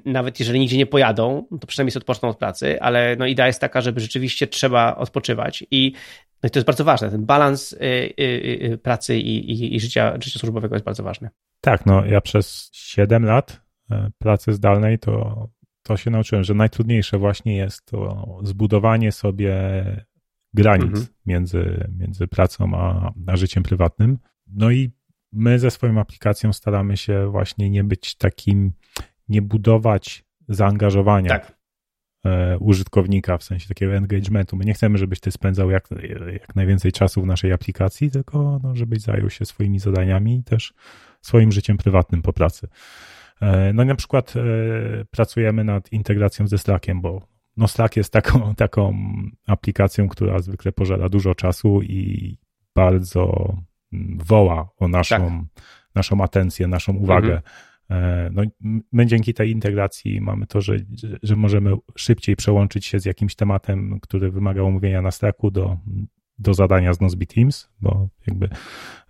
nawet 0.05 0.41
jeżeli 0.41 0.61
nigdzie 0.61 0.77
nie 0.77 0.87
pojadą, 0.87 1.47
to 1.61 1.67
przynajmniej 1.67 1.97
odpoczną 1.97 2.29
od 2.29 2.39
pracy, 2.39 2.81
ale 2.81 3.17
no 3.17 3.27
idea 3.27 3.47
jest 3.47 3.61
taka, 3.61 3.81
żeby 3.81 4.01
rzeczywiście 4.01 4.47
trzeba 4.47 4.97
odpoczywać 4.97 5.65
i 5.71 5.93
no 6.43 6.47
i 6.47 6.51
to 6.51 6.59
jest 6.59 6.67
bardzo 6.67 6.85
ważne. 6.85 7.11
Ten 7.11 7.27
balans 7.27 7.77
pracy 8.83 9.19
i, 9.19 9.51
i, 9.51 9.77
i 9.77 9.81
życia, 9.81 10.15
życia 10.21 10.39
służbowego 10.39 10.75
jest 10.75 10.85
bardzo 10.85 11.03
ważny. 11.03 11.29
Tak, 11.61 11.87
no 11.87 12.05
ja 12.05 12.21
przez 12.21 12.71
7 12.73 13.25
lat 13.25 13.61
pracy 14.19 14.53
zdalnej 14.53 14.99
to 14.99 15.49
to 15.91 15.97
się 15.97 16.11
nauczyłem, 16.11 16.45
że 16.45 16.55
najtrudniejsze 16.55 17.19
właśnie 17.19 17.57
jest 17.57 17.85
to 17.85 18.27
zbudowanie 18.43 19.13
sobie 19.13 19.55
granic 20.55 20.87
mhm. 20.87 21.07
między, 21.27 21.91
między 21.99 22.27
pracą 22.27 22.71
a, 22.75 23.13
a 23.27 23.37
życiem 23.37 23.63
prywatnym. 23.63 24.19
No 24.47 24.71
i 24.71 24.91
my 25.33 25.59
ze 25.59 25.71
swoją 25.71 26.01
aplikacją 26.01 26.53
staramy 26.53 26.97
się 26.97 27.31
właśnie 27.31 27.71
nie 27.71 27.85
być 27.85 28.17
takim, 28.17 28.73
nie 29.29 29.43
budować 29.43 30.25
zaangażowania 30.49 31.29
tak. 31.31 31.59
E, 32.25 32.59
użytkownika, 32.59 33.39
w 33.39 33.45
sensie 33.45 33.69
takiego 33.69 33.95
engagementu. 33.95 34.57
My 34.57 34.65
nie 34.65 34.75
chcemy, 34.75 34.99
żebyś 34.99 35.21
ty 35.21 35.31
spędzał 35.31 35.71
jak, 35.71 35.89
jak 36.33 36.57
najwięcej 36.57 36.93
czasu 36.93 37.23
w 37.23 37.27
naszej 37.27 37.53
aplikacji, 37.53 38.11
tylko 38.11 38.61
no, 38.63 38.77
żebyś 38.77 39.01
zajął 39.01 39.31
się 39.31 39.45
swoimi 39.45 39.79
zadaniami 39.79 40.37
i 40.37 40.45
też 40.45 40.75
swoim 41.21 41.53
życiem 41.53 41.77
prywatnym 41.77 42.23
po 42.23 42.33
pracy. 42.33 42.69
E, 43.41 43.73
no 43.73 43.83
i 43.83 43.87
na 43.87 43.95
przykład 43.95 44.35
e, 44.37 44.43
pracujemy 45.11 45.65
nad 45.65 45.93
integracją 45.93 46.49
ze 46.49 46.59
Slackiem, 46.59 47.01
bo 47.01 47.27
no 47.57 47.69
Slack 47.69 47.97
jest 47.97 48.13
taką, 48.13 48.55
taką 48.55 48.95
aplikacją, 49.47 50.09
która 50.09 50.39
zwykle 50.39 50.73
pożera 50.73 51.09
dużo 51.09 51.35
czasu 51.35 51.83
i 51.83 52.37
bardzo 52.75 53.57
mm, 53.93 54.19
woła 54.25 54.69
o 54.77 54.89
naszą, 54.89 55.17
tak. 55.55 55.65
naszą 55.95 56.23
atencję, 56.23 56.67
naszą 56.67 56.93
uwagę. 56.93 57.37
Mhm. 57.37 57.43
E, 57.91 58.31
no, 58.33 58.43
my 58.93 59.07
dzięki 59.07 59.35
tej 59.35 59.51
integracji 59.51 60.21
mamy 60.21 60.47
to, 60.47 60.61
że, 60.61 60.77
że 61.23 61.37
możemy 61.37 61.73
szybciej 61.97 62.37
przełączyć 62.37 62.87
się 62.87 63.01
z 63.01 63.05
jakimś 63.05 63.35
tematem, 63.35 64.01
który 64.01 64.31
wymaga 64.31 64.63
omówienia 64.63 65.03
na 65.03 65.11
Slacku 65.11 65.51
do, 65.51 65.79
do 66.41 66.55
zadania 66.55 66.95
z 66.95 67.01
Nozbe 67.01 67.27
Teams, 67.27 67.69
bo 67.81 68.09
jakby 68.27 68.49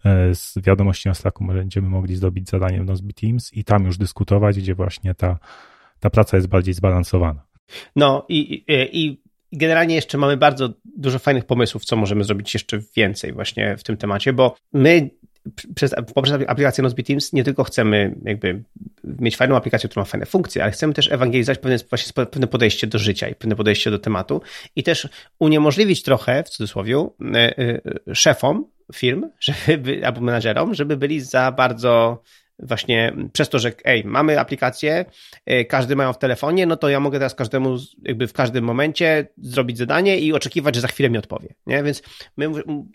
e, 0.05 0.35
z 0.35 0.55
wiadomości 0.67 1.09
na 1.09 1.15
Slacku 1.15 1.45
będziemy 1.45 1.89
mogli 1.89 2.17
zdobić 2.17 2.51
zadanie 2.51 2.81
w 2.81 2.85
Nozbe 2.85 3.13
Teams 3.13 3.53
i 3.53 3.65
tam 3.65 3.85
już 3.85 3.99
dyskutować, 3.99 4.59
gdzie 4.59 4.75
właśnie 4.75 5.15
ta, 5.15 5.39
ta 6.01 6.11
praca 6.11 6.37
jest 6.37 6.49
bardziej 6.49 6.75
zbalansowana. 6.75 7.47
No 7.97 8.27
i, 8.29 8.65
i, 8.69 9.05
i 9.05 9.23
generalnie 9.53 9.95
jeszcze 9.95 10.19
mamy 10.19 10.37
bardzo 10.37 10.75
dużo 10.97 11.19
fajnych 11.19 11.45
pomysłów, 11.45 11.85
co 11.85 11.97
możemy 11.97 12.25
zrobić 12.25 12.55
jeszcze 12.55 12.81
więcej 12.97 13.33
właśnie 13.33 13.77
w 13.77 13.83
tym 13.83 13.97
temacie, 13.97 14.33
bo 14.33 14.55
my 14.73 15.11
przez, 15.75 15.95
poprzez 16.15 16.41
aplikację 16.47 16.83
Nozbe 16.83 17.03
Teams 17.03 17.33
nie 17.33 17.45
tylko 17.45 17.65
chcemy 17.65 18.15
jakby 18.25 18.63
mieć 19.05 19.37
fajną 19.37 19.57
aplikację, 19.57 19.89
która 19.89 20.01
ma 20.01 20.07
fajne 20.07 20.27
funkcje, 20.27 20.63
ale 20.63 20.73
chcemy 20.73 20.93
też 20.93 21.13
ewangelizować 21.13 21.59
pewne, 21.59 21.79
właśnie 21.91 22.25
pewne 22.27 22.47
podejście 22.47 22.87
do 22.87 22.99
życia 22.99 23.29
i 23.29 23.35
pewne 23.35 23.57
podejście 23.57 23.91
do 23.91 23.99
tematu 23.99 24.43
i 24.77 24.83
też 24.83 25.09
uniemożliwić 25.39 26.03
trochę, 26.03 26.43
w 26.43 26.49
cudzysłowie, 26.49 27.07
e, 27.35 27.59
e, 27.59 27.81
szefom 28.15 28.65
firm 28.95 29.31
żeby, 29.41 30.07
albo 30.07 30.21
menadżerom, 30.21 30.75
żeby 30.75 30.97
byli 30.97 31.21
za 31.21 31.53
bardzo 31.53 32.23
właśnie 32.63 33.13
przez 33.33 33.49
to, 33.49 33.59
że 33.59 33.73
ej, 33.85 34.05
mamy 34.05 34.41
aplikację, 34.41 35.05
e, 35.47 35.65
każdy 35.65 35.97
ma 35.97 36.05
ją 36.05 36.13
w 36.13 36.19
telefonie, 36.19 36.67
no 36.67 36.77
to 36.77 36.89
ja 36.89 37.01
mogę 37.01 37.19
teraz 37.19 37.35
każdemu 37.35 37.77
jakby 38.03 38.27
w 38.27 38.33
każdym 38.33 38.65
momencie 38.65 39.29
zrobić 39.43 39.79
zadanie 39.79 40.19
i 40.19 40.33
oczekiwać, 40.33 40.75
że 40.75 40.81
za 40.81 40.89
chwilę 40.89 41.11
mi 41.11 41.19
odpowie, 41.19 41.55
nie? 41.67 41.83
Więc 41.83 42.03
my 42.37 42.47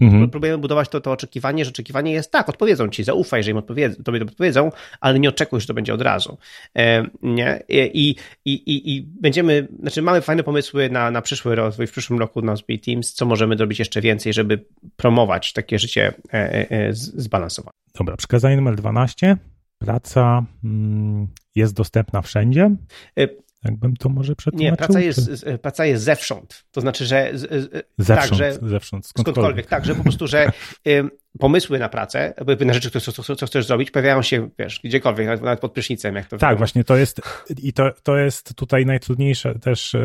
mhm. 0.02 0.30
próbujemy 0.30 0.58
budować 0.58 0.90
to, 0.90 1.02
to 1.02 1.12
oczekiwanie, 1.12 1.66
że 1.66 1.70
oczekiwanie 1.70 2.12
jest 2.12 2.32
tak, 2.32 2.50
odpowiedzą 2.50 2.90
ci, 2.90 3.04
zaufaj, 3.04 3.44
że 3.44 3.52
im 3.52 3.58
odpowiedzą, 3.58 4.04
tobie 4.04 4.22
odpowiedzą, 4.22 4.72
ale 5.02 5.20
nie 5.20 5.30
oczekuj, 5.30 5.62
że 5.62 5.68
to 5.68 5.74
będzie 5.74 5.94
od 5.94 6.02
razu, 6.02 6.38
e, 6.78 7.06
nie? 7.22 7.64
I, 7.70 8.16
i, 8.46 8.52
i, 8.52 8.96
i 8.96 9.02
będziemy, 9.22 9.68
znaczy 9.80 10.02
mamy 10.02 10.22
fajne 10.22 10.44
pomysły 10.44 10.90
na, 10.90 11.12
na 11.12 11.22
przyszły 11.22 11.56
rozwój, 11.56 11.88
w 11.88 11.92
przyszłym 11.92 12.20
roku 12.20 12.42
na 12.42 12.56
Speed 12.56 12.86
Teams, 12.86 13.14
co 13.14 13.26
możemy 13.26 13.58
zrobić 13.58 13.80
jeszcze 13.80 14.02
więcej, 14.02 14.34
żeby 14.34 14.66
promować 14.96 15.54
takie 15.54 15.80
życie 15.80 16.14
e, 16.34 16.94
zbalansowane. 16.94 17.72
Dobra, 17.98 18.18
przekazanie 18.18 18.56
numer 18.56 18.76
12 18.76 19.38
praca 19.86 20.46
mm, 20.64 21.28
jest 21.56 21.74
dostępna 21.74 22.22
wszędzie? 22.22 22.76
Y, 23.20 23.46
Jakbym 23.66 23.96
to 23.96 24.10
może 24.10 24.36
przetłumaczył? 24.36 24.72
Nie, 24.72 24.78
praca 24.78 25.00
jest, 25.00 25.46
praca 25.62 25.86
jest 25.86 26.04
zewsząd. 26.04 26.66
To 26.72 26.82
znaczy, 26.82 27.06
że... 27.06 27.32
Zewsząd, 27.98 28.30
tak, 28.30 28.34
że, 28.34 28.54
zewsząd 28.54 29.06
skądkolwiek. 29.06 29.36
skądkolwiek. 29.36 29.66
Tak, 29.68 29.86
że 29.86 29.96
po 29.96 30.04
prostu, 30.04 30.28
że 30.28 30.52
pomysły 31.40 31.80
na 31.80 31.90
pracę, 31.90 32.34
na 32.66 32.74
rzeczy, 32.74 32.90
które, 32.90 33.02
co, 33.02 33.36
co, 33.36 33.46
chcesz 33.46 33.66
zrobić, 33.66 33.92
pojawiają 33.92 34.22
się, 34.22 34.50
wiesz, 34.60 34.82
gdziekolwiek, 34.84 35.42
nawet 35.42 35.60
pod 35.60 35.74
prysznicem. 35.74 36.16
Jak 36.16 36.28
to 36.28 36.38
tak, 36.38 36.58
właśnie 36.58 36.84
to 36.84 36.98
jest 36.98 37.22
i 37.64 37.74
to, 37.74 37.92
to 38.04 38.18
jest 38.18 38.56
tutaj 38.56 38.86
najtrudniejsze 38.86 39.60
też 39.60 39.96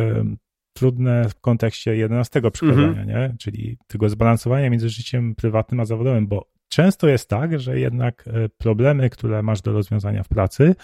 trudne 0.72 1.28
w 1.28 1.40
kontekście 1.40 1.96
11 1.96 2.42
przykazania, 2.52 2.86
mm 2.86 3.04
-hmm. 3.04 3.06
nie? 3.06 3.34
czyli 3.38 3.78
tego 3.86 4.08
zbalansowania 4.08 4.70
między 4.70 4.88
życiem 4.88 5.34
prywatnym 5.34 5.80
a 5.80 5.84
zawodowym, 5.84 6.26
bo 6.26 6.49
często 6.70 7.08
jest 7.08 7.28
tak, 7.28 7.60
że 7.60 7.80
jednak 7.80 8.28
e, 8.28 8.48
problemy, 8.48 9.10
które 9.10 9.42
masz 9.42 9.62
do 9.62 9.72
rozwiązania 9.72 10.22
w 10.22 10.28
pracy, 10.28 10.74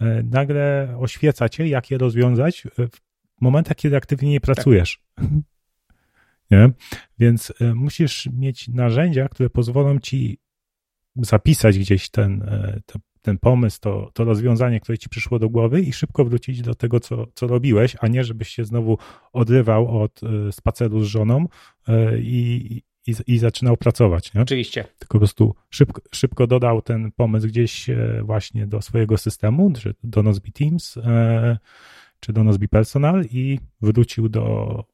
e, 0.00 0.22
nagle 0.22 0.94
oświeca 0.98 1.48
cię, 1.48 1.68
jak 1.68 1.90
je 1.90 1.98
rozwiązać 1.98 2.66
e, 2.66 2.70
w 3.38 3.40
momentach, 3.40 3.76
kiedy 3.76 3.96
aktywnie 3.96 4.30
nie 4.30 4.40
pracujesz. 4.40 5.00
Tak. 5.14 5.26
Nie? 6.50 6.70
Więc 7.18 7.52
musisz 7.74 8.28
mieć 8.32 8.68
narzędzia, 8.68 9.28
które 9.28 9.50
pozwolą 9.50 9.98
ci 9.98 10.38
zapisać 11.16 11.78
gdzieś 11.78 12.10
ten, 12.10 12.50
ten 13.22 13.38
pomysł, 13.38 13.80
to, 13.80 14.10
to 14.14 14.24
rozwiązanie, 14.24 14.80
które 14.80 14.98
ci 14.98 15.08
przyszło 15.08 15.38
do 15.38 15.48
głowy 15.48 15.80
i 15.80 15.92
szybko 15.92 16.24
wrócić 16.24 16.62
do 16.62 16.74
tego, 16.74 17.00
co, 17.00 17.26
co 17.34 17.46
robiłeś, 17.46 17.96
a 18.00 18.08
nie 18.08 18.24
żebyś 18.24 18.48
się 18.48 18.64
znowu 18.64 18.98
odrywał 19.32 20.02
od 20.02 20.20
spaceru 20.50 21.04
z 21.04 21.06
żoną 21.06 21.46
i, 22.18 22.82
i, 23.06 23.14
i 23.26 23.38
zaczynał 23.38 23.76
pracować. 23.76 24.34
Nie? 24.34 24.42
Oczywiście. 24.42 24.84
Tylko 24.98 25.12
po 25.12 25.18
prostu 25.18 25.54
szybko, 25.70 26.02
szybko 26.14 26.46
dodał 26.46 26.82
ten 26.82 27.12
pomysł 27.12 27.46
gdzieś 27.46 27.90
e, 27.90 28.20
właśnie 28.22 28.66
do 28.66 28.82
swojego 28.82 29.18
systemu, 29.18 29.72
czy 29.72 29.94
do 30.04 30.22
Nozbe 30.22 30.50
Teams, 30.50 30.96
e, 30.96 31.58
czy 32.20 32.32
do 32.32 32.44
Nozbe 32.44 32.68
Personal 32.68 33.24
i 33.32 33.58
wrócił 33.80 34.28
do, 34.28 34.84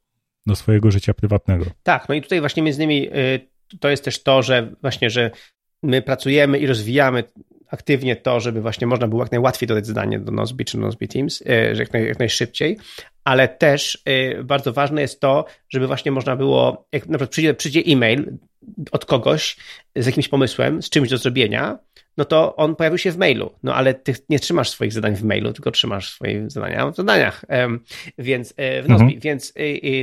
do 0.47 0.55
swojego 0.55 0.91
życia 0.91 1.15
prywatnego. 1.15 1.67
Tak, 1.83 2.09
no 2.09 2.15
i 2.15 2.23
tutaj 2.23 2.41
właśnie 2.41 2.63
między 2.63 2.85
innymi 2.85 3.09
e, 3.09 3.13
to 3.81 3.89
jest 3.89 4.05
też 4.05 4.23
to, 4.23 4.43
że 4.43 4.75
właśnie, 4.83 5.11
że 5.11 5.31
my 5.83 6.03
pracujemy 6.03 6.59
i 6.59 6.67
rozwijamy 6.67 7.25
aktywnie 7.73 8.17
to, 8.17 8.41
żeby 8.41 8.61
właśnie 8.61 8.87
można 8.87 9.09
było 9.09 9.23
jak 9.23 9.33
najłatwiej 9.33 9.67
dodać 9.67 9.87
zadanie 9.87 10.19
do 10.19 10.33
Nozbe 10.33 10.65
czy 10.65 10.79
Nozbe 10.79 11.09
Teams, 11.09 11.43
że 11.73 11.83
jak, 11.83 11.93
naj, 11.93 12.07
jak 12.07 12.19
najszybciej, 12.19 12.79
ale 13.25 13.49
też 13.49 14.03
y, 14.09 14.45
bardzo 14.45 14.73
ważne 14.73 15.01
jest 15.01 15.21
to, 15.21 15.45
żeby 15.69 15.87
właśnie 15.87 16.13
można 16.13 16.37
było, 16.37 16.87
jak 16.93 17.07
na 17.07 17.19
przykład 17.19 17.31
przyjdzie, 17.31 17.55
przyjdzie 17.55 17.83
e-mail 17.87 18.39
od 18.93 19.05
kogoś 19.05 19.57
z 19.97 20.07
jakimś 20.07 20.29
pomysłem, 20.29 20.83
z 20.83 20.91
czymś 20.91 21.09
do 21.09 21.19
zrobienia, 21.19 21.79
no 22.17 22.25
to 22.25 22.57
on 22.57 22.77
pojawił 22.77 22.99
się 22.99 23.13
w 23.13 23.19
mailu. 23.19 23.51
No 23.63 23.75
ale 23.75 23.95
ty 23.95 24.15
nie 24.29 24.39
trzymasz 24.39 24.71
swoich 24.71 24.93
zadań 24.93 25.17
w 25.17 25.25
mailu, 25.25 25.53
tylko 25.53 25.71
trzymasz 25.71 26.11
swoje 26.11 26.51
zadania 26.51 26.91
w 26.91 26.97
zadaniach. 26.97 27.45
Więc 28.19 28.55
e, 28.57 28.83
w 28.83 28.89
Nozbi, 28.89 29.05
mhm. 29.05 29.21
więc 29.21 29.53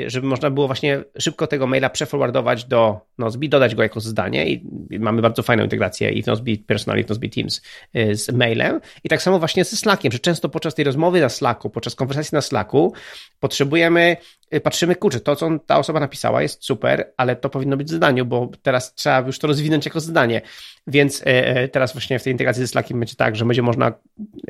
e, 0.06 0.10
żeby 0.10 0.28
można 0.28 0.50
było 0.50 0.68
właśnie 0.68 1.04
szybko 1.20 1.48
tego 1.48 1.68
maila 1.68 1.90
przeforwardować 1.90 2.66
do 2.66 3.00
Nozbi, 3.18 3.50
dodać 3.50 3.76
go 3.76 3.84
jako 3.84 4.00
zdanie 4.00 4.50
i 4.50 4.66
mamy 5.00 5.22
bardzo 5.22 5.44
fajną 5.44 5.64
integrację 5.64 6.12
i 6.12 6.24
w 6.24 6.28
Nozbi 6.28 6.58
Personal 6.58 7.00
i 7.00 7.04
w 7.04 7.10
Nozbi 7.10 7.30
Teams 7.30 7.62
e, 7.94 8.16
z 8.16 8.32
mailem. 8.32 8.82
I 9.04 9.10
tak 9.10 9.22
samo 9.22 9.40
właśnie 9.40 9.64
ze 9.64 9.78
Slackiem, 9.78 10.12
że 10.12 10.20
często 10.20 10.50
podczas 10.50 10.76
tej 10.76 10.86
rozmowy 10.86 11.22
na 11.22 11.30
Slacku, 11.30 11.70
podczas 11.70 11.96
konwersacji 11.96 12.36
na 12.36 12.42
Slacku 12.42 12.94
potrzebujemy 13.40 14.18
patrzymy, 14.64 14.96
kurczę, 14.96 15.20
to, 15.20 15.36
co 15.36 15.50
ta 15.66 15.78
osoba 15.78 16.00
napisała 16.00 16.42
jest 16.42 16.66
super, 16.66 17.14
ale 17.18 17.36
to 17.36 17.50
powinno 17.50 17.78
być 17.78 17.88
w 17.88 17.92
zadaniu, 17.92 18.26
bo 18.26 18.52
teraz 18.62 18.94
trzeba 18.94 19.20
już 19.20 19.40
to 19.40 19.48
rozwinąć 19.48 19.86
jako 19.86 20.00
zadanie. 20.00 20.42
Więc 20.88 21.24
teraz 21.72 21.94
właśnie 21.94 22.20
w 22.20 22.24
tej 22.24 22.34
integracji 22.34 22.64
ze 22.64 22.68
Slackiem 22.68 23.00
będzie 23.00 23.16
tak, 23.16 23.36
że 23.36 23.46
będzie 23.46 23.62
można 23.62 23.94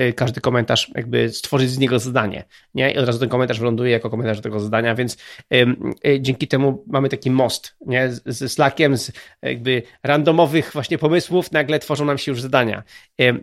y, 0.01 0.13
każdy 0.13 0.41
komentarz 0.41 0.91
jakby 0.95 1.29
stworzyć 1.29 1.69
z 1.69 1.77
niego 1.77 1.99
zadanie, 1.99 2.43
nie? 2.73 2.91
I 2.91 2.97
od 2.97 3.05
razu 3.05 3.19
ten 3.19 3.29
komentarz 3.29 3.59
wyląduje 3.59 3.91
jako 3.91 4.09
komentarz 4.09 4.37
do 4.37 4.43
tego 4.43 4.59
zadania, 4.59 4.95
więc 4.95 5.17
y, 5.53 6.21
dzięki 6.21 6.47
temu 6.47 6.83
mamy 6.87 7.09
taki 7.09 7.31
most, 7.31 7.75
nie? 7.85 8.09
Ze 8.25 8.49
Slackiem, 8.49 8.97
z 8.97 9.11
jakby 9.41 9.83
randomowych 10.03 10.71
właśnie 10.73 10.97
pomysłów 10.97 11.51
nagle 11.51 11.79
tworzą 11.79 12.05
nam 12.05 12.17
się 12.17 12.31
już 12.31 12.41
zadania. 12.41 12.83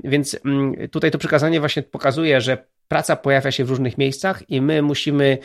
Więc 0.04 0.40
tutaj 0.90 1.10
to 1.10 1.18
przekazanie 1.18 1.60
właśnie 1.60 1.82
pokazuje, 1.82 2.40
że 2.40 2.66
praca 2.88 3.16
pojawia 3.16 3.50
się 3.50 3.64
w 3.64 3.70
różnych 3.70 3.98
miejscach 3.98 4.50
i 4.50 4.60
my 4.60 4.82
musimy 4.82 5.38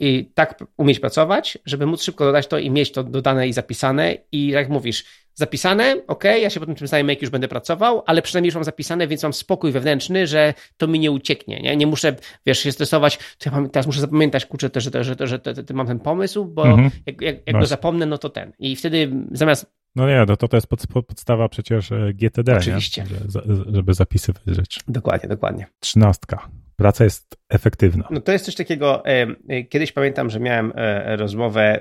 i 0.00 0.30
tak 0.34 0.64
umieć 0.76 1.00
pracować, 1.00 1.58
żeby 1.66 1.86
móc 1.86 2.02
szybko 2.02 2.24
dodać 2.24 2.46
to 2.46 2.58
i 2.58 2.70
mieć 2.70 2.92
to 2.92 3.04
dodane 3.04 3.48
i 3.48 3.52
zapisane. 3.52 4.16
I 4.32 4.48
jak 4.48 4.68
mówisz, 4.68 5.04
zapisane, 5.34 5.96
ok, 6.06 6.24
ja 6.24 6.50
się 6.50 6.60
potem 6.60 6.74
tym 6.74 6.88
samym 6.88 7.06
make 7.06 7.22
już 7.22 7.30
będę 7.30 7.48
pracował, 7.48 8.02
ale 8.06 8.22
przynajmniej 8.22 8.48
już 8.48 8.54
mam 8.54 8.64
zapisane, 8.64 9.06
więc 9.06 9.22
mam 9.22 9.32
spokój 9.32 9.72
wewnętrzny, 9.72 10.26
że 10.26 10.54
to 10.76 10.86
mi 10.86 10.98
nie 10.98 11.10
ucieknie, 11.10 11.60
nie, 11.60 11.76
nie 11.76 11.86
muszę, 11.86 12.16
wiesz, 12.46 12.58
się 12.58 12.72
stresować, 12.72 13.16
to 13.16 13.50
ja 13.50 13.52
mam, 13.52 13.70
teraz 13.70 13.86
muszę 13.86 14.00
zapamiętać, 14.00 14.46
kurczę, 14.46 14.70
że, 14.76 14.90
że, 14.90 15.04
że, 15.04 15.14
że, 15.26 15.40
że 15.68 15.74
mam 15.74 15.86
ten 15.86 16.00
pomysł, 16.00 16.44
bo 16.44 16.66
mhm. 16.66 16.90
jak, 17.06 17.20
jak, 17.20 17.36
jak 17.46 17.60
go 17.60 17.66
zapomnę, 17.66 18.06
no 18.06 18.18
to 18.18 18.28
ten. 18.28 18.52
I 18.58 18.76
wtedy 18.76 19.12
zamiast 19.32 19.66
no 19.96 20.08
nie, 20.08 20.24
no 20.28 20.36
to, 20.36 20.48
to 20.48 20.56
jest 20.56 20.66
pod, 20.66 20.86
podstawa 20.86 21.48
przecież 21.48 21.92
e, 21.92 22.12
GTD, 22.14 22.56
Oczywiście. 22.56 23.02
Nie? 23.02 23.52
żeby 23.74 23.94
zapisywać 23.94 24.42
rzeczy. 24.46 24.80
Dokładnie, 24.88 25.28
dokładnie. 25.28 25.66
Trzynastka. 25.80 26.48
Praca 26.76 27.04
jest 27.04 27.36
efektywna. 27.48 28.08
No 28.10 28.20
to 28.20 28.32
jest 28.32 28.44
coś 28.44 28.54
takiego, 28.54 29.06
e, 29.06 29.26
e, 29.48 29.64
kiedyś 29.64 29.92
pamiętam, 29.92 30.30
że 30.30 30.40
miałem 30.40 30.72
rozmowę, 31.06 31.80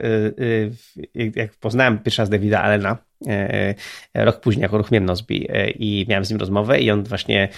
jak 1.36 1.56
poznałem 1.56 2.00
pierwszy 2.00 2.22
raz 2.22 2.30
Davida 2.30 2.62
Allena, 2.62 2.98
rok 4.14 4.40
później 4.40 4.62
jako 4.62 4.76
uruchomiłem 4.76 5.06
Nozbi 5.06 5.48
i 5.76 6.06
miałem 6.10 6.26
z 6.26 6.30
nim 6.30 6.40
rozmowę 6.40 6.80
i 6.80 6.92
on 6.92 7.04
właśnie 7.04 7.50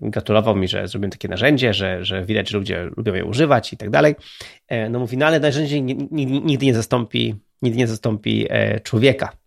gratulował 0.00 0.56
mi, 0.56 0.68
że 0.68 0.88
zrobiłem 0.88 1.10
takie 1.10 1.28
narzędzie, 1.28 1.74
że, 1.74 2.04
że 2.04 2.24
widać, 2.24 2.50
że 2.50 2.58
ludzie 2.58 2.90
lubią 2.96 3.14
je 3.14 3.24
używać 3.24 3.72
i 3.72 3.76
tak 3.76 3.90
dalej. 3.90 4.14
No 4.90 4.98
mówi, 4.98 5.16
no 5.16 5.26
ale 5.26 5.40
narzędzie 5.40 5.80
nigdy 5.80 6.66
nie 6.66 6.74
zastąpi, 6.74 7.34
nigdy 7.62 7.78
nie 7.78 7.86
zastąpi 7.86 8.46
człowieka. 8.82 9.43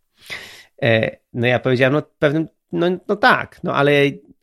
E, 0.82 1.18
no 1.34 1.48
ja 1.48 1.60
powiedziałem, 1.60 1.94
no 1.94 2.02
pewnym, 2.20 2.48
no, 2.72 2.88
no 3.08 3.16
tak, 3.16 3.60
no 3.64 3.74
ale, 3.74 3.92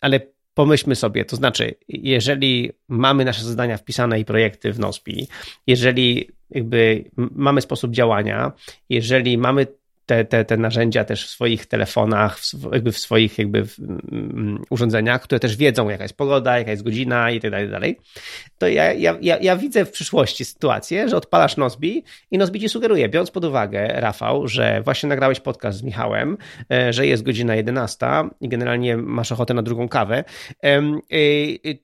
ale 0.01 0.21
pomyślmy 0.55 0.95
sobie, 0.95 1.25
to 1.25 1.37
znaczy, 1.37 1.75
jeżeli 1.89 2.73
mamy 2.89 3.25
nasze 3.25 3.45
zadania 3.45 3.77
wpisane 3.77 4.21
i 4.21 4.25
projekty 4.25 4.73
w 4.73 4.79
NOSPI, 4.79 5.29
jeżeli 5.67 6.31
jakby 6.51 7.05
mamy 7.17 7.61
sposób 7.61 7.91
działania, 7.93 8.53
jeżeli 8.89 9.39
mamy 9.39 9.67
te, 10.07 10.25
te, 10.25 10.45
te 10.45 10.57
narzędzia 10.57 11.05
też 11.05 11.27
w 11.27 11.31
swoich 11.31 11.67
telefonach, 11.67 12.39
w, 12.39 12.73
jakby 12.73 12.93
w 12.93 12.99
swoich 12.99 13.39
jakby 13.39 13.65
w, 13.67 13.79
um, 13.79 14.63
urządzeniach, 14.71 15.23
które 15.23 15.41
też 15.41 15.57
wiedzą, 15.57 15.89
jaka 15.89 16.05
jest 16.05 16.17
pogoda, 16.17 16.59
jaka 16.59 16.71
jest 16.71 16.83
godzina 16.83 17.31
i 17.31 17.41
tak 17.41 17.51
dalej, 17.51 17.71
dalej, 17.71 17.99
to 18.59 18.69
ja, 18.69 18.93
ja, 18.93 19.19
ja, 19.21 19.39
ja 19.41 19.57
widzę 19.57 19.85
w 19.85 19.91
przyszłości 19.91 20.45
sytuację, 20.45 21.09
że 21.09 21.17
odpalasz 21.17 21.57
Nozbi 21.57 22.05
i 22.31 22.39
Nozbi 22.39 22.61
ci 22.61 22.69
sugeruje, 22.69 23.09
biorąc 23.09 23.31
pod 23.31 23.45
uwagę, 23.45 23.89
Rafał, 23.89 24.49
że 24.49 24.83
właśnie 24.83 25.09
nagrałeś 25.09 25.41
podcast 25.41 25.79
z 25.79 25.83
Michałem, 25.83 26.37
e, 26.73 26.93
że 26.93 27.07
jest 27.07 27.23
godzina 27.23 27.55
11 27.55 28.07
i 28.41 28.49
generalnie 28.49 28.97
masz 28.97 29.33
ochotę 29.33 29.55
na 29.55 29.63
drugą 29.63 29.89
kawę, 29.89 30.25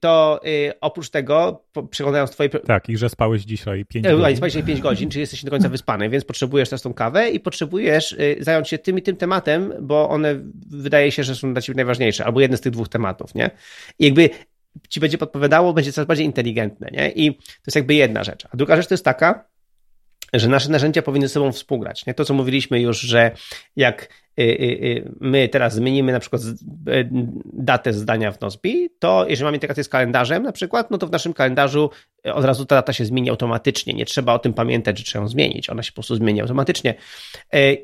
to 0.01 0.41
oprócz 0.81 1.11
tego, 1.11 1.65
przeglądając 1.91 2.31
twoje... 2.31 2.49
Tak, 2.49 2.89
i 2.89 2.97
że 2.97 3.09
spałeś 3.09 3.43
dzisiaj 3.43 3.85
5 3.85 4.07
e, 4.07 4.17
godzin. 4.17 4.37
Spałeś 4.37 4.53
dzisiaj 4.53 4.67
5 4.67 4.81
godzin, 4.81 5.11
czyli 5.11 5.21
jesteś 5.21 5.45
do 5.45 5.51
końca 5.51 5.69
wyspany, 5.69 6.09
więc 6.09 6.25
potrzebujesz 6.25 6.69
teraz 6.69 6.83
tą 6.83 6.95
kawę 6.95 7.31
i 7.31 7.41
potrzebujesz 7.41 8.10
Y, 8.13 8.37
zająć 8.41 8.69
się 8.69 8.79
tym 8.79 8.99
i 8.99 9.03
tym 9.03 9.17
tematem, 9.17 9.73
bo 9.81 10.09
one 10.09 10.41
wydaje 10.71 11.13
się, 11.13 11.25
że 11.25 11.35
są 11.35 11.53
dla 11.53 11.63
ciebie 11.63 11.77
najważniejsze, 11.77 12.25
albo 12.25 12.41
jeden 12.41 12.57
z 12.57 12.61
tych 12.61 12.73
dwóch 12.73 12.89
tematów, 12.89 13.35
nie? 13.35 13.51
I 13.99 14.05
jakby 14.05 14.31
ci 14.89 15.01
będzie 15.01 15.19
podpowiadało, 15.19 15.73
będzie 15.73 15.93
coraz 15.93 16.09
bardziej 16.09 16.27
inteligentne, 16.27 16.89
nie? 16.93 17.11
I 17.11 17.35
to 17.35 17.43
jest 17.67 17.77
jakby 17.77 17.95
jedna 17.95 18.25
rzecz. 18.25 18.47
A 18.51 18.57
druga 18.57 18.77
rzecz 18.77 18.87
to 18.87 18.95
jest 18.95 19.05
taka, 19.05 19.45
że 20.33 20.49
nasze 20.49 20.71
narzędzia 20.71 21.03
powinny 21.03 21.29
ze 21.29 21.35
sobą 21.35 21.53
współgrać. 21.53 22.07
Nie? 22.07 22.15
To, 22.15 22.25
co 22.25 22.35
mówiliśmy 22.35 22.81
już, 22.81 23.01
że 23.01 23.31
jak 23.77 24.09
y, 24.41 24.43
y, 24.43 24.47
y, 24.47 25.13
my 25.21 25.49
teraz 25.49 25.75
zmienimy 25.75 26.13
na 26.13 26.21
przykład 26.21 26.43
datę 27.53 27.93
zdania 27.93 28.33
w 28.33 28.41
Nozbi, 28.41 28.91
to 28.99 29.27
jeżeli 29.29 29.45
mamy 29.45 29.57
integrację 29.57 29.85
z 29.85 29.89
kalendarzem 29.89 30.43
na 30.43 30.53
przykład, 30.53 30.91
no 30.91 30.99
to 30.99 31.07
w 31.07 31.11
naszym 31.11 31.33
kalendarzu 31.33 31.91
od 32.25 32.45
razu 32.45 32.67
ta 32.67 32.75
data 32.75 32.93
się 32.93 33.05
zmieni 33.05 33.31
automatycznie. 33.31 33.95
Nie 33.95 34.05
trzeba 34.05 34.35
o 34.35 34.39
tym 34.39 34.55
pamiętać, 34.55 34.99
że 34.99 35.05
trzeba 35.05 35.23
ją 35.23 35.29
zmienić. 35.29 35.71
Ona 35.71 35.83
się 35.83 35.93
po 35.93 35.95
prostu 35.95 36.17
zmieni 36.17 36.41
automatycznie. 36.41 36.95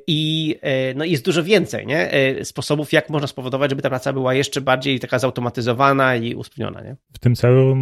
I 0.06 0.54
no, 0.94 1.04
jest 1.04 1.24
dużo 1.24 1.42
więcej 1.42 1.86
nie? 1.86 2.10
sposobów, 2.42 2.92
jak 2.92 3.10
można 3.10 3.26
spowodować, 3.26 3.70
żeby 3.70 3.82
ta 3.82 3.88
praca 3.88 4.12
była 4.12 4.34
jeszcze 4.34 4.60
bardziej 4.60 5.00
taka 5.00 5.18
zautomatyzowana 5.18 6.16
i 6.16 6.34
usprawniona. 6.34 6.80
Nie? 6.80 6.96
W 7.12 7.18
tym 7.18 7.34
celu 7.34 7.76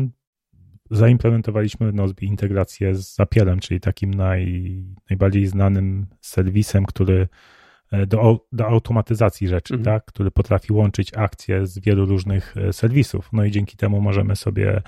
zaimplementowaliśmy 0.90 1.92
w 1.92 1.94
Nozbi 1.94 2.26
integrację 2.26 2.94
z 2.94 3.14
Zapierem, 3.14 3.60
czyli 3.60 3.80
takim 3.80 4.14
naj, 4.14 4.74
najbardziej 5.10 5.46
znanym 5.46 6.06
serwisem, 6.20 6.86
który 6.86 7.28
e, 7.92 8.06
do, 8.06 8.46
do 8.52 8.66
automatyzacji 8.66 9.48
rzeczy, 9.48 9.74
mhm. 9.74 9.84
tak, 9.84 10.04
który 10.04 10.30
potrafi 10.30 10.72
łączyć 10.72 11.14
akcje 11.16 11.66
z 11.66 11.78
wielu 11.78 12.06
różnych 12.06 12.56
e, 12.56 12.72
serwisów. 12.72 13.28
No 13.32 13.44
i 13.44 13.50
dzięki 13.50 13.76
temu 13.76 14.00
możemy 14.00 14.36
sobie 14.36 14.82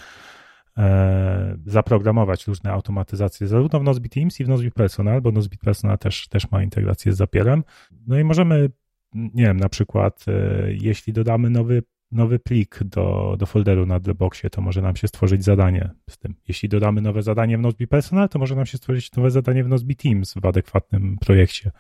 e, 0.79 1.57
zaprogramować 1.67 2.47
różne 2.47 2.71
automatyzacje 2.73 3.47
zarówno 3.47 3.81
w 3.81 3.85
Nozbi 3.85 4.09
Teams 4.09 4.41
i 4.41 4.45
w 4.45 4.49
Nozbi 4.49 4.71
Personal, 4.71 5.23
bo 5.23 5.33
Nozbi 5.33 5.59
Personal 5.59 5.99
też, 5.99 6.29
też 6.29 6.51
ma 6.51 6.63
integrację 6.63 7.13
z 7.13 7.17
Zapierem. 7.17 7.65
No 8.07 8.19
i 8.19 8.25
możemy, 8.25 8.71
nie 9.15 9.45
wiem, 9.45 9.57
na 9.57 9.69
przykład 9.69 10.25
e, 10.29 10.73
jeśli 10.73 11.13
dodamy 11.13 11.51
nowy 11.51 11.83
nowy 12.13 12.39
plik 12.39 12.85
do, 12.85 13.37
do 13.39 13.47
folderu 13.47 13.87
na 13.87 14.01
Dropboxie, 14.01 14.51
to 14.51 14.61
może 14.61 14.83
nam 14.83 14.97
się 14.97 15.09
stworzyć 15.09 15.45
zadanie 15.45 15.91
z 16.11 16.19
tym. 16.19 16.35
Jeśli 16.49 16.69
dodamy 16.69 17.01
nowe 17.01 17.23
zadanie 17.23 17.59
w 17.59 17.61
Nozbi 17.61 17.87
Personal, 17.87 18.29
to 18.29 18.39
może 18.39 18.57
nam 18.57 18.67
się 18.67 18.79
stworzyć 18.79 19.13
nowe 19.13 19.31
zadanie 19.31 19.65
w 19.65 19.69
Nozbi 19.69 19.97
Teams 19.97 20.35
w 20.35 20.47
adekwatnym 20.47 21.17
projekcie. 21.19 21.71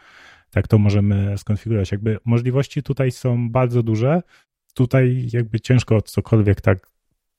Tak 0.50 0.68
to 0.68 0.78
możemy 0.78 1.38
skonfigurować. 1.38 1.92
Jakby 1.92 2.18
możliwości 2.24 2.82
tutaj 2.82 3.10
są 3.10 3.50
bardzo 3.50 3.82
duże. 3.82 4.22
Tutaj 4.74 5.28
jakby 5.32 5.60
ciężko 5.60 6.02
cokolwiek 6.02 6.60
tak 6.60 6.90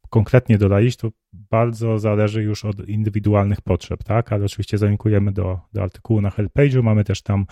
konkretnie 0.09 0.57
dodać, 0.57 0.97
to 0.97 1.11
bardzo 1.33 1.99
zależy 1.99 2.43
już 2.43 2.65
od 2.65 2.89
indywidualnych 2.89 3.61
potrzeb, 3.61 4.03
tak? 4.03 4.33
Ale 4.33 4.45
oczywiście 4.45 4.77
zalinkujemy 4.77 5.31
do, 5.31 5.59
do 5.73 5.83
artykułu 5.83 6.21
na 6.21 6.29
help 6.29 6.53
page'u, 6.53 6.83
mamy 6.83 7.03
też 7.03 7.21
tam 7.21 7.45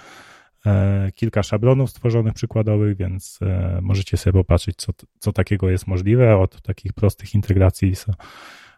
kilka 1.16 1.43
szablonów 1.43 1.89
stworzonych 1.89 2.34
przykładowych, 2.34 2.97
więc 2.97 3.39
e, 3.41 3.80
możecie 3.82 4.18
sobie 4.18 4.34
popatrzeć, 4.34 4.76
co, 4.78 4.91
co 5.20 5.34
takiego 5.34 5.70
jest 5.70 5.88
możliwe 5.88 6.38
od 6.38 6.61
takich 6.61 6.93
prostych 6.93 7.36
integracji. 7.36 7.93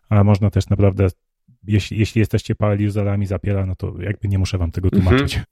A 0.10 0.24
można 0.24 0.50
też 0.50 0.70
naprawdę, 0.70 1.08
jeśli, 1.64 2.00
jeśli 2.00 2.20
jesteście 2.20 2.56
power 2.56 2.82
userami 2.82 3.26
Zapiera, 3.26 3.66
no 3.66 3.76
to 3.76 3.94
jakby 4.02 4.28
nie 4.28 4.40
muszę 4.40 4.58
wam 4.58 4.72
tego 4.72 4.90
tłumaczyć. 4.90 5.34
Mhm. 5.34 5.46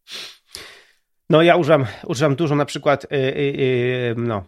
No 1.30 1.42
ja 1.42 1.56
używam, 1.56 1.86
używam 2.08 2.36
dużo 2.36 2.56
na 2.56 2.66
przykład 2.66 3.04
y, 3.04 3.08
y, 3.16 3.18
y, 3.18 4.16
no, 4.18 4.44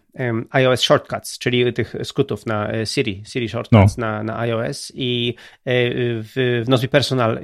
iOS 0.49 0.81
Shortcuts, 0.81 1.39
czyli 1.39 1.73
tych 1.73 1.95
skrótów 2.03 2.45
na 2.45 2.85
Siri, 2.85 3.23
Siri 3.25 3.49
Shortcuts 3.49 3.97
no. 3.97 4.07
na, 4.07 4.23
na 4.23 4.39
iOS 4.39 4.91
i 4.95 5.35
w, 5.65 6.61
w 6.65 6.69
Nozbe 6.69 6.87
Personal 6.87 7.39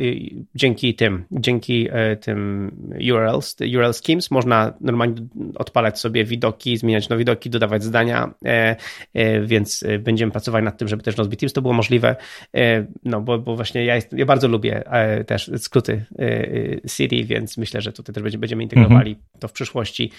dzięki 0.56 0.96
tym, 0.96 1.26
dzięki 1.32 1.88
tym 2.22 2.72
URLs, 3.14 3.56
URL 3.76 3.94
schemes 3.94 4.32
można 4.32 4.74
normalnie 4.82 5.16
odpalać 5.56 6.00
sobie 6.00 6.26
widoki, 6.26 6.78
zmieniać 6.78 7.10
nowe 7.10 7.20
widoki, 7.20 7.50
dodawać 7.50 7.84
zdania, 7.84 8.34
więc 9.44 9.84
będziemy 10.00 10.32
pracować 10.32 10.64
nad 10.64 10.78
tym, 10.78 10.88
żeby 10.88 11.04
też 11.04 11.18
Nozbe 11.18 11.36
Teams 11.36 11.54
to 11.54 11.62
było 11.62 11.74
możliwe, 11.74 12.16
no 13.04 13.22
bo, 13.22 13.40
bo 13.40 13.56
właśnie 13.56 13.86
ja, 13.86 13.96
jest, 13.96 14.14
ja 14.14 14.26
bardzo 14.26 14.48
lubię 14.48 14.84
też 15.28 15.52
skróty 15.58 16.06
Siri, 16.88 17.26
więc 17.26 17.58
myślę, 17.58 17.82
że 17.82 17.94
tutaj 17.94 18.24
też 18.24 18.38
będziemy 18.38 18.64
integrowali 18.64 19.12
mhm 19.12 19.23
to 19.44 19.48
w 19.48 19.52
przyszłości 19.52 20.12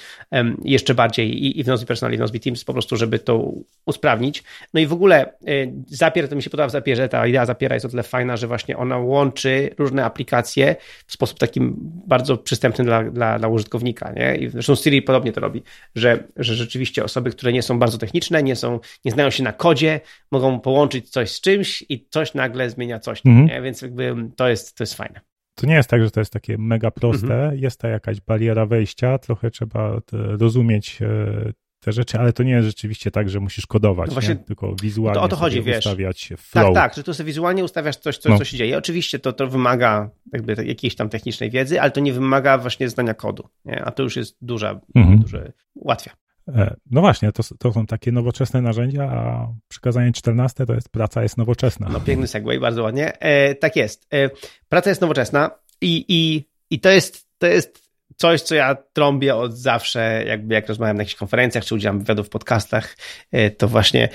jeszcze 0.64 0.94
bardziej 0.94 1.58
i 1.58 1.64
w 1.64 1.66
Nozbe 1.66 1.86
Personal 1.86 2.14
i 2.14 2.16
w 2.16 2.20
Nozbe 2.20 2.38
Teams 2.38 2.64
po 2.64 2.72
prostu, 2.72 2.96
żeby 2.96 3.18
to 3.18 3.52
usprawnić. 3.86 4.42
No 4.74 4.80
i 4.80 4.86
w 4.86 4.92
ogóle 4.92 5.32
y, 5.48 5.72
Zapier, 5.86 6.28
to 6.28 6.36
mi 6.36 6.42
się 6.42 6.50
podoba 6.50 6.68
w 6.68 6.70
Zapierze, 6.70 7.08
ta 7.08 7.26
idea 7.26 7.46
Zapiera 7.46 7.74
jest 7.74 7.86
o 7.86 7.88
tyle 7.88 8.02
fajna, 8.02 8.36
że 8.36 8.46
właśnie 8.46 8.76
ona 8.76 8.98
łączy 8.98 9.74
różne 9.78 10.04
aplikacje 10.04 10.76
w 11.06 11.12
sposób 11.12 11.38
takim 11.38 11.74
bardzo 12.06 12.36
przystępny 12.36 12.84
dla, 12.84 13.04
dla, 13.04 13.38
dla 13.38 13.48
użytkownika, 13.48 14.12
nie? 14.12 14.36
I 14.36 14.48
zresztą 14.48 14.74
Siri 14.74 15.02
podobnie 15.02 15.32
to 15.32 15.40
robi, 15.40 15.62
że, 15.94 16.24
że 16.36 16.54
rzeczywiście 16.54 17.04
osoby, 17.04 17.30
które 17.30 17.52
nie 17.52 17.62
są 17.62 17.78
bardzo 17.78 17.98
techniczne, 17.98 18.42
nie 18.42 18.56
są, 18.56 18.80
nie 19.04 19.10
znają 19.10 19.30
się 19.30 19.42
na 19.42 19.52
kodzie, 19.52 20.00
mogą 20.30 20.60
połączyć 20.60 21.10
coś 21.10 21.30
z 21.30 21.40
czymś 21.40 21.84
i 21.88 22.06
coś 22.10 22.34
nagle 22.34 22.70
zmienia 22.70 22.98
coś, 22.98 23.22
mhm. 23.26 23.62
Więc 23.62 23.82
jakby 23.82 24.14
to 24.36 24.48
jest, 24.48 24.76
to 24.76 24.82
jest 24.82 24.94
fajne 24.94 25.33
to 25.54 25.66
nie 25.66 25.74
jest 25.74 25.90
tak, 25.90 26.02
że 26.02 26.10
to 26.10 26.20
jest 26.20 26.32
takie 26.32 26.58
mega 26.58 26.90
proste. 26.90 27.34
Mhm. 27.34 27.58
Jest 27.58 27.80
ta 27.80 27.88
jakaś 27.88 28.20
bariera 28.20 28.66
wejścia, 28.66 29.18
trochę 29.18 29.50
trzeba 29.50 30.00
rozumieć 30.12 31.02
e, 31.02 31.52
te 31.80 31.92
rzeczy, 31.92 32.18
ale 32.18 32.32
to 32.32 32.42
nie 32.42 32.52
jest 32.52 32.66
rzeczywiście 32.66 33.10
tak, 33.10 33.30
że 33.30 33.40
musisz 33.40 33.66
kodować, 33.66 34.08
no 34.08 34.12
właśnie, 34.12 34.36
tylko 34.36 34.76
wizualnie 34.82 35.20
to 35.20 35.24
o 35.24 35.28
to 35.28 35.36
chodzi, 35.36 35.62
wiesz. 35.62 35.78
ustawiać 35.78 36.28
tak, 36.28 36.38
flow. 36.38 36.64
Tak, 36.64 36.74
tak, 36.74 36.94
że 36.94 37.02
tu 37.02 37.14
sobie 37.14 37.26
wizualnie 37.26 37.64
ustawiasz 37.64 37.96
coś, 37.96 38.18
coś 38.18 38.32
no. 38.32 38.38
co 38.38 38.44
się 38.44 38.56
dzieje. 38.56 38.78
Oczywiście 38.78 39.18
to, 39.18 39.32
to 39.32 39.46
wymaga 39.46 40.10
jakby 40.32 40.64
jakiejś 40.64 40.94
tam 40.94 41.08
technicznej 41.08 41.50
wiedzy, 41.50 41.80
ale 41.80 41.90
to 41.90 42.00
nie 42.00 42.12
wymaga 42.12 42.58
właśnie 42.58 42.88
znania 42.88 43.14
kodu, 43.14 43.48
nie? 43.64 43.84
a 43.84 43.90
to 43.90 44.02
już 44.02 44.16
jest 44.16 44.36
duża, 44.40 44.80
mhm. 44.94 45.18
duże, 45.18 45.52
ułatwia. 45.74 46.12
E, 46.48 46.76
no 46.90 47.00
właśnie, 47.00 47.32
to, 47.32 47.42
to 47.58 47.72
są 47.72 47.86
takie 47.86 48.12
nowoczesne 48.12 48.62
narzędzia, 48.62 49.04
a 49.04 49.48
przykazanie 49.68 50.12
14 50.12 50.66
to 50.66 50.74
jest 50.74 50.88
praca 50.88 51.22
jest 51.22 51.36
nowoczesna. 51.36 51.88
No 51.92 52.00
piękny 52.00 52.26
segway, 52.26 52.60
bardzo 52.60 52.82
ładnie. 52.82 53.18
E, 53.20 53.54
tak 53.54 53.76
jest. 53.76 54.06
E, 54.14 54.30
praca 54.68 54.90
jest 54.90 55.00
nowoczesna 55.00 55.50
i, 55.80 56.04
i, 56.08 56.44
i 56.70 56.80
to, 56.80 56.90
jest, 56.90 57.26
to 57.38 57.46
jest 57.46 57.90
coś, 58.16 58.42
co 58.42 58.54
ja 58.54 58.76
trąbię 58.92 59.36
od 59.36 59.58
zawsze, 59.58 60.24
jakby 60.26 60.54
jak 60.54 60.68
rozmawiam 60.68 60.96
na 60.96 61.02
jakichś 61.02 61.16
konferencjach, 61.16 61.64
czy 61.64 61.74
udzielam 61.74 61.98
wywiadów 61.98 62.26
w 62.26 62.30
podcastach, 62.30 62.96
e, 63.32 63.50
to 63.50 63.68
właśnie 63.68 64.08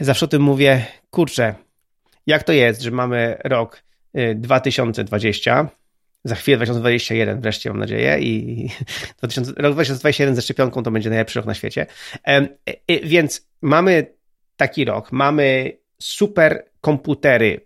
zawsze 0.00 0.24
o 0.24 0.28
tym 0.28 0.42
mówię, 0.42 0.86
kurczę, 1.10 1.54
jak 2.26 2.42
to 2.42 2.52
jest, 2.52 2.82
że 2.82 2.90
mamy 2.90 3.38
rok 3.44 3.84
2020, 4.34 5.60
e, 5.60 5.83
za 6.24 6.34
chwilę 6.34 6.56
2021 6.56 7.40
wreszcie 7.40 7.70
mam 7.70 7.78
nadzieję 7.78 8.18
i 8.20 8.68
2000, 9.18 9.52
rok 9.56 9.72
2021 9.72 10.34
ze 10.34 10.42
szczepionką 10.42 10.82
to 10.82 10.90
będzie 10.90 11.10
najlepszy 11.10 11.38
rok 11.38 11.46
na 11.46 11.54
świecie. 11.54 11.86
E, 12.26 12.48
więc 13.02 13.48
mamy 13.62 14.06
taki 14.56 14.84
rok, 14.84 15.12
mamy 15.12 15.72
super 15.98 16.64
komputery 16.80 17.60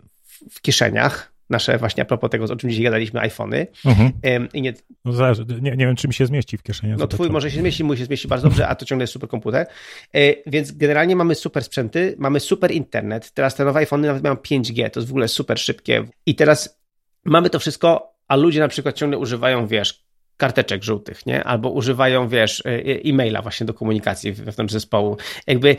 w 0.51 0.61
kieszeniach, 0.61 1.31
nasze 1.49 1.77
właśnie 1.77 2.03
a 2.03 2.05
propos 2.05 2.29
tego, 2.29 2.45
o 2.45 2.55
czym 2.55 2.69
dzisiaj 2.69 2.83
gadaliśmy, 2.83 3.19
iPhony. 3.19 3.67
Mhm. 3.85 4.47
I 4.53 4.61
nie, 4.61 4.73
no 5.05 5.13
zależy, 5.13 5.45
nie, 5.61 5.71
nie 5.71 5.85
wiem, 5.85 5.95
czy 5.95 6.07
mi 6.07 6.13
się 6.13 6.25
zmieści 6.25 6.57
w 6.57 6.63
kieszeni. 6.63 6.93
No 6.97 7.07
twój 7.07 7.29
może 7.29 7.51
się 7.51 7.59
zmieści, 7.59 7.83
mój 7.83 7.97
się 7.97 8.05
zmieści 8.05 8.27
bardzo 8.27 8.47
dobrze, 8.47 8.67
a 8.67 8.75
to 8.75 8.85
ciągle 8.85 9.03
jest 9.03 9.13
super 9.13 9.29
komputer. 9.29 9.67
E, 10.13 10.49
więc 10.49 10.71
generalnie 10.71 11.15
mamy 11.15 11.35
super 11.35 11.63
sprzęty, 11.63 12.15
mamy 12.17 12.39
super 12.39 12.71
internet. 12.71 13.31
Teraz 13.31 13.55
te 13.55 13.65
nowe 13.65 13.79
iPhony 13.79 14.07
nawet 14.07 14.23
mają 14.23 14.35
5G, 14.35 14.89
to 14.89 14.99
jest 14.99 15.07
w 15.07 15.11
ogóle 15.11 15.27
super 15.27 15.59
szybkie. 15.59 16.05
I 16.25 16.35
teraz 16.35 16.79
mamy 17.25 17.49
to 17.49 17.59
wszystko, 17.59 18.08
a 18.29 18.35
ludzie 18.35 18.59
na 18.59 18.67
przykład 18.67 18.95
ciągle 18.95 19.17
używają, 19.17 19.67
wiesz, 19.67 20.03
karteczek 20.37 20.83
żółtych, 20.83 21.25
nie? 21.25 21.43
Albo 21.43 21.69
używają, 21.69 22.27
wiesz, 22.27 22.63
e, 22.65 22.69
e, 22.69 22.81
e-maila 23.05 23.41
właśnie 23.41 23.65
do 23.65 23.73
komunikacji 23.73 24.33
wewnątrz 24.33 24.73
zespołu. 24.73 25.17
Jakby 25.47 25.75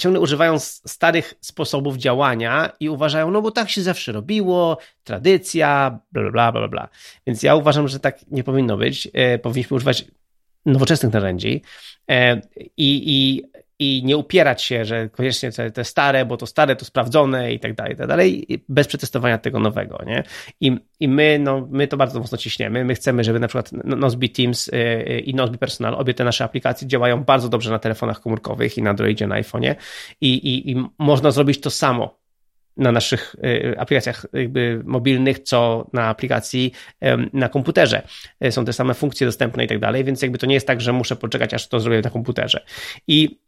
ciągle 0.00 0.20
używają 0.20 0.58
starych 0.58 1.34
sposobów 1.40 1.96
działania 1.96 2.72
i 2.80 2.88
uważają, 2.88 3.30
no 3.30 3.42
bo 3.42 3.50
tak 3.50 3.70
się 3.70 3.82
zawsze 3.82 4.12
robiło, 4.12 4.78
tradycja, 5.04 5.98
bla, 6.12 6.30
bla, 6.30 6.52
bla, 6.52 6.68
bla. 6.68 6.88
Więc 7.26 7.42
ja 7.42 7.54
uważam, 7.54 7.88
że 7.88 8.00
tak 8.00 8.30
nie 8.30 8.44
powinno 8.44 8.76
być. 8.76 9.08
E, 9.12 9.38
powinniśmy 9.38 9.74
używać 9.74 10.04
nowoczesnych 10.66 11.12
narzędzi 11.12 11.62
e, 12.10 12.40
i, 12.56 13.02
i 13.06 13.42
i 13.78 14.02
nie 14.04 14.16
upierać 14.16 14.62
się, 14.62 14.84
że 14.84 15.08
koniecznie 15.08 15.52
te, 15.52 15.70
te, 15.70 15.84
stare, 15.84 16.26
bo 16.26 16.36
to 16.36 16.46
stare, 16.46 16.76
to 16.76 16.84
sprawdzone 16.84 17.52
i 17.52 17.60
tak 17.60 17.74
dalej, 17.74 17.92
i 17.92 17.96
tak 17.96 18.06
dalej, 18.06 18.46
bez 18.68 18.86
przetestowania 18.86 19.38
tego 19.38 19.60
nowego, 19.60 20.02
nie? 20.06 20.22
I, 20.60 20.76
i 21.00 21.08
my, 21.08 21.38
no, 21.38 21.68
my 21.70 21.88
to 21.88 21.96
bardzo 21.96 22.20
mocno 22.20 22.38
ciśniemy. 22.38 22.84
My 22.84 22.94
chcemy, 22.94 23.24
żeby 23.24 23.40
na 23.40 23.48
przykład 23.48 23.72
Nozbe 23.72 24.28
Teams 24.28 24.68
y, 24.68 24.74
y, 24.74 25.20
i 25.20 25.34
Nozbe 25.34 25.58
Personal, 25.58 25.94
obie 25.94 26.14
te 26.14 26.24
nasze 26.24 26.44
aplikacje 26.44 26.88
działają 26.88 27.24
bardzo 27.24 27.48
dobrze 27.48 27.70
na 27.70 27.78
telefonach 27.78 28.20
komórkowych 28.20 28.78
i 28.78 28.82
na 28.82 28.90
Androidzie, 28.90 29.26
na 29.26 29.42
iPhone'ie 29.42 29.74
i, 30.20 30.34
i, 30.34 30.70
i 30.70 30.84
można 30.98 31.30
zrobić 31.30 31.60
to 31.60 31.70
samo 31.70 32.18
na 32.76 32.92
naszych 32.92 33.36
y, 33.44 33.74
aplikacjach 33.78 34.26
jakby 34.32 34.82
mobilnych, 34.84 35.38
co 35.38 35.90
na 35.92 36.06
aplikacji 36.06 36.72
na 37.32 37.48
komputerze. 37.48 38.02
Są 38.50 38.64
te 38.64 38.72
same 38.72 38.94
funkcje 38.94 39.26
dostępne 39.26 39.64
i 39.64 39.68
tak 39.68 39.78
dalej, 39.78 40.04
więc 40.04 40.22
jakby 40.22 40.38
to 40.38 40.46
nie 40.46 40.54
jest 40.54 40.66
tak, 40.66 40.80
że 40.80 40.92
muszę 40.92 41.16
poczekać, 41.16 41.54
aż 41.54 41.68
to 41.68 41.80
zrobię 41.80 42.00
na 42.00 42.10
komputerze. 42.10 42.64
I 43.06 43.38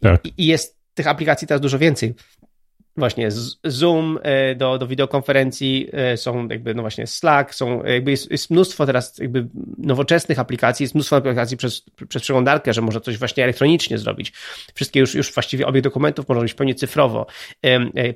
tak. 0.00 0.22
I 0.38 0.46
jest 0.46 0.78
tych 0.94 1.06
aplikacji 1.06 1.48
teraz 1.48 1.60
dużo 1.60 1.78
więcej. 1.78 2.14
właśnie 2.96 3.28
Zoom 3.64 4.18
e, 4.22 4.54
do, 4.54 4.78
do 4.78 4.86
wideokonferencji, 4.86 5.88
e, 5.92 6.16
są 6.16 6.48
jakby, 6.48 6.74
no 6.74 6.82
właśnie 6.82 7.06
Slack, 7.06 7.54
są 7.54 7.82
jakby 7.84 8.10
jest, 8.10 8.30
jest, 8.30 8.50
mnóstwo 8.50 8.86
teraz 8.86 9.18
jakby 9.18 9.48
nowoczesnych 9.78 10.38
aplikacji, 10.38 10.84
jest 10.84 10.94
mnóstwo 10.94 11.16
aplikacji 11.16 11.56
przez, 11.56 11.82
przez 12.08 12.22
przeglądarkę, 12.22 12.72
że 12.72 12.80
można 12.80 13.00
coś 13.00 13.18
właśnie 13.18 13.44
elektronicznie 13.44 13.98
zrobić. 13.98 14.32
Wszystkie 14.74 15.00
już, 15.00 15.14
już 15.14 15.34
właściwie 15.34 15.66
obieg 15.66 15.84
dokumentów 15.84 16.28
można 16.28 16.40
robić 16.40 16.52
w 16.52 16.56
pełni 16.56 16.74
cyfrowo. 16.74 17.26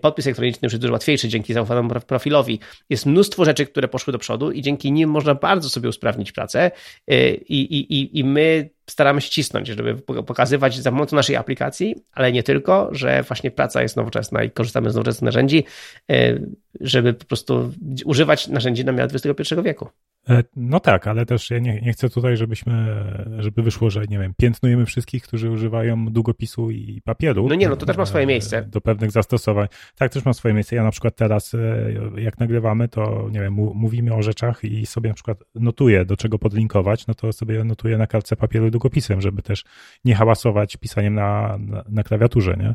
Podpis 0.01 0.27
elektroniczny 0.27 0.67
już 0.67 0.73
jest 0.73 0.83
dużo 0.83 0.93
łatwiejszy 0.93 1.29
dzięki 1.29 1.53
zaufanemu 1.53 2.01
profilowi. 2.01 2.61
Jest 2.91 3.07
mnóstwo 3.07 3.45
rzeczy, 3.45 3.67
które 3.67 3.89
poszły 3.89 4.13
do 4.13 4.19
przodu 4.19 4.53
i 4.53 4.63
dzięki 4.63 4.93
nim 4.93 5.11
można 5.11 5.35
bardzo 5.35 5.71
sobie 5.71 5.89
usprawnić 5.89 6.33
pracę 6.33 6.71
i, 7.09 7.61
i, 7.61 8.01
i, 8.01 8.19
i 8.19 8.25
my 8.25 8.71
staramy 8.91 9.21
się 9.21 9.31
cisnąć, 9.31 9.69
żeby 9.69 9.95
pokazywać 10.27 10.77
za 10.79 10.91
pomocą 10.91 11.17
naszej 11.17 11.37
aplikacji, 11.37 11.95
ale 12.13 12.33
nie 12.33 12.43
tylko, 12.43 12.89
że 12.93 13.23
właśnie 13.23 13.51
praca 13.51 13.83
jest 13.83 13.97
nowoczesna 13.97 14.43
i 14.43 14.51
korzystamy 14.51 14.91
z 14.91 14.95
nowoczesnych 14.95 15.23
narzędzi, 15.23 15.65
e, 16.11 16.39
żeby 16.81 17.15
po 17.15 17.25
prostu 17.25 17.73
używać 18.05 18.49
narzędzi 18.49 18.85
na 18.85 18.93
miarę 18.93 19.09
XXI 19.15 19.55
wieku. 19.65 19.89
E, 20.29 20.43
no 20.57 20.81
tak, 20.81 21.07
ale 21.07 21.27
też 21.27 21.51
ja 21.51 21.59
nie, 21.59 21.81
nie, 21.81 21.93
chcę 21.93 22.11
tutaj, 22.11 22.37
żebyśmy, 22.37 23.05
żeby 23.39 23.63
wyszło, 23.63 23.91
że 23.91 24.05
nie 24.09 24.19
wiem, 24.19 24.33
piętnujemy 24.37 24.87
wszystkich, 24.87 25.23
którzy 25.23 25.51
używają 25.51 26.07
długopisu 26.07 26.71
i 26.71 27.03
papieru. 27.05 27.49
No 27.49 27.55
nie, 27.55 27.69
no 27.69 27.77
to 27.77 27.87
też 27.87 27.97
ma 27.97 28.07
swoje 28.07 28.27
miejsce. 28.27 28.63
Do 28.63 28.81
pewnych 28.81 29.11
zastosowań. 29.11 29.69
Tak, 29.97 30.13
też 30.13 30.25
ma 30.25 30.33
swoje 30.33 30.55
miejsce. 30.55 30.77
Ja 30.77 30.83
na 30.83 30.91
przykład 30.91 31.17
teraz, 31.17 31.55
e, 31.55 31.59
jak 32.17 32.39
nagrywamy, 32.39 32.89
to 32.89 33.29
nie 33.33 33.41
wiem, 33.41 33.53
mówimy 33.55 34.15
o 34.15 34.23
rzeczach 34.23 34.65
i 34.65 34.87
sobie 34.87 35.09
na 35.09 35.15
przykład 35.15 35.45
notuję, 35.55 36.05
do 36.05 36.17
czego 36.17 36.39
podlinkować, 36.39 37.07
no 37.07 37.15
to 37.15 37.33
sobie 37.33 37.65
notuję 37.65 37.99
na 37.99 38.07
kartce 38.07 38.37
papieru 38.37 38.71
długopisem, 38.71 39.21
żeby 39.21 39.43
też 39.43 39.65
nie 40.05 40.15
hałasować 40.15 40.77
pisaniem 40.77 41.15
na, 41.15 41.59
na, 41.59 41.85
na 41.89 42.03
klawiaturze, 42.03 42.57
nie? 42.57 42.75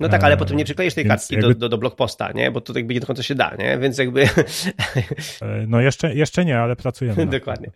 No 0.00 0.08
tak, 0.08 0.24
ale 0.24 0.36
potem 0.36 0.56
nie 0.56 0.64
przykleisz 0.64 0.94
tej 0.94 1.06
kartki 1.06 1.34
jakby... 1.34 1.48
do, 1.48 1.60
do, 1.60 1.68
do 1.68 1.78
blogposta, 1.78 2.32
nie? 2.32 2.50
Bo 2.50 2.60
to 2.60 2.72
jakby 2.76 2.94
nie 2.94 3.00
do 3.00 3.06
końca 3.06 3.22
się 3.22 3.34
da, 3.34 3.54
nie? 3.58 3.78
Więc 3.78 3.98
jakby... 3.98 4.22
E, 5.42 5.66
no 5.66 5.80
jeszcze, 5.80 6.14
jeszcze 6.14 6.44
nie, 6.44 6.58
ale 6.58 6.76
pracujemy. 6.76 7.26
Dokładnie. 7.26 7.70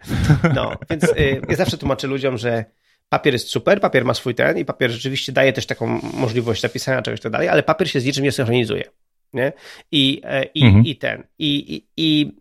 No, 0.54 0.72
więc 0.90 1.04
y, 1.04 1.40
ja 1.48 1.56
zawsze 1.56 1.78
tłumaczę 1.78 2.06
ludziom, 2.06 2.38
że 2.38 2.64
papier 3.08 3.32
jest 3.32 3.48
super, 3.48 3.80
papier 3.80 4.04
ma 4.04 4.14
swój 4.14 4.34
ten 4.34 4.58
i 4.58 4.64
papier 4.64 4.90
rzeczywiście 4.90 5.32
daje 5.32 5.52
też 5.52 5.66
taką 5.66 6.00
możliwość 6.14 6.62
napisania 6.62 7.02
czegoś 7.02 7.20
tak 7.20 7.32
dalej, 7.32 7.48
ale 7.48 7.62
papier 7.62 7.90
się 7.90 8.00
z 8.00 8.04
niczym 8.04 8.24
nie 8.24 8.32
synchronizuje, 8.32 8.84
nie? 9.32 9.52
I, 9.92 10.20
e, 10.24 10.44
i, 10.44 10.64
mhm. 10.64 10.84
i 10.84 10.96
ten. 10.96 11.22
I, 11.38 11.74
i, 11.74 11.86
I 11.96 12.32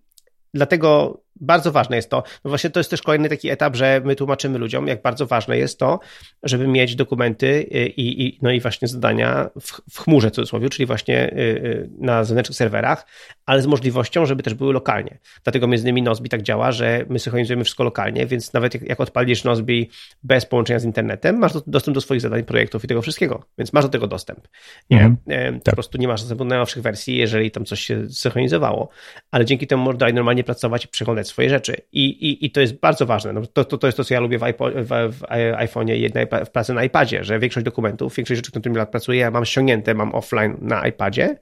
dlatego 0.53 1.21
bardzo 1.41 1.71
ważne 1.71 1.95
jest 1.95 2.09
to, 2.09 2.23
no 2.45 2.49
właśnie 2.49 2.69
to 2.69 2.79
jest 2.79 2.89
też 2.89 3.01
kolejny 3.01 3.29
taki 3.29 3.49
etap, 3.49 3.75
że 3.75 4.01
my 4.05 4.15
tłumaczymy 4.15 4.57
ludziom, 4.57 4.87
jak 4.87 5.01
bardzo 5.01 5.25
ważne 5.27 5.57
jest 5.57 5.79
to, 5.79 5.99
żeby 6.43 6.67
mieć 6.67 6.95
dokumenty 6.95 7.61
i, 7.97 8.25
i 8.25 8.39
no 8.41 8.51
i 8.51 8.59
właśnie 8.59 8.87
zadania 8.87 9.49
w, 9.61 9.81
w 9.91 9.99
chmurze, 9.99 10.29
w 10.29 10.33
cudzysłowie, 10.33 10.69
czyli 10.69 10.85
właśnie 10.85 11.31
y, 11.31 11.37
y, 11.37 11.89
na 11.99 12.23
zewnętrznych 12.23 12.57
serwerach, 12.57 13.05
ale 13.45 13.61
z 13.61 13.67
możliwością, 13.67 14.25
żeby 14.25 14.43
też 14.43 14.53
były 14.53 14.73
lokalnie. 14.73 15.19
Dlatego 15.43 15.67
między 15.67 15.83
innymi 15.83 16.01
Nozbi 16.01 16.29
tak 16.29 16.41
działa, 16.41 16.71
że 16.71 17.05
my 17.09 17.19
synchronizujemy 17.19 17.63
wszystko 17.63 17.83
lokalnie, 17.83 18.25
więc 18.25 18.53
nawet 18.53 18.73
jak, 18.73 18.83
jak 18.83 18.99
odpalisz 18.99 19.43
Nozbi 19.43 19.89
bez 20.23 20.45
połączenia 20.45 20.79
z 20.79 20.83
internetem, 20.83 21.37
masz 21.37 21.51
dostęp 21.67 21.95
do 21.95 22.01
swoich 22.01 22.21
zadań, 22.21 22.43
projektów 22.43 22.83
i 22.83 22.87
tego 22.87 23.01
wszystkiego, 23.01 23.43
więc 23.57 23.73
masz 23.73 23.85
do 23.85 23.89
tego 23.89 24.07
dostęp. 24.07 24.47
Nie? 24.89 25.05
Mhm, 25.05 25.53
tak. 25.53 25.63
Po 25.63 25.71
prostu 25.71 25.97
nie 25.97 26.07
masz 26.07 26.21
dostępu 26.21 26.43
do 26.43 26.49
najnowszych 26.49 26.83
wersji, 26.83 27.17
jeżeli 27.17 27.51
tam 27.51 27.65
coś 27.65 27.81
się 27.81 28.09
synchronizowało, 28.09 28.89
ale 29.31 29.45
dzięki 29.45 29.67
temu 29.67 29.83
można 29.83 30.09
normalnie 30.09 30.43
pracować 30.43 30.85
i 30.85 30.87
przeglądać 30.87 31.26
swoje 31.29 31.49
rzeczy. 31.49 31.81
I, 31.91 32.05
i, 32.05 32.45
i 32.45 32.51
to 32.51 32.61
jest 32.61 32.79
bardzo 32.79 33.05
ważne. 33.05 33.33
No, 33.33 33.41
to, 33.45 33.65
to, 33.65 33.77
to 33.77 33.87
jest 33.87 33.97
to, 33.97 34.03
co 34.03 34.13
ja 34.13 34.19
lubię 34.19 34.39
w, 34.39 34.43
iPod, 34.43 34.73
w, 34.73 34.87
w 34.87 35.21
iPhone'ie 35.57 35.95
i 35.95 36.45
w 36.45 36.49
pracy 36.49 36.73
na 36.73 36.83
iPadzie, 36.83 37.23
że 37.23 37.39
większość 37.39 37.65
dokumentów, 37.65 38.15
większość 38.15 38.37
rzeczy, 38.37 38.51
nad 38.55 38.61
którymi 38.61 38.87
pracuję, 38.91 39.19
ja 39.19 39.31
mam 39.31 39.45
ściągnięte, 39.45 39.93
mam 39.93 40.15
offline 40.15 40.57
na 40.61 40.87
iPadzie, 40.87 41.39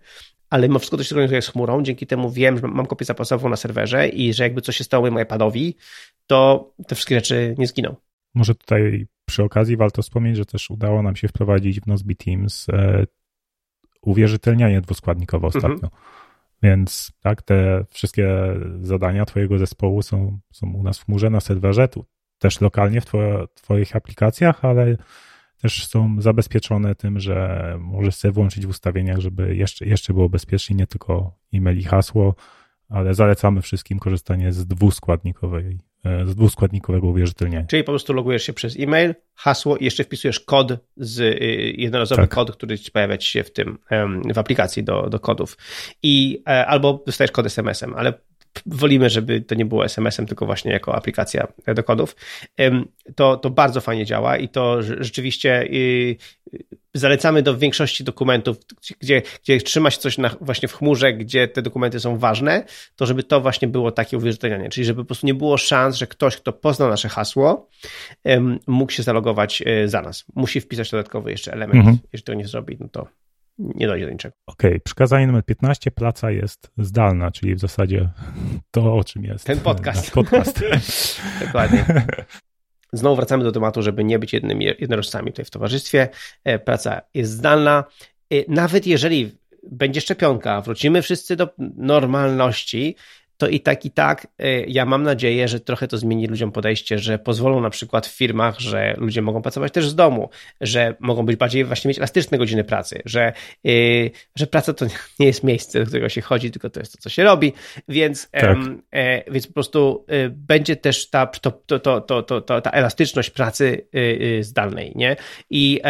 ale 0.50 0.68
mimo 0.68 0.80
wszystko 0.80 0.98
to 0.98 1.04
się 1.04 1.10
synchronizuje 1.10 1.42
z 1.42 1.48
chmurą, 1.48 1.84
dzięki 1.84 2.08
temu 2.08 2.32
wiem, 2.32 2.58
że 2.58 2.68
mam 2.68 2.86
kopię 2.86 3.06
zapasową 3.06 3.50
na 3.50 3.56
serwerze 3.56 4.08
i 4.08 4.34
że 4.34 4.44
jakby 4.44 4.62
coś 4.62 4.78
się 4.78 4.84
stało 4.84 5.02
mojemu 5.02 5.20
iPadowi, 5.20 5.76
to 6.28 6.72
te 6.88 6.96
wszystkie 6.96 7.16
rzeczy 7.16 7.56
nie 7.58 7.68
zginą. 7.68 7.96
Może 8.36 8.56
tutaj 8.56 9.08
przy 9.26 9.44
okazji 9.44 9.78
warto 9.78 10.02
wspomnieć, 10.02 10.38
że 10.38 10.46
też 10.46 10.70
udało 10.70 11.02
nam 11.02 11.16
się 11.16 11.28
wprowadzić 11.28 11.82
w 11.82 11.88
Nozbe 11.88 12.16
Teams 12.16 12.70
e, 12.70 13.06
uwierzytelnianie 14.02 14.82
dwuskładnikowe 14.82 15.48
ostatnio. 15.48 15.74
Mhm. 15.74 15.92
Więc 16.66 17.12
tak, 17.20 17.42
te 17.42 17.86
wszystkie 17.90 18.30
zadania 18.82 19.26
Twojego 19.26 19.58
zespołu 19.58 20.02
są, 20.02 20.40
są 20.54 20.74
u 20.74 20.84
nas 20.84 21.00
w 21.00 21.06
chmurze 21.06 21.30
na 21.30 21.40
serwerze, 21.40 21.88
tu 21.88 22.06
też 22.40 22.62
lokalnie 22.62 23.02
w 23.02 23.06
Twoich 23.54 23.96
aplikacjach, 23.96 24.66
ale 24.66 24.98
też 25.62 25.88
są 25.88 26.22
zabezpieczone 26.22 26.96
tym, 26.96 27.20
że 27.20 27.78
możesz 27.80 28.16
sobie 28.16 28.32
włączyć 28.32 28.66
w 28.66 28.70
ustawieniach, 28.70 29.20
żeby 29.20 29.56
jeszcze, 29.56 29.86
jeszcze 29.86 30.14
było 30.14 30.30
bezpiecznie, 30.30 30.76
nie 30.76 30.88
tylko 30.88 31.40
e-mail 31.54 31.80
i 31.80 31.84
hasło, 31.84 32.36
ale 32.90 33.14
zalecamy 33.14 33.62
wszystkim 33.62 34.00
korzystanie 34.00 34.54
z 34.54 34.68
dwuskładnikowej 34.68 35.80
E, 36.06 36.26
z 36.26 36.36
dwuskładnikowego 36.36 37.08
uwierzytelniania. 37.08 37.68
Czyli 37.68 37.84
po 37.84 37.92
prostu 37.92 38.14
logujesz 38.14 38.44
się 38.44 38.54
przez 38.54 38.80
e-mail, 38.80 39.16
hasło 39.36 39.78
i 39.78 39.86
jeszcze 39.86 40.04
wpisujesz 40.04 40.40
kod 40.40 40.74
z 40.98 41.20
y, 41.20 41.74
jednorazowy 41.78 42.22
tak. 42.22 42.30
kod, 42.30 42.52
który 42.52 42.80
ci 42.80 42.92
pojawia 42.92 43.18
ci 43.18 43.32
się 43.32 43.44
w 43.44 43.54
tym, 43.54 43.78
w 44.34 44.38
aplikacji 44.38 44.84
do, 44.84 45.10
do 45.10 45.20
kodów. 45.20 45.58
I 46.04 46.44
e, 46.48 46.66
albo 46.66 47.04
dostajesz 47.06 47.32
kod 47.32 47.46
SMS-em, 47.46 47.94
ale 47.94 48.14
wolimy, 48.66 49.10
żeby 49.10 49.42
to 49.42 49.56
nie 49.56 49.66
było 49.66 49.86
SMS-em, 49.86 50.26
tylko 50.26 50.46
właśnie 50.46 50.72
jako 50.72 50.96
aplikacja 50.96 51.48
do 51.76 51.84
kodów. 51.84 52.16
To, 53.16 53.38
to 53.38 53.50
bardzo 53.50 53.82
fajnie 53.82 54.06
działa 54.06 54.38
i 54.38 54.50
to 54.50 54.82
rzeczywiście 54.82 55.64
y, 55.64 56.18
zalecamy 56.94 57.42
do 57.42 57.58
większości 57.58 58.04
dokumentów, 58.04 58.58
gdzie, 59.00 59.22
gdzie 59.44 59.62
trzyma 59.62 59.92
się 59.92 59.98
coś 59.98 60.18
na, 60.18 60.36
właśnie 60.42 60.68
w 60.68 60.74
chmurze, 60.74 61.14
gdzie 61.14 61.48
te 61.48 61.62
dokumenty 61.62 62.00
są 62.00 62.18
ważne, 62.18 62.64
to 62.96 63.06
żeby 63.06 63.24
to 63.24 63.42
właśnie 63.42 63.68
było 63.68 63.92
takie 63.92 64.18
uwierzytelnianie, 64.18 64.70
czyli 64.70 64.86
żeby 64.86 65.02
po 65.02 65.06
prostu 65.06 65.28
nie 65.28 65.34
było 65.34 65.58
szans, 65.58 65.96
że 65.96 66.08
ktoś, 66.08 66.38
kto 66.38 66.54
poznał 66.54 66.90
nasze 66.90 67.10
hasło, 67.10 67.70
mógł 68.68 68.92
się 68.92 69.04
zalogować 69.04 69.64
e, 69.66 69.88
za 69.88 70.02
nas. 70.02 70.26
Musi 70.36 70.62
wpisać 70.62 70.92
dodatkowy 70.92 71.32
jeszcze 71.32 71.54
element. 71.54 71.80
Mhm. 71.80 71.98
Jeżeli 72.14 72.26
to 72.26 72.34
nie 72.34 72.48
zrobi, 72.48 72.78
no 72.80 72.88
to 72.88 73.08
nie 73.58 73.88
dojdzie 73.88 74.06
do 74.06 74.12
niczego. 74.12 74.36
Okej, 74.46 74.72
okay. 74.72 74.80
przykazanie 74.80 75.28
numer 75.28 75.46
15, 75.46 75.92
praca 75.92 76.32
jest 76.32 76.72
zdalna, 76.78 77.32
czyli 77.32 77.56
w 77.56 77.60
zasadzie 77.60 78.10
to, 78.72 78.94
o 78.96 79.04
czym 79.04 79.24
jest. 79.24 79.46
Ten 79.46 79.60
podcast. 79.60 80.12
podcast. 80.12 80.62
Dokładnie. 81.46 81.86
Znowu 82.94 83.16
wracamy 83.16 83.44
do 83.44 83.52
tematu, 83.52 83.82
żeby 83.82 84.04
nie 84.04 84.20
być 84.20 84.34
jednymi 84.34 84.66
jednorożcami 84.66 85.32
tutaj 85.32 85.46
w 85.46 85.50
towarzystwie. 85.50 86.10
E, 86.44 86.60
praca 86.60 87.02
jest 87.14 87.32
zdalna. 87.32 87.84
E, 88.32 88.36
nawet 88.48 88.88
jeżeli 88.88 89.38
będzie 89.72 90.02
szczepionka, 90.02 90.62
wrócimy 90.62 91.02
wszyscy 91.02 91.36
do 91.36 91.50
normalności, 91.78 92.96
to 93.38 93.48
i 93.48 93.60
tak, 93.60 93.86
i 93.86 93.92
tak 93.92 94.28
y, 94.42 94.66
ja 94.68 94.86
mam 94.86 95.04
nadzieję, 95.04 95.48
że 95.48 95.60
trochę 95.60 95.88
to 95.88 95.98
zmieni 95.98 96.28
ludziom 96.28 96.52
podejście, 96.52 97.00
że 97.00 97.20
pozwolą 97.20 97.62
na 97.62 97.70
przykład 97.70 98.08
w 98.08 98.18
firmach, 98.18 98.60
że 98.60 98.96
ludzie 98.98 99.22
mogą 99.22 99.42
pracować 99.42 99.74
też 99.74 99.90
z 99.90 99.96
domu, 99.96 100.30
że 100.62 100.96
mogą 101.00 101.26
być 101.26 101.36
bardziej 101.36 101.66
właśnie 101.66 101.90
mieć 101.90 101.98
elastyczne 101.98 102.38
godziny 102.38 102.64
pracy, 102.64 103.02
że, 103.06 103.34
yy, 103.64 104.12
że 104.36 104.48
praca 104.48 104.74
to 104.74 104.86
nie 105.20 105.26
jest 105.26 105.44
miejsce, 105.44 105.80
do 105.80 105.86
którego 105.86 106.10
się 106.10 106.22
chodzi, 106.22 106.52
tylko 106.52 106.70
to 106.70 106.80
jest 106.80 106.92
to, 106.92 106.98
co 107.02 107.10
się 107.10 107.24
robi, 107.24 107.54
więc, 107.88 108.30
tak. 108.32 108.58
e, 108.92 109.32
więc 109.32 109.48
po 109.48 109.54
prostu 109.54 110.06
y, 110.12 110.30
będzie 110.30 110.76
też 110.76 111.10
ta, 111.10 111.28
to, 111.28 111.52
to, 111.52 111.80
to, 111.80 112.02
to, 112.02 112.42
to, 112.42 112.62
ta 112.62 112.72
elastyczność 112.72 113.30
pracy 113.30 113.88
y, 113.96 114.44
zdalnej, 114.44 114.92
nie? 114.96 115.16
I, 115.50 115.82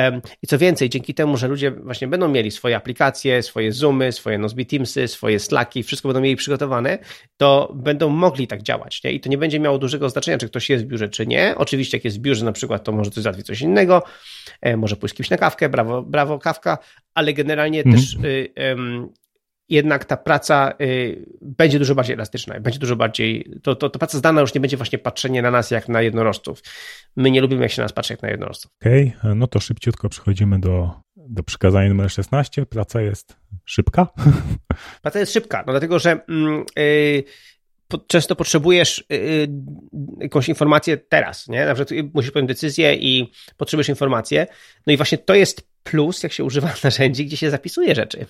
I 0.42 0.48
co 0.48 0.58
więcej, 0.58 0.90
dzięki 0.90 1.14
temu, 1.14 1.38
że 1.38 1.48
ludzie 1.48 1.72
właśnie 1.72 2.08
będą 2.08 2.28
mieli 2.28 2.52
swoje 2.52 2.76
aplikacje, 2.76 3.44
swoje 3.44 3.72
Zoomy, 3.72 4.12
swoje 4.12 4.38
Nozbe 4.38 4.66
Teamsy, 4.66 5.08
swoje 5.08 5.40
Slacki, 5.40 5.84
wszystko 5.84 6.08
będą 6.08 6.22
mieli 6.22 6.36
przygotowane, 6.36 6.98
to 7.38 7.74
będą 7.76 8.10
mogli 8.10 8.48
tak 8.48 8.62
działać. 8.62 9.04
Nie? 9.04 9.12
I 9.12 9.20
to 9.20 9.30
nie 9.30 9.38
będzie 9.38 9.60
miało 9.60 9.78
dużego 9.78 10.10
znaczenia, 10.10 10.38
czy 10.38 10.48
ktoś 10.48 10.70
jest 10.70 10.86
w 10.86 10.88
biurze, 10.88 11.10
czy 11.10 11.28
nie. 11.28 11.54
Oczywiście, 11.58 11.98
jak 11.98 12.06
jest 12.06 12.18
w 12.18 12.22
biurze 12.22 12.46
na 12.46 12.52
przykład, 12.52 12.84
to 12.84 12.92
może 12.92 13.12
coś 13.12 13.24
załatwić 13.24 13.46
coś 13.46 13.62
innego, 13.62 14.04
e, 14.62 14.78
może 14.78 14.96
pójść 14.96 15.16
kimś 15.16 15.30
na 15.30 15.38
kawkę, 15.38 15.70
brawo, 15.70 16.02
brawo 16.02 16.40
kawka, 16.40 16.78
ale 17.14 17.34
generalnie 17.34 17.80
mhm. 17.80 17.96
też 17.96 18.14
y, 18.14 18.18
y, 18.28 18.76
jednak 19.70 20.06
ta 20.06 20.18
praca 20.18 20.74
y, 20.82 21.26
będzie 21.42 21.80
dużo 21.80 21.96
bardziej 21.96 22.14
elastyczna, 22.14 22.60
będzie 22.60 22.80
dużo 22.80 22.96
bardziej, 22.96 23.52
to, 23.64 23.76
to, 23.76 23.90
to 23.90 24.00
praca 24.00 24.18
zdana 24.18 24.42
już 24.42 24.54
nie 24.54 24.62
będzie 24.62 24.78
właśnie 24.78 25.00
patrzenie 25.00 25.42
na 25.42 25.52
nas 25.52 25.72
jak 25.72 25.90
na 25.90 26.02
jednorożców. 26.02 26.62
My 27.16 27.32
nie 27.32 27.42
lubimy, 27.42 27.62
jak 27.62 27.72
się 27.72 27.82
na 27.82 27.86
nas 27.86 27.94
patrzy 27.94 28.14
jak 28.14 28.22
na 28.22 28.30
jednorożców. 28.30 28.72
Okej, 28.82 29.14
okay, 29.20 29.36
no 29.36 29.48
to 29.48 29.60
szybciutko 29.60 30.10
przechodzimy 30.10 30.60
do, 30.60 30.94
do 31.16 31.44
przykazania 31.44 31.90
numer 31.90 32.12
16. 32.12 32.66
Praca 32.66 33.02
jest 33.02 33.38
szybka? 33.66 34.08
Praca 35.02 35.20
jest 35.20 35.34
szybka, 35.34 35.64
no 35.68 35.74
dlatego, 35.74 36.00
że 36.00 36.20
yy, 36.76 37.24
często 38.08 38.36
potrzebujesz 38.36 39.06
yy, 39.10 39.48
jakąś 40.20 40.50
informację 40.50 40.98
teraz, 40.98 41.48
nie? 41.48 41.66
Na 41.66 41.76
przykład 41.76 42.06
musisz 42.14 42.32
podjąć 42.32 42.48
decyzję 42.48 42.96
i 42.96 43.32
potrzebujesz 43.58 43.90
informację. 43.90 44.48
No 44.88 44.94
i 44.94 44.98
właśnie 44.98 45.18
to 45.18 45.36
jest 45.36 45.75
plus 45.86 46.24
jak 46.24 46.32
się 46.32 46.44
używa 46.44 46.74
narzędzi, 46.84 47.26
gdzie 47.26 47.38
się 47.38 47.50
zapisuje 47.50 47.96
rzeczy. 47.96 48.26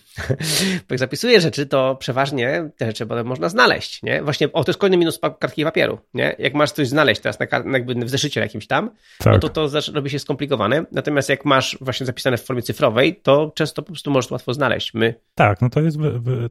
Bo 0.59 0.93
jak 0.93 0.99
zapisuje 0.99 1.41
rzeczy, 1.41 1.65
to 1.65 1.95
przeważnie 1.95 2.69
te 2.77 2.85
rzeczy 2.85 3.05
potem 3.05 3.27
można 3.27 3.49
znaleźć, 3.49 4.03
nie? 4.03 4.23
Właśnie, 4.23 4.51
o, 4.53 4.63
to 4.63 4.71
jest 4.71 4.79
kolejny 4.79 4.97
minus 4.97 5.19
kartki 5.19 5.63
papieru, 5.63 5.99
nie? 6.13 6.35
Jak 6.39 6.53
masz 6.53 6.71
coś 6.71 6.87
znaleźć 6.87 7.21
teraz 7.21 7.39
na, 7.39 7.47
jakby 7.73 7.95
w 7.95 8.09
zeszycie 8.09 8.41
jakimś 8.41 8.67
tam, 8.67 8.85
no 8.85 8.91
tak. 9.19 9.33
no 9.33 9.49
to 9.49 9.49
to 9.49 9.79
robi 9.93 10.09
się 10.09 10.19
skomplikowane. 10.19 10.85
Natomiast 10.91 11.29
jak 11.29 11.45
masz 11.45 11.77
właśnie 11.81 12.05
zapisane 12.05 12.37
w 12.37 12.43
formie 12.43 12.61
cyfrowej, 12.61 13.15
to 13.15 13.51
często 13.55 13.81
po 13.81 13.87
prostu 13.87 14.11
możesz 14.11 14.31
łatwo 14.31 14.53
znaleźć. 14.53 14.93
My... 14.93 15.15
Tak, 15.35 15.61
no 15.61 15.69
to 15.69 15.81
jest, 15.81 15.97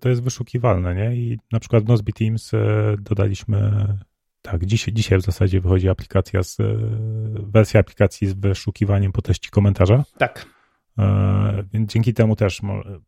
to 0.01 0.09
jest 0.09 0.23
wyszukiwalne, 0.23 0.95
nie? 0.95 1.17
I 1.17 1.39
na 1.53 1.61
przykład 1.61 1.85
w 1.85 1.89
Nozbe 1.89 2.13
Teams 2.13 2.55
e, 2.55 2.59
dodaliśmy 3.01 3.87
tak, 4.43 4.67
dzisiaj, 4.67 4.95
dzisiaj 4.95 5.19
w 5.19 5.23
zasadzie 5.23 5.61
wychodzi 5.61 5.89
aplikacja 5.89 6.43
z, 6.43 6.61
e, 6.61 6.65
wersja 7.37 7.81
aplikacji 7.81 8.27
z 8.27 8.33
wyszukiwaniem 8.33 9.13
po 9.13 9.23
treści 9.23 9.51
komentarza. 9.51 10.05
Tak. 10.19 10.54
E, 10.99 11.65
więc 11.73 11.93
dzięki 11.93 12.15
temu 12.15 12.37
też, 12.37 12.61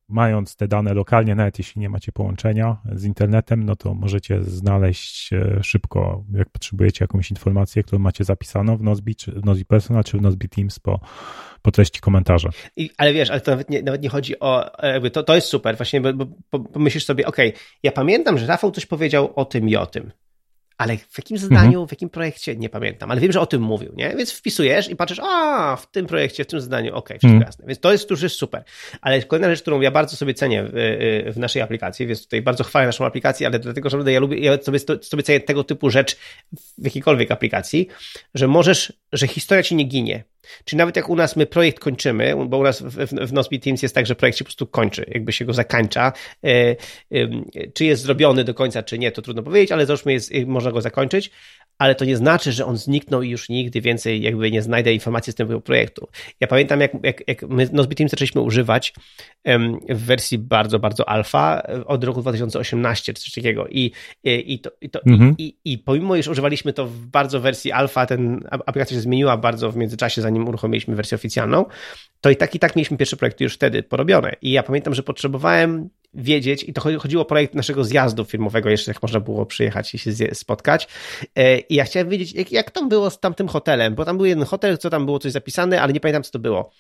mając 0.09 0.57
te 0.57 0.68
dane 0.68 0.95
lokalnie, 0.95 1.34
nawet 1.34 1.59
jeśli 1.59 1.80
nie 1.80 1.89
macie 1.89 2.12
połączenia 2.12 2.76
z 2.93 3.05
internetem, 3.05 3.62
no 3.62 3.76
to 3.76 3.95
możecie 3.95 4.43
znaleźć 4.43 5.32
e, 5.32 5.62
szybko, 5.62 6.24
jak 6.32 6.51
potrzebujecie 6.51 7.05
jakąś 7.05 7.30
informację, 7.30 7.82
którą 7.82 7.99
macie 7.99 8.24
zapisaną 8.24 8.76
w 8.76 8.82
Nozbi, 8.82 9.16
czy 9.16 9.32
w 9.32 9.45
Nozbi 9.45 9.64
Personal, 9.64 10.05
czy 10.05 10.18
w 10.18 10.22
Nozbi 10.22 10.49
Teams 10.49 10.78
po, 10.78 11.01
po 11.62 11.70
treści 11.70 12.01
komentarza. 12.01 12.49
I, 12.76 12.91
ale 12.99 13.12
wiesz, 13.12 13.30
ale 13.30 13.41
to 13.41 13.51
nawet 13.51 13.70
nie, 13.70 13.82
nawet 13.82 14.03
nie 14.03 14.09
chodzi 14.09 14.41
o, 14.41 14.70
jakby 14.82 15.11
to, 15.11 15.22
to 15.22 15.34
jest 15.34 15.49
super, 15.49 15.76
właśnie, 15.76 16.01
bo, 16.01 16.26
bo 16.53 16.61
pomyślisz 16.61 17.05
sobie, 17.05 17.26
ok, 17.26 17.37
ja 17.82 17.93
pamiętam, 17.93 18.39
że 18.39 18.47
Rafał 18.47 18.70
coś 18.70 18.87
powiedział 18.87 19.32
o 19.37 19.45
tym 19.45 19.68
i 19.68 19.76
o 19.76 19.87
tym 19.87 20.11
ale 20.79 20.97
w 20.97 21.18
jakim 21.18 21.39
zadaniu, 21.39 21.81
mhm. 21.81 21.89
w 21.89 21.91
jakim 21.91 22.11
projekcie, 22.11 22.57
nie 22.57 22.68
pamiętam, 22.68 23.11
ale 23.11 23.20
wiem, 23.20 23.33
że 23.33 23.41
o 23.41 23.47
tym 23.47 23.62
mówił, 23.62 23.93
nie? 23.97 24.14
Więc 24.16 24.33
wpisujesz 24.33 24.91
i 24.91 24.97
patrzysz, 24.97 25.20
a, 25.22 25.77
w 25.77 25.91
tym 25.91 26.07
projekcie, 26.07 26.45
w 26.45 26.47
tym 26.47 26.61
zadaniu, 26.61 26.95
okej, 26.95 26.99
okay, 26.99 27.18
wszystko 27.18 27.37
mhm. 27.37 27.47
jasne. 27.47 27.66
Więc 27.66 27.81
to 27.81 27.93
jest 27.93 28.11
już 28.11 28.22
jest 28.22 28.37
super. 28.37 28.64
Ale 29.01 29.22
kolejna 29.22 29.51
rzecz, 29.51 29.62
którą 29.62 29.81
ja 29.81 29.91
bardzo 29.91 30.16
sobie 30.16 30.35
cenię 30.35 30.64
w, 30.64 30.72
w, 31.35 31.39
naszej 31.39 31.62
aplikacji, 31.62 32.07
więc 32.07 32.22
tutaj 32.22 32.43
bardzo 32.43 32.64
chwalę 32.64 32.87
naszą 32.87 33.07
aplikację, 33.07 33.47
ale 33.47 33.59
dlatego, 33.59 33.91
że 33.91 34.12
ja 34.12 34.20
lubię, 34.20 34.39
ja 34.39 34.62
sobie, 34.62 34.79
sobie 35.03 35.22
cenię 35.22 35.41
tego 35.41 35.64
typu 35.64 35.91
rzecz 35.91 36.16
w 36.79 36.85
jakiejkolwiek 36.85 37.31
aplikacji, 37.31 37.89
że 38.35 38.49
możesz, 38.49 38.93
że 39.12 39.27
historia 39.27 39.62
ci 39.62 39.74
nie 39.74 39.85
ginie. 39.85 40.24
Czyli 40.65 40.79
nawet 40.79 40.97
jak 40.97 41.09
u 41.09 41.17
nas 41.17 41.37
my 41.37 41.47
projekt 41.47 41.79
kończymy, 41.79 42.35
bo 42.47 42.59
u 42.59 42.63
nas 42.63 42.83
w, 42.83 43.29
w, 43.29 43.33
Nozbe 43.33 43.59
Teams 43.59 43.83
jest 43.83 43.95
tak, 43.95 44.07
że 44.07 44.15
projekt 44.15 44.39
się 44.39 44.45
po 44.45 44.49
prostu 44.49 44.67
kończy, 44.67 45.05
jakby 45.09 45.33
się 45.33 45.45
go 45.45 45.53
zakańcza. 45.53 46.13
E, 46.45 46.49
e, 46.49 46.77
czy 47.75 47.85
jest 47.85 48.03
zrobiony 48.03 48.45
do 48.45 48.55
końca, 48.55 48.83
czy 48.83 48.99
nie, 48.99 49.13
to 49.13 49.23
trudno 49.23 49.43
powiedzieć, 49.43 49.73
ale 49.73 49.87
załóżmy, 49.87 50.13
jest, 50.13 50.33
można 50.47 50.73
go 50.73 50.81
zakończyć, 50.81 51.31
ale 51.79 51.95
to 51.95 52.05
nie 52.05 52.16
znaczy, 52.16 52.53
że 52.53 52.66
on 52.66 52.77
zniknął 52.77 53.22
i 53.22 53.31
już 53.31 53.49
nigdy 53.49 53.81
więcej 53.81 54.22
jakby 54.22 54.51
nie 54.51 54.62
znajdę 54.62 54.95
informacji 54.95 55.33
z 55.33 55.37
tego 55.37 55.61
projektu. 55.61 56.09
Ja 56.41 56.47
pamiętam, 56.47 56.81
jak, 56.81 56.93
jak, 57.03 57.29
jak 57.29 57.43
my 57.43 57.68
Nozbe 57.72 57.95
Teams 57.95 58.11
zaczęliśmy 58.11 58.41
używać 58.41 58.95
w 59.89 60.05
wersji 60.05 60.39
bardzo, 60.39 60.79
bardzo 60.79 61.09
alfa 61.09 61.62
od 61.87 62.05
roku 62.05 62.20
2018 62.20 63.14
czy 63.14 63.22
coś 63.22 63.33
takiego 63.33 63.66
i, 63.68 63.93
i, 64.24 64.55
i, 64.55 64.59
to, 64.59 64.70
i, 64.81 64.91
to, 64.91 65.01
mhm. 65.07 65.35
i, 65.39 65.57
i, 65.64 65.79
pomimo, 65.79 66.16
iż 66.16 66.29
używaliśmy 66.29 66.72
to 66.72 66.87
w 66.87 67.07
bardzo 67.07 67.41
wersji 67.41 67.72
alfa, 67.72 68.07
ten 68.07 68.41
aplikacja 68.51 68.95
się 68.95 69.01
zmieniła 69.01 69.37
bardzo 69.37 69.72
w 69.72 69.77
międzyczasie, 69.77 70.22
zanim 70.22 70.49
uruchomiliśmy 70.49 70.97
wersję 70.97 71.14
oficjalną, 71.14 71.64
to 72.20 72.31
i 72.31 72.37
tak 72.37 72.55
i 72.55 72.59
tak 72.59 72.77
mieliśmy 72.77 72.97
pierwsze 72.97 73.16
projekty 73.16 73.45
już 73.45 73.55
wtedy 73.55 73.83
porobione. 73.83 74.33
I 74.43 74.51
ja 74.51 74.62
pamiętam, 74.62 74.95
że 74.95 75.03
potrzebowałem 75.03 75.89
wiedzieć, 76.17 76.64
i 76.69 76.73
to 76.73 76.81
chodziło 76.81 77.23
o 77.23 77.27
projekt 77.27 77.55
naszego 77.55 77.85
zjazdu 77.85 78.25
filmowego, 78.25 78.71
jeszcze 78.71 78.91
jak 78.91 79.03
można 79.03 79.21
było 79.21 79.47
przyjechać 79.47 79.95
i 79.95 79.99
się 79.99 80.12
spotkać. 80.33 80.89
E, 81.37 81.59
I 81.59 81.75
ja 81.75 81.85
chciałem 81.85 82.09
wiedzieć, 82.09 82.33
jak, 82.33 82.53
jak 82.53 82.71
tam 82.71 82.89
było 82.89 83.11
z 83.11 83.21
tamtym 83.21 83.49
hotelem, 83.49 83.95
bo 83.95 84.05
tam 84.05 84.17
był 84.17 84.27
jeden 84.27 84.45
hotel, 84.45 84.79
co 84.79 84.91
tam 84.91 85.07
było 85.07 85.19
coś 85.19 85.33
zapisane, 85.33 85.83
ale 85.83 85.93
nie 85.93 86.01
pamiętam, 86.01 86.23
co 86.23 86.31
to 86.31 86.39
było. 86.39 86.71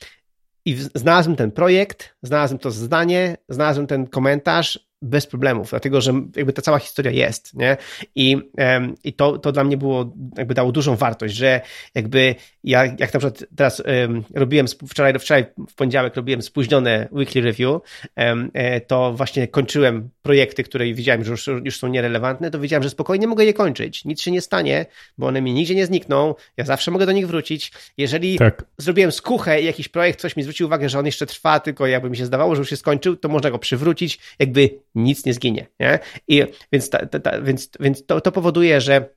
I 0.64 0.76
znalazłem 0.94 1.36
ten 1.36 1.50
projekt, 1.50 2.16
znalazłem 2.22 2.58
to 2.58 2.70
zdanie, 2.70 3.36
znalazłem 3.48 3.86
ten 3.86 4.06
komentarz 4.06 4.88
bez 5.06 5.26
problemów, 5.26 5.70
dlatego 5.70 6.00
że 6.00 6.12
jakby 6.36 6.52
ta 6.52 6.62
cała 6.62 6.78
historia 6.78 7.12
jest, 7.12 7.54
nie? 7.54 7.76
I, 8.14 8.36
i 9.04 9.12
to, 9.12 9.38
to 9.38 9.52
dla 9.52 9.64
mnie 9.64 9.76
było, 9.76 10.14
jakby 10.38 10.54
dało 10.54 10.72
dużą 10.72 10.96
wartość, 10.96 11.34
że 11.34 11.60
jakby 11.94 12.34
ja, 12.64 12.84
jak 12.84 13.14
na 13.14 13.20
przykład 13.20 13.44
teraz 13.56 13.82
robiłem 14.34 14.66
wczoraj 14.88 15.14
wczoraj, 15.18 15.46
w 15.70 15.74
poniedziałek 15.74 16.16
robiłem 16.16 16.42
spóźnione 16.42 17.08
weekly 17.12 17.40
review, 17.40 17.80
um, 18.16 18.50
to 18.86 19.12
właśnie 19.12 19.48
kończyłem 19.48 20.10
projekty, 20.22 20.62
które 20.62 20.94
widziałem, 20.94 21.24
że 21.24 21.30
już, 21.30 21.46
już 21.64 21.78
są 21.78 21.88
nierelewantne, 21.88 22.50
to 22.50 22.60
wiedziałem, 22.60 22.82
że 22.82 22.90
spokojnie 22.90 23.26
mogę 23.26 23.44
je 23.44 23.54
kończyć, 23.54 24.04
nic 24.04 24.20
się 24.22 24.30
nie 24.30 24.40
stanie, 24.40 24.86
bo 25.18 25.26
one 25.26 25.42
mi 25.42 25.52
nigdzie 25.52 25.74
nie 25.74 25.86
znikną, 25.86 26.34
ja 26.56 26.64
zawsze 26.64 26.90
mogę 26.90 27.06
do 27.06 27.12
nich 27.12 27.26
wrócić. 27.26 27.72
Jeżeli 27.96 28.38
tak. 28.38 28.64
zrobiłem 28.78 29.12
skuchę 29.12 29.62
i 29.62 29.64
jakiś 29.64 29.88
projekt, 29.88 30.18
ktoś 30.18 30.36
mi 30.36 30.42
zwrócił 30.42 30.66
uwagę, 30.66 30.88
że 30.88 30.98
on 30.98 31.06
jeszcze 31.06 31.26
trwa, 31.26 31.60
tylko 31.60 31.86
jakby 31.86 32.10
mi 32.10 32.16
się 32.16 32.26
zdawało, 32.26 32.54
że 32.54 32.58
już 32.60 32.70
się 32.70 32.76
skończył, 32.76 33.16
to 33.16 33.28
można 33.28 33.50
go 33.50 33.58
przywrócić, 33.58 34.18
jakby 34.38 34.70
nic 34.96 35.24
nie 35.24 35.34
zginie. 35.34 35.66
Nie? 35.80 35.98
I 36.28 36.42
więc, 36.72 36.90
ta, 36.90 37.06
ta, 37.06 37.20
ta, 37.20 37.40
więc, 37.40 37.70
więc 37.80 38.06
to, 38.06 38.20
to 38.20 38.32
powoduje, 38.32 38.80
że 38.80 39.08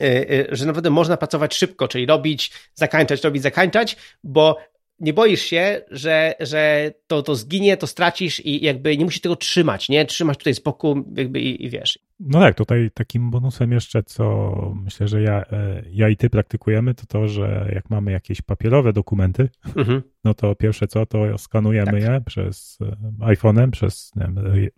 y, 0.00 0.06
y, 0.06 0.48
że 0.50 0.66
naprawdę 0.66 0.90
można 0.90 1.16
pracować 1.16 1.54
szybko, 1.54 1.88
czyli 1.88 2.06
robić, 2.06 2.52
zakańczać, 2.74 3.24
robić, 3.24 3.42
zakańczać, 3.42 3.96
bo 4.24 4.56
nie 5.00 5.12
boisz 5.12 5.42
się, 5.42 5.80
że, 5.90 6.34
że 6.40 6.92
to, 7.06 7.22
to 7.22 7.34
zginie, 7.34 7.76
to 7.76 7.86
stracisz 7.86 8.46
i 8.46 8.64
jakby 8.64 8.96
nie 8.96 9.04
musisz 9.04 9.20
tego 9.20 9.36
trzymać, 9.36 9.88
nie? 9.88 10.04
Trzymać 10.04 10.38
tutaj 10.38 10.54
z 10.54 10.60
boku 10.60 11.04
jakby 11.16 11.40
i, 11.40 11.64
i 11.64 11.70
wiesz. 11.70 11.98
No 12.20 12.40
tak, 12.40 12.54
tutaj 12.54 12.90
takim 12.94 13.30
bonusem 13.30 13.72
jeszcze, 13.72 14.02
co 14.02 14.52
myślę, 14.84 15.08
że 15.08 15.22
ja, 15.22 15.44
e, 15.52 15.82
ja 15.90 16.08
i 16.08 16.16
ty 16.16 16.30
praktykujemy, 16.30 16.94
to 16.94 17.06
to, 17.06 17.28
że 17.28 17.70
jak 17.74 17.90
mamy 17.90 18.12
jakieś 18.12 18.42
papierowe 18.42 18.92
dokumenty, 18.92 19.48
mhm. 19.76 20.02
no 20.24 20.34
to 20.34 20.54
pierwsze 20.54 20.86
co, 20.86 21.06
to 21.06 21.38
skanujemy 21.38 21.92
tak. 21.92 22.00
je 22.00 22.20
przez 22.26 22.78
e, 22.80 23.34
iPhone'em, 23.34 23.70
przez 23.70 24.12
wiem, 24.16 24.38
e, 24.38 24.68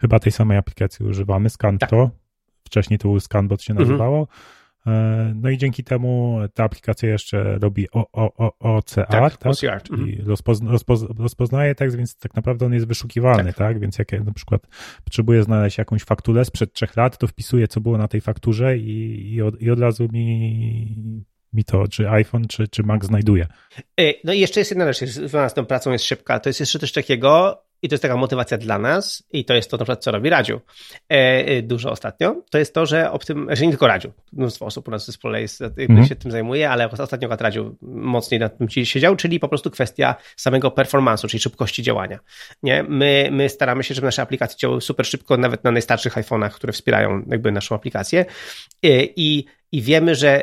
chyba 0.00 0.18
tej 0.18 0.32
samej 0.32 0.58
aplikacji 0.58 1.06
używamy, 1.06 1.50
ScanTo. 1.50 1.86
Tak. 1.86 2.10
Wcześniej 2.64 2.98
to 2.98 3.08
był 3.08 3.20
ScanBot 3.20 3.62
się 3.62 3.72
mhm. 3.72 3.88
nazywało. 3.88 4.18
Mhm 4.18 4.56
no 5.34 5.50
i 5.50 5.58
dzięki 5.58 5.84
temu 5.84 6.38
ta 6.54 6.64
aplikacja 6.64 7.08
jeszcze 7.08 7.58
robi 7.58 7.90
o, 7.90 8.06
o, 8.12 8.46
o, 8.46 8.76
OCR, 8.76 9.06
tak? 9.06 9.36
tak? 9.36 9.52
OCR. 9.52 9.82
I 9.90 9.94
mhm. 9.94 10.28
rozpozna, 10.28 10.70
rozpoz, 10.70 11.04
rozpoznaje 11.18 11.74
tekst, 11.74 11.96
więc 11.96 12.18
tak 12.18 12.34
naprawdę 12.34 12.66
on 12.66 12.72
jest 12.72 12.86
wyszukiwalny, 12.86 13.44
tak. 13.44 13.56
tak? 13.56 13.80
Więc 13.80 13.98
jak 13.98 14.12
ja 14.12 14.24
na 14.24 14.32
przykład 14.32 14.66
potrzebuję 15.04 15.42
znaleźć 15.42 15.78
jakąś 15.78 16.02
fakturę 16.04 16.44
sprzed 16.44 16.72
trzech 16.72 16.96
lat, 16.96 17.18
to 17.18 17.26
wpisuję, 17.26 17.68
co 17.68 17.80
było 17.80 17.98
na 17.98 18.08
tej 18.08 18.20
fakturze 18.20 18.78
i, 18.78 19.34
i, 19.34 19.42
od, 19.42 19.62
i 19.62 19.70
od 19.70 19.80
razu 19.80 20.08
mi 20.12 21.26
mi 21.52 21.64
to, 21.64 21.88
czy 21.88 22.10
iPhone, 22.10 22.46
czy, 22.48 22.68
czy 22.68 22.82
Mac 22.82 23.04
znajduje. 23.04 23.46
E, 24.00 24.12
no 24.24 24.32
i 24.32 24.40
jeszcze 24.40 24.60
jest 24.60 24.70
jedna 24.70 24.92
rzecz, 24.92 25.10
związana 25.10 25.48
z 25.48 25.54
tą 25.54 25.66
pracą 25.66 25.92
jest 25.92 26.04
szybka, 26.04 26.40
to 26.40 26.48
jest 26.48 26.60
jeszcze 26.60 26.78
coś 26.78 26.92
takiego, 26.92 27.62
i 27.86 27.88
to 27.88 27.94
jest 27.94 28.02
taka 28.02 28.16
motywacja 28.16 28.58
dla 28.58 28.78
nas, 28.78 29.22
i 29.32 29.44
to 29.44 29.54
jest 29.54 29.70
to 29.70 29.76
na 29.76 29.84
przykład, 29.84 30.04
co 30.04 30.10
robi 30.10 30.30
Radziu 30.30 30.60
e, 31.10 31.14
e, 31.46 31.62
dużo 31.62 31.90
ostatnio, 31.90 32.42
to 32.50 32.58
jest 32.58 32.74
to, 32.74 32.86
że 32.86 33.10
optym, 33.10 33.46
że 33.50 33.64
nie 33.64 33.70
tylko 33.70 33.86
Radziu, 33.86 34.12
mnóstwo 34.32 34.66
osób 34.66 34.88
u 34.88 34.90
nas 34.90 35.02
w 35.02 35.06
zespole 35.06 35.40
jest, 35.40 35.62
mm. 35.76 36.06
się 36.06 36.16
tym 36.16 36.30
zajmuje, 36.30 36.70
ale 36.70 36.90
ostatnio 36.90 37.28
Radziu 37.28 37.76
mocniej 37.82 38.40
nad 38.40 38.58
tym 38.58 38.68
siedział, 38.68 39.16
czyli 39.16 39.40
po 39.40 39.48
prostu 39.48 39.70
kwestia 39.70 40.14
samego 40.36 40.68
performance'u, 40.68 41.28
czyli 41.28 41.40
szybkości 41.40 41.82
działania. 41.82 42.18
Nie? 42.62 42.82
My, 42.82 43.28
my 43.32 43.48
staramy 43.48 43.84
się, 43.84 43.94
żeby 43.94 44.06
nasze 44.06 44.22
aplikacje 44.22 44.58
działały 44.58 44.80
super 44.80 45.06
szybko, 45.06 45.36
nawet 45.36 45.64
na 45.64 45.70
najstarszych 45.70 46.14
iPhone'ach, 46.14 46.50
które 46.50 46.72
wspierają 46.72 47.22
jakby 47.26 47.52
naszą 47.52 47.74
aplikację 47.74 48.24
i, 48.82 49.44
i 49.72 49.82
wiemy, 49.82 50.14
że 50.14 50.42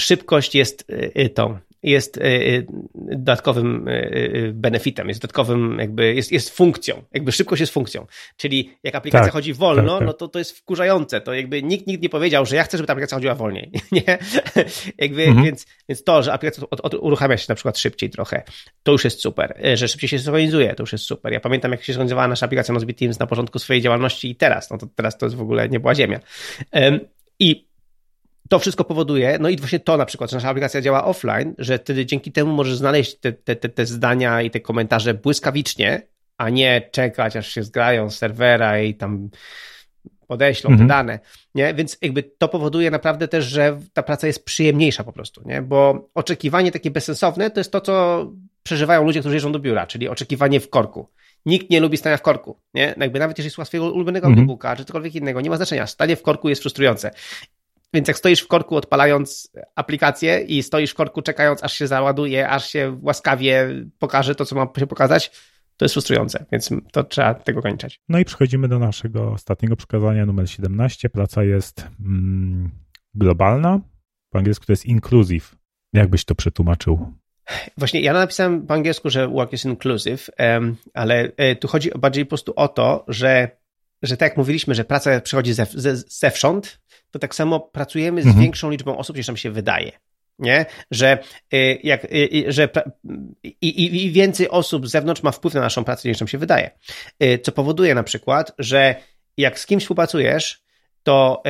szybkość 0.00 0.54
jest 0.54 0.86
tą 1.34 1.58
jest 1.82 2.18
e, 2.18 2.22
e, 2.22 2.62
dodatkowym 2.94 3.88
e, 3.88 4.52
benefitem, 4.52 5.08
jest 5.08 5.20
dodatkowym 5.20 5.78
jakby, 5.78 6.14
jest, 6.14 6.32
jest 6.32 6.50
funkcją, 6.50 7.02
jakby 7.12 7.32
szybkość 7.32 7.60
jest 7.60 7.72
funkcją, 7.72 8.06
czyli 8.36 8.70
jak 8.82 8.94
aplikacja 8.94 9.24
tak, 9.24 9.32
chodzi 9.32 9.54
wolno, 9.54 9.92
tak, 9.92 9.98
tak. 9.98 10.06
no 10.06 10.12
to 10.12 10.28
to 10.28 10.38
jest 10.38 10.58
wkurzające, 10.58 11.20
to 11.20 11.34
jakby 11.34 11.62
nikt, 11.62 11.86
nikt 11.86 12.02
nie 12.02 12.08
powiedział, 12.08 12.46
że 12.46 12.56
ja 12.56 12.64
chcę, 12.64 12.76
żeby 12.76 12.86
ta 12.86 12.92
aplikacja 12.92 13.16
chodziła 13.16 13.34
wolniej, 13.34 13.70
nie? 13.92 14.18
jakby, 14.98 15.24
mhm. 15.24 15.44
więc, 15.44 15.66
więc 15.88 16.04
to, 16.04 16.22
że 16.22 16.32
aplikacja 16.32 16.64
od, 16.70 16.80
od, 16.80 16.94
uruchamia 16.94 17.36
się 17.36 17.46
na 17.48 17.54
przykład 17.54 17.78
szybciej 17.78 18.10
trochę, 18.10 18.42
to 18.82 18.92
już 18.92 19.04
jest 19.04 19.22
super, 19.22 19.60
że 19.74 19.88
szybciej 19.88 20.08
się 20.08 20.18
zorganizuje, 20.18 20.74
to 20.74 20.82
już 20.82 20.92
jest 20.92 21.04
super. 21.04 21.32
Ja 21.32 21.40
pamiętam, 21.40 21.70
jak 21.72 21.84
się 21.84 21.92
zorganizowała 21.92 22.28
nasza 22.28 22.46
aplikacja 22.46 22.74
Nozbe 22.74 22.92
Teams 22.92 23.18
na 23.18 23.26
początku 23.26 23.58
swojej 23.58 23.82
działalności 23.82 24.30
i 24.30 24.36
teraz, 24.36 24.70
no 24.70 24.78
to 24.78 24.86
teraz 24.94 25.18
to 25.18 25.26
jest 25.26 25.36
w 25.36 25.40
ogóle 25.40 25.68
nie 25.68 25.80
była 25.80 25.94
ziemia. 25.94 26.20
I 27.38 27.69
to 28.50 28.58
wszystko 28.58 28.84
powoduje, 28.84 29.38
no 29.40 29.48
i 29.48 29.56
właśnie 29.56 29.80
to 29.80 29.96
na 29.96 30.06
przykład, 30.06 30.30
że 30.30 30.36
nasza 30.36 30.48
aplikacja 30.48 30.80
działa 30.80 31.04
offline, 31.04 31.54
że 31.58 31.78
wtedy 31.78 32.06
dzięki 32.06 32.32
temu 32.32 32.52
możesz 32.52 32.76
znaleźć 32.76 33.18
te, 33.18 33.32
te, 33.32 33.56
te, 33.56 33.68
te 33.68 33.86
zdania 33.86 34.42
i 34.42 34.50
te 34.50 34.60
komentarze 34.60 35.14
błyskawicznie, 35.14 36.02
a 36.36 36.50
nie 36.50 36.88
czekać, 36.92 37.36
aż 37.36 37.48
się 37.48 37.62
zgrają 37.62 38.10
z 38.10 38.18
serwera 38.18 38.80
i 38.80 38.94
tam 38.94 39.30
podeślą 40.26 40.70
mhm. 40.70 40.88
te 40.88 40.94
dane, 40.94 41.18
nie? 41.54 41.74
Więc 41.74 41.98
jakby 42.02 42.22
to 42.22 42.48
powoduje 42.48 42.90
naprawdę 42.90 43.28
też, 43.28 43.44
że 43.44 43.78
ta 43.92 44.02
praca 44.02 44.26
jest 44.26 44.44
przyjemniejsza 44.44 45.04
po 45.04 45.12
prostu, 45.12 45.42
nie? 45.44 45.62
Bo 45.62 46.08
oczekiwanie 46.14 46.72
takie 46.72 46.90
bezsensowne 46.90 47.50
to 47.50 47.60
jest 47.60 47.72
to, 47.72 47.80
co 47.80 48.26
przeżywają 48.62 49.04
ludzie, 49.04 49.20
którzy 49.20 49.36
jeżdżą 49.36 49.52
do 49.52 49.58
biura, 49.58 49.86
czyli 49.86 50.08
oczekiwanie 50.08 50.60
w 50.60 50.70
korku. 50.70 51.08
Nikt 51.46 51.70
nie 51.70 51.80
lubi 51.80 51.96
stania 51.96 52.16
w 52.16 52.22
korku, 52.22 52.56
nie? 52.74 52.94
Jakby 53.00 53.18
nawet 53.18 53.38
jeżeli 53.38 53.50
słucha 53.50 53.66
swojego 53.66 53.92
ulubionego 53.92 54.26
mhm. 54.26 54.38
audiobooka, 54.38 54.76
czy 54.76 54.84
cokolwiek 54.84 55.14
innego, 55.14 55.40
nie 55.40 55.50
ma 55.50 55.56
znaczenia. 55.56 55.86
Stanie 55.86 56.16
w 56.16 56.22
korku 56.22 56.48
jest 56.48 56.62
frustrujące. 56.62 57.10
Więc 57.94 58.08
jak 58.08 58.18
stoisz 58.18 58.40
w 58.40 58.48
korku 58.48 58.76
odpalając 58.76 59.52
aplikację 59.74 60.40
i 60.40 60.62
stoisz 60.62 60.90
w 60.90 60.94
korku 60.94 61.22
czekając, 61.22 61.64
aż 61.64 61.72
się 61.72 61.86
załaduje, 61.86 62.48
aż 62.48 62.68
się 62.70 62.98
łaskawie 63.02 63.68
pokaże 63.98 64.34
to, 64.34 64.44
co 64.44 64.56
ma 64.56 64.68
się 64.78 64.86
pokazać, 64.86 65.30
to 65.76 65.84
jest 65.84 65.94
frustrujące, 65.94 66.44
więc 66.52 66.70
to 66.92 67.04
trzeba 67.04 67.34
tego 67.34 67.62
kończyć. 67.62 68.00
No 68.08 68.18
i 68.18 68.24
przechodzimy 68.24 68.68
do 68.68 68.78
naszego 68.78 69.32
ostatniego 69.32 69.76
przekazania, 69.76 70.26
numer 70.26 70.50
17. 70.50 71.10
Praca 71.10 71.44
jest 71.44 71.86
mm, 72.00 72.70
globalna. 73.14 73.80
Po 74.30 74.38
angielsku 74.38 74.66
to 74.66 74.72
jest 74.72 74.86
inclusive. 74.86 75.56
Jak 75.92 76.08
byś 76.08 76.24
to 76.24 76.34
przetłumaczył? 76.34 77.12
Właśnie 77.76 78.00
ja 78.00 78.12
napisałem 78.12 78.66
po 78.66 78.74
angielsku, 78.74 79.10
że 79.10 79.28
work 79.28 79.52
is 79.52 79.64
inclusive, 79.64 80.30
ale 80.94 81.32
e, 81.36 81.56
tu 81.56 81.68
chodzi 81.68 81.90
bardziej 81.98 82.24
po 82.24 82.28
prostu 82.28 82.52
o 82.56 82.68
to, 82.68 83.04
że, 83.08 83.50
że 84.02 84.16
tak 84.16 84.30
jak 84.30 84.38
mówiliśmy, 84.38 84.74
że 84.74 84.84
praca 84.84 85.20
przychodzi 85.20 85.52
ze, 85.52 85.66
ze, 85.74 85.96
zewsząd, 85.96 86.80
to 87.10 87.18
tak 87.18 87.34
samo 87.34 87.60
pracujemy 87.60 88.22
z 88.22 88.26
mhm. 88.26 88.42
większą 88.42 88.70
liczbą 88.70 88.98
osób 88.98 89.16
niż 89.16 89.26
nam 89.26 89.36
się 89.36 89.50
wydaje. 89.50 89.92
Nie? 90.40 90.66
Że, 90.90 91.18
y, 91.54 91.78
jak, 91.82 92.04
y, 92.04 92.08
y, 92.48 92.52
że 92.52 92.68
i, 93.44 94.04
i 94.04 94.10
więcej 94.10 94.48
osób 94.48 94.88
z 94.88 94.90
zewnątrz 94.90 95.22
ma 95.22 95.30
wpływ 95.30 95.54
na 95.54 95.60
naszą 95.60 95.84
pracę 95.84 96.08
niż 96.08 96.20
nam 96.20 96.28
się 96.28 96.38
wydaje. 96.38 96.70
Co 97.42 97.52
powoduje 97.52 97.94
na 97.94 98.02
przykład, 98.02 98.52
że 98.58 98.94
jak 99.36 99.58
z 99.58 99.66
kimś 99.66 99.82
współpracujesz, 99.82 100.62
to, 101.02 101.42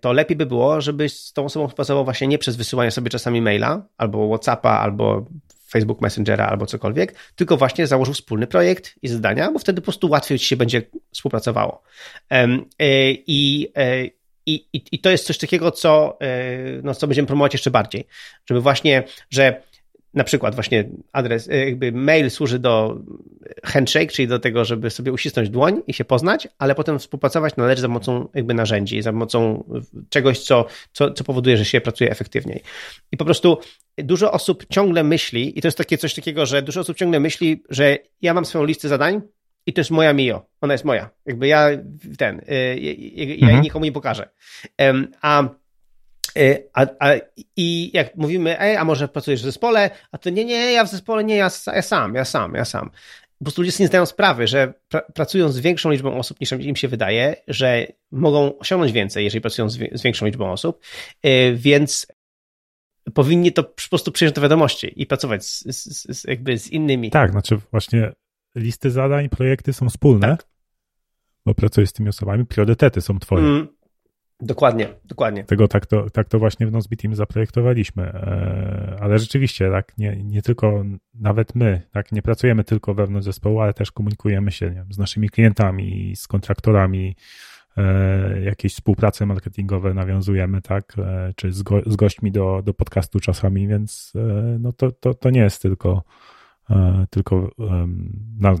to 0.00 0.12
lepiej 0.12 0.36
by 0.36 0.46
było, 0.46 0.80
żebyś 0.80 1.16
z 1.16 1.32
tą 1.32 1.44
osobą 1.44 1.66
współpracował 1.66 2.04
właśnie 2.04 2.26
nie 2.26 2.38
przez 2.38 2.56
wysyłanie 2.56 2.90
sobie 2.90 3.10
czasami 3.10 3.42
maila, 3.42 3.82
albo 3.98 4.28
Whatsappa, 4.28 4.70
albo 4.70 5.26
Facebook 5.70 6.00
Messengera, 6.00 6.46
albo 6.46 6.66
cokolwiek, 6.66 7.14
tylko 7.34 7.56
właśnie 7.56 7.86
założył 7.86 8.14
wspólny 8.14 8.46
projekt 8.46 8.94
i 9.02 9.08
zadania, 9.08 9.52
bo 9.52 9.58
wtedy 9.58 9.80
po 9.80 9.84
prostu 9.84 10.08
łatwiej 10.08 10.38
ci 10.38 10.46
się 10.46 10.56
będzie 10.56 10.82
współpracowało. 11.12 11.82
I, 13.26 13.68
i, 14.54 14.66
i, 14.72 14.82
I 14.92 14.98
to 14.98 15.10
jest 15.10 15.26
coś 15.26 15.38
takiego, 15.38 15.70
co, 15.70 16.18
e, 16.20 16.82
no, 16.82 16.94
co 16.94 17.06
będziemy 17.06 17.26
promować 17.26 17.54
jeszcze 17.54 17.70
bardziej. 17.70 18.06
Żeby 18.46 18.60
właśnie, 18.60 19.02
że 19.30 19.62
na 20.14 20.24
przykład 20.24 20.54
właśnie 20.54 20.88
adres, 21.12 21.48
e, 21.48 21.64
jakby 21.64 21.92
mail 21.92 22.30
służy 22.30 22.58
do 22.58 22.98
handshake, 23.64 24.12
czyli 24.12 24.28
do 24.28 24.38
tego, 24.38 24.64
żeby 24.64 24.90
sobie 24.90 25.12
uścisnąć 25.12 25.50
dłoń 25.50 25.82
i 25.86 25.94
się 25.94 26.04
poznać, 26.04 26.48
ale 26.58 26.74
potem 26.74 26.98
współpracować 26.98 27.56
należy 27.56 27.82
za 27.82 27.88
pomocą 27.88 28.28
jakby 28.34 28.54
narzędzi, 28.54 29.02
za 29.02 29.12
pomocą 29.12 29.64
czegoś, 30.08 30.38
co, 30.38 30.66
co, 30.92 31.12
co 31.12 31.24
powoduje, 31.24 31.56
że 31.56 31.64
się 31.64 31.80
pracuje 31.80 32.10
efektywniej. 32.10 32.62
I 33.12 33.16
po 33.16 33.24
prostu 33.24 33.58
dużo 33.98 34.32
osób 34.32 34.66
ciągle 34.70 35.04
myśli, 35.04 35.58
i 35.58 35.62
to 35.62 35.68
jest 35.68 35.78
takie 35.78 35.98
coś 35.98 36.14
takiego, 36.14 36.46
że 36.46 36.62
dużo 36.62 36.80
osób 36.80 36.96
ciągle 36.96 37.20
myśli, 37.20 37.62
że 37.68 37.98
ja 38.22 38.34
mam 38.34 38.44
swoją 38.44 38.64
listę 38.64 38.88
zadań, 38.88 39.20
i 39.66 39.72
to 39.72 39.80
jest 39.80 39.90
moja 39.90 40.12
Mio. 40.12 40.46
Ona 40.60 40.74
jest 40.74 40.84
moja. 40.84 41.10
Jakby 41.26 41.46
ja 41.46 41.68
ten, 42.18 42.38
y, 42.38 42.78
ja 43.38 43.46
mhm. 43.46 43.62
nikomu 43.62 43.84
nie 43.84 43.92
pokażę. 43.92 44.28
A, 45.22 45.42
y, 46.38 46.68
a, 46.72 46.86
a, 46.98 47.14
I 47.56 47.90
jak 47.94 48.16
mówimy, 48.16 48.60
ej, 48.60 48.76
a 48.76 48.84
może 48.84 49.08
pracujesz 49.08 49.40
w 49.40 49.44
zespole? 49.44 49.90
A 50.12 50.18
to 50.18 50.30
nie, 50.30 50.44
nie, 50.44 50.72
ja 50.72 50.84
w 50.84 50.90
zespole 50.90 51.24
nie, 51.24 51.36
ja, 51.36 51.50
ja 51.66 51.82
sam, 51.82 52.14
ja 52.14 52.24
sam, 52.24 52.54
ja 52.54 52.64
sam. 52.64 52.90
Po 53.38 53.44
prostu 53.44 53.62
ludzie 53.62 53.72
sobie 53.72 53.84
nie 53.84 53.88
zdają 53.88 54.06
sprawy, 54.06 54.46
że 54.46 54.74
pra, 54.88 55.00
pracują 55.00 55.48
z 55.48 55.58
większą 55.58 55.90
liczbą 55.90 56.18
osób 56.18 56.40
niż 56.40 56.52
im 56.52 56.76
się 56.76 56.88
wydaje, 56.88 57.36
że 57.48 57.86
mogą 58.10 58.58
osiągnąć 58.58 58.92
więcej, 58.92 59.24
jeżeli 59.24 59.40
pracują 59.40 59.68
z, 59.68 59.78
z 59.92 60.02
większą 60.02 60.26
liczbą 60.26 60.52
osób, 60.52 60.84
y, 61.26 61.54
więc 61.56 62.06
powinni 63.14 63.52
to 63.52 63.64
po 63.64 63.88
prostu 63.90 64.12
przyjąć 64.12 64.34
do 64.34 64.42
wiadomości 64.42 64.92
i 65.02 65.06
pracować 65.06 65.44
z, 65.44 65.62
z, 65.62 66.18
z, 66.18 66.24
jakby 66.24 66.58
z 66.58 66.68
innymi. 66.68 67.10
Tak, 67.10 67.30
znaczy 67.30 67.58
właśnie 67.70 68.12
listy 68.54 68.90
zadań, 68.90 69.28
projekty 69.28 69.72
są 69.72 69.88
wspólne, 69.88 70.28
tak. 70.28 70.46
bo 71.46 71.54
pracujesz 71.54 71.90
z 71.90 71.92
tymi 71.92 72.08
osobami, 72.08 72.46
priorytety 72.46 73.00
są 73.00 73.18
twoje. 73.18 73.44
Mm, 73.44 73.68
dokładnie, 74.40 74.88
dokładnie. 75.04 75.44
Tego 75.44 75.68
tak 75.68 75.86
to, 75.86 76.10
tak 76.10 76.28
to 76.28 76.38
właśnie 76.38 76.66
w 76.66 76.72
Nozbe 76.72 76.96
Team 76.96 77.14
zaprojektowaliśmy, 77.14 78.02
e, 78.02 78.96
ale 79.00 79.18
rzeczywiście, 79.18 79.70
tak, 79.70 79.98
nie, 79.98 80.16
nie 80.24 80.42
tylko, 80.42 80.84
nawet 81.14 81.54
my, 81.54 81.82
tak, 81.92 82.12
nie 82.12 82.22
pracujemy 82.22 82.64
tylko 82.64 82.94
wewnątrz 82.94 83.24
zespołu, 83.24 83.60
ale 83.60 83.74
też 83.74 83.92
komunikujemy 83.92 84.52
się 84.52 84.70
wiem, 84.70 84.92
z 84.92 84.98
naszymi 84.98 85.28
klientami, 85.28 86.16
z 86.16 86.28
kontraktorami, 86.28 87.16
e, 87.76 88.40
jakieś 88.40 88.74
współprace 88.74 89.26
marketingowe 89.26 89.94
nawiązujemy, 89.94 90.62
tak, 90.62 90.94
e, 90.98 91.32
czy 91.36 91.52
z, 91.52 91.62
go, 91.62 91.80
z 91.86 91.96
gośćmi 91.96 92.32
do, 92.32 92.62
do 92.64 92.74
podcastu 92.74 93.20
czasami, 93.20 93.68
więc 93.68 94.12
no 94.58 94.72
to, 94.72 94.92
to, 94.92 95.14
to 95.14 95.30
nie 95.30 95.40
jest 95.40 95.62
tylko 95.62 96.02
tylko 97.10 97.50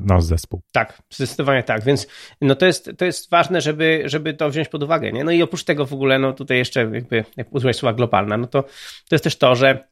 nasz 0.04 0.22
zespół. 0.22 0.62
Tak, 0.72 1.02
zdecydowanie 1.10 1.62
tak, 1.62 1.84
więc 1.84 2.06
no 2.40 2.54
to 2.54 2.66
jest, 2.66 2.90
to 2.98 3.04
jest 3.04 3.30
ważne, 3.30 3.60
żeby, 3.60 4.02
żeby 4.04 4.34
to 4.34 4.50
wziąć 4.50 4.68
pod 4.68 4.82
uwagę, 4.82 5.12
nie? 5.12 5.24
No 5.24 5.30
i 5.30 5.42
oprócz 5.42 5.64
tego 5.64 5.86
w 5.86 5.92
ogóle, 5.92 6.18
no 6.18 6.32
tutaj 6.32 6.58
jeszcze 6.58 6.80
jakby, 6.80 7.24
jak 7.36 7.54
użyłeś 7.54 7.76
słowa 7.76 7.92
globalna, 7.92 8.36
no 8.36 8.46
to, 8.46 8.62
to 8.62 9.14
jest 9.14 9.24
też 9.24 9.36
to, 9.36 9.56
że 9.56 9.90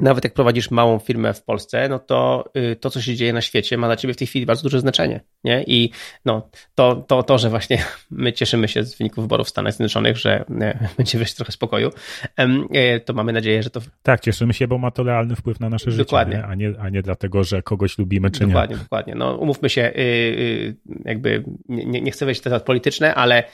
nawet 0.00 0.24
jak 0.24 0.34
prowadzisz 0.34 0.70
małą 0.70 0.98
firmę 0.98 1.34
w 1.34 1.42
Polsce, 1.42 1.88
no 1.88 1.98
to 1.98 2.44
y, 2.56 2.76
to, 2.76 2.90
co 2.90 3.00
się 3.00 3.16
dzieje 3.16 3.32
na 3.32 3.40
świecie, 3.40 3.78
ma 3.78 3.86
dla 3.86 3.96
ciebie 3.96 4.14
w 4.14 4.16
tej 4.16 4.26
chwili 4.26 4.46
bardzo 4.46 4.62
duże 4.62 4.80
znaczenie. 4.80 5.20
Nie? 5.44 5.64
I 5.66 5.90
no, 6.24 6.48
to, 6.74 6.96
to, 6.96 7.22
to, 7.22 7.38
że 7.38 7.50
właśnie 7.50 7.84
my 8.10 8.32
cieszymy 8.32 8.68
się 8.68 8.84
z 8.84 8.98
wyników 8.98 9.24
wyborów 9.24 9.46
w 9.46 9.50
Stanach 9.50 9.72
Zjednoczonych, 9.72 10.16
że 10.16 10.44
będzie 10.96 11.18
wreszcie 11.18 11.36
trochę 11.36 11.52
spokoju, 11.52 11.90
e, 12.36 13.00
to 13.00 13.12
mamy 13.12 13.32
nadzieję, 13.32 13.62
że 13.62 13.70
to. 13.70 13.80
Tak, 14.02 14.20
cieszymy 14.20 14.54
się, 14.54 14.68
bo 14.68 14.78
ma 14.78 14.90
to 14.90 15.02
realny 15.02 15.36
wpływ 15.36 15.60
na 15.60 15.68
nasze 15.68 15.90
dokładnie. 15.90 16.36
życie, 16.36 16.46
nie? 16.46 16.52
A, 16.52 16.54
nie, 16.54 16.74
a 16.80 16.88
nie 16.88 17.02
dlatego, 17.02 17.44
że 17.44 17.62
kogoś 17.62 17.98
lubimy 17.98 18.30
czy 18.30 18.40
dokładnie, 18.40 18.76
nie. 18.76 18.82
Dokładnie, 18.82 19.12
dokładnie. 19.12 19.14
No, 19.14 19.36
umówmy 19.36 19.70
się, 19.70 19.82
y, 19.82 20.00
y, 20.00 20.76
jakby 21.04 21.44
nie, 21.68 22.00
nie 22.00 22.10
chcę 22.10 22.26
wejść 22.26 22.40
w 22.40 22.44
temat 22.44 22.62
polityczne, 22.62 23.14
ale 23.14 23.44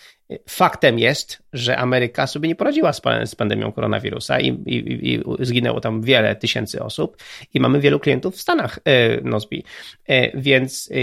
Faktem 0.49 0.99
jest, 0.99 1.43
że 1.53 1.77
Ameryka 1.77 2.27
sobie 2.27 2.49
nie 2.49 2.55
poradziła 2.55 2.93
z, 2.93 3.35
pandemią 3.35 3.73
koronawirusa 3.73 4.41
i, 4.41 4.49
i, 4.49 5.15
i, 5.15 5.23
zginęło 5.41 5.81
tam 5.81 6.03
wiele 6.03 6.37
tysięcy 6.37 6.83
osób 6.83 7.17
i 7.55 7.61
mamy 7.61 7.81
wielu 7.81 8.01
klientów 8.01 8.37
w 8.37 8.41
Stanach 8.41 8.79
e, 8.85 9.21
Nozbi. 9.21 9.65
E, 10.09 10.41
więc 10.41 10.91
e, 10.91 10.95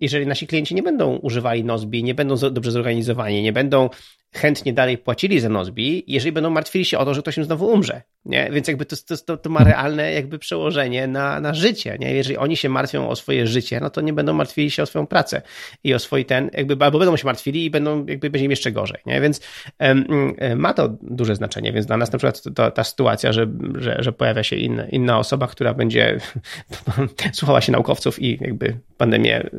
jeżeli 0.00 0.26
nasi 0.26 0.46
klienci 0.46 0.74
nie 0.74 0.82
będą 0.82 1.16
używali 1.16 1.64
Nozbi, 1.64 2.04
nie 2.04 2.14
będą 2.14 2.36
dobrze 2.50 2.70
zorganizowani, 2.70 3.42
nie 3.42 3.52
będą 3.52 3.88
chętnie 4.32 4.72
dalej 4.72 4.98
płacili 4.98 5.40
za 5.40 5.48
Nozbi, 5.48 6.04
jeżeli 6.06 6.32
będą 6.32 6.50
martwili 6.50 6.84
się 6.84 6.98
o 6.98 7.04
to, 7.04 7.14
że 7.14 7.22
ktoś 7.22 7.36
im 7.36 7.44
znowu 7.44 7.66
umrze. 7.66 8.02
Nie? 8.24 8.50
Więc 8.52 8.68
jakby 8.68 8.86
to, 8.86 8.96
to, 9.26 9.36
to 9.36 9.50
ma 9.50 9.64
realne 9.64 10.12
jakby 10.12 10.38
przełożenie 10.38 11.06
na, 11.06 11.40
na 11.40 11.54
życie. 11.54 11.96
Nie? 12.00 12.14
Jeżeli 12.14 12.36
oni 12.36 12.56
się 12.56 12.68
martwią 12.68 13.08
o 13.08 13.16
swoje 13.16 13.46
życie, 13.46 13.80
no 13.80 13.90
to 13.90 14.00
nie 14.00 14.12
będą 14.12 14.32
martwili 14.32 14.70
się 14.70 14.82
o 14.82 14.86
swoją 14.86 15.06
pracę 15.06 15.42
i 15.84 15.94
o 15.94 15.98
swój 15.98 16.24
ten, 16.24 16.50
jakby, 16.52 16.84
albo 16.84 16.98
będą 16.98 17.16
się 17.16 17.26
martwili 17.26 17.64
i 17.64 17.70
będą, 17.70 18.06
jakby 18.06 18.30
będzie 18.30 18.44
im 18.44 18.50
jeszcze 18.50 18.72
gorzej. 18.72 19.00
Nie? 19.06 19.20
Więc 19.20 19.40
um, 19.80 20.34
ma 20.56 20.74
to 20.74 20.88
duże 21.02 21.36
znaczenie. 21.36 21.72
Więc 21.72 21.86
dla 21.86 21.96
nas 21.96 22.12
na 22.12 22.18
przykład 22.18 22.42
to, 22.54 22.70
ta 22.70 22.84
sytuacja, 22.84 23.32
że, 23.32 23.46
że, 23.78 23.96
że 24.00 24.12
pojawia 24.12 24.42
się 24.42 24.56
inna, 24.56 24.86
inna 24.88 25.18
osoba, 25.18 25.46
która 25.46 25.74
będzie 25.74 26.18
słuchała 27.32 27.60
się 27.60 27.72
naukowców 27.72 28.22
i 28.22 28.38
jakby 28.40 28.80
pandemię 28.96 29.50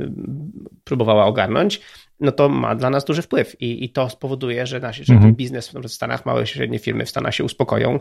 próbowała 0.84 1.24
ogarnąć, 1.24 1.80
no 2.20 2.32
to 2.32 2.48
ma 2.48 2.74
dla 2.74 2.90
nas 2.90 3.04
duży 3.04 3.22
wpływ 3.22 3.62
i, 3.62 3.84
i 3.84 3.88
to 3.88 4.08
spowoduje, 4.08 4.66
że, 4.66 4.80
nasz, 4.80 4.96
że 4.96 5.04
ten 5.04 5.16
mhm. 5.16 5.34
biznes 5.34 5.68
w 5.68 5.88
Stanach, 5.88 6.26
małe 6.26 6.42
i 6.42 6.46
średnie 6.46 6.78
firmy 6.78 7.04
w 7.04 7.10
Stanach 7.10 7.34
się 7.34 7.44
uspokoją, 7.44 7.98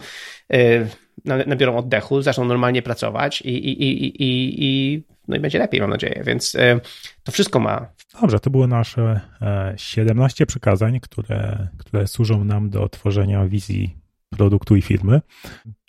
yy, 0.50 0.88
nabiorą 1.26 1.78
oddechu, 1.78 2.22
zaczną 2.22 2.46
normalnie 2.46 2.82
pracować 2.82 3.42
i, 3.42 3.50
i, 3.50 3.84
i, 3.84 4.24
i, 4.24 4.56
i, 4.58 5.04
no 5.28 5.36
i 5.36 5.40
będzie 5.40 5.60
lepiej, 5.60 5.82
mam 5.82 5.90
nadzieję, 5.90 6.22
więc 6.26 6.54
yy, 6.54 6.80
to 7.24 7.32
wszystko 7.32 7.60
ma. 7.60 7.88
Dobrze, 8.22 8.40
to 8.40 8.50
było 8.50 8.68
nasze 8.68 9.22
17 9.78 10.44
e, 10.44 10.48
przekazań, 10.48 11.00
które, 11.00 11.68
które 11.78 12.08
służą 12.08 12.44
nam 12.44 12.70
do 12.70 12.90
tworzenia 12.90 13.46
wizji 13.46 13.98
produktu 14.30 14.76
i 14.76 14.82
firmy. 14.82 15.22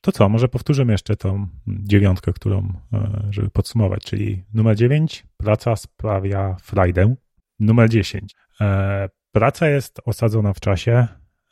To 0.02 0.12
co, 0.12 0.28
może 0.28 0.48
powtórzymy 0.48 0.92
jeszcze 0.92 1.16
tą 1.16 1.46
dziewiątkę, 1.66 2.32
którą, 2.32 2.72
e, 2.92 3.22
żeby 3.30 3.50
podsumować, 3.50 4.04
czyli 4.04 4.44
numer 4.54 4.76
9, 4.76 5.26
praca 5.36 5.76
sprawia 5.76 6.56
frajdę. 6.62 7.14
Numer 7.60 7.88
10. 7.88 8.34
E, 8.60 9.08
praca 9.32 9.68
jest 9.68 10.00
osadzona 10.04 10.52
w 10.52 10.60
czasie. 10.60 11.06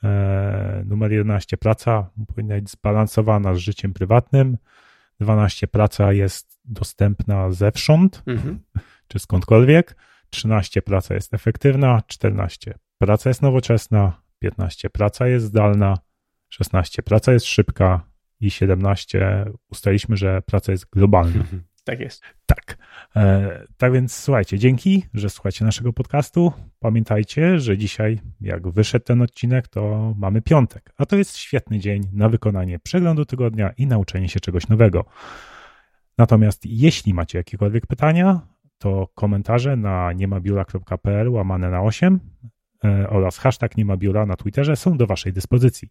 E, 0.05 0.83
numer 0.87 1.13
11. 1.13 1.57
Praca 1.57 2.11
powinna 2.29 2.55
być 2.55 2.71
zbalansowana 2.71 3.55
z 3.55 3.59
życiem 3.59 3.93
prywatnym. 3.93 4.59
12. 5.21 5.67
Praca 5.67 6.13
jest 6.13 6.61
dostępna 6.65 7.51
zewsząd, 7.51 8.23
mhm. 8.27 8.61
czy 9.09 9.19
skądkolwiek. 9.19 9.97
13. 10.31 10.83
Praca 10.83 11.15
jest 11.15 11.35
efektywna. 11.35 12.03
14. 12.07 12.75
Praca 12.99 13.31
jest 13.31 13.43
nowoczesna. 13.43 14.23
15. 14.39 14.91
Praca 14.91 15.27
jest 15.27 15.47
zdalna. 15.47 15.99
16. 16.49 17.03
Praca 17.03 17.33
jest 17.33 17.47
szybka. 17.47 18.13
I 18.41 18.51
17. 18.51 19.45
Ustaliśmy, 19.71 20.17
że 20.17 20.43
praca 20.43 20.73
jest 20.73 20.91
globalna. 20.91 21.41
Mhm. 21.41 21.63
Tak 21.85 22.01
jest. 22.01 22.23
Tak. 22.47 22.79
E, 23.17 23.65
tak 23.77 23.93
więc 23.93 24.15
słuchajcie, 24.15 24.59
dzięki, 24.59 25.05
że 25.15 25.31
słuchacie 25.31 25.65
naszego 25.65 25.93
podcastu. 25.93 26.53
Pamiętajcie, 26.79 27.59
że 27.59 27.79
dzisiaj, 27.79 28.21
jak 28.41 28.69
wyszedł 28.69 29.05
ten 29.05 29.23
odcinek, 29.23 29.69
to 29.69 30.15
mamy 30.19 30.43
piątek, 30.43 30.93
a 30.97 31.07
to 31.07 31.17
jest 31.17 31.37
świetny 31.37 31.79
dzień 31.79 32.03
na 32.13 32.29
wykonanie 32.29 32.79
przeglądu 32.79 33.25
tygodnia 33.25 33.71
i 33.71 33.87
nauczenie 33.87 34.29
się 34.29 34.41
czegoś 34.41 34.69
nowego. 34.69 35.05
Natomiast 36.19 36.67
jeśli 36.67 37.15
macie 37.15 37.39
jakiekolwiek 37.39 37.87
pytania, 37.87 38.41
to 38.79 39.09
komentarze 39.15 39.77
na 39.77 40.13
niemabiura.pl 40.13 41.29
łamane 41.29 41.71
na 41.71 41.83
8 41.83 42.21
e, 42.85 43.11
oraz 43.11 43.39
hashtag 43.39 43.77
nie 43.77 43.85
ma 43.85 43.97
biura 43.97 44.27
na 44.27 44.37
Twitterze 44.37 44.77
są 44.77 44.97
do 44.97 45.07
Waszej 45.07 45.33
dyspozycji. 45.33 45.89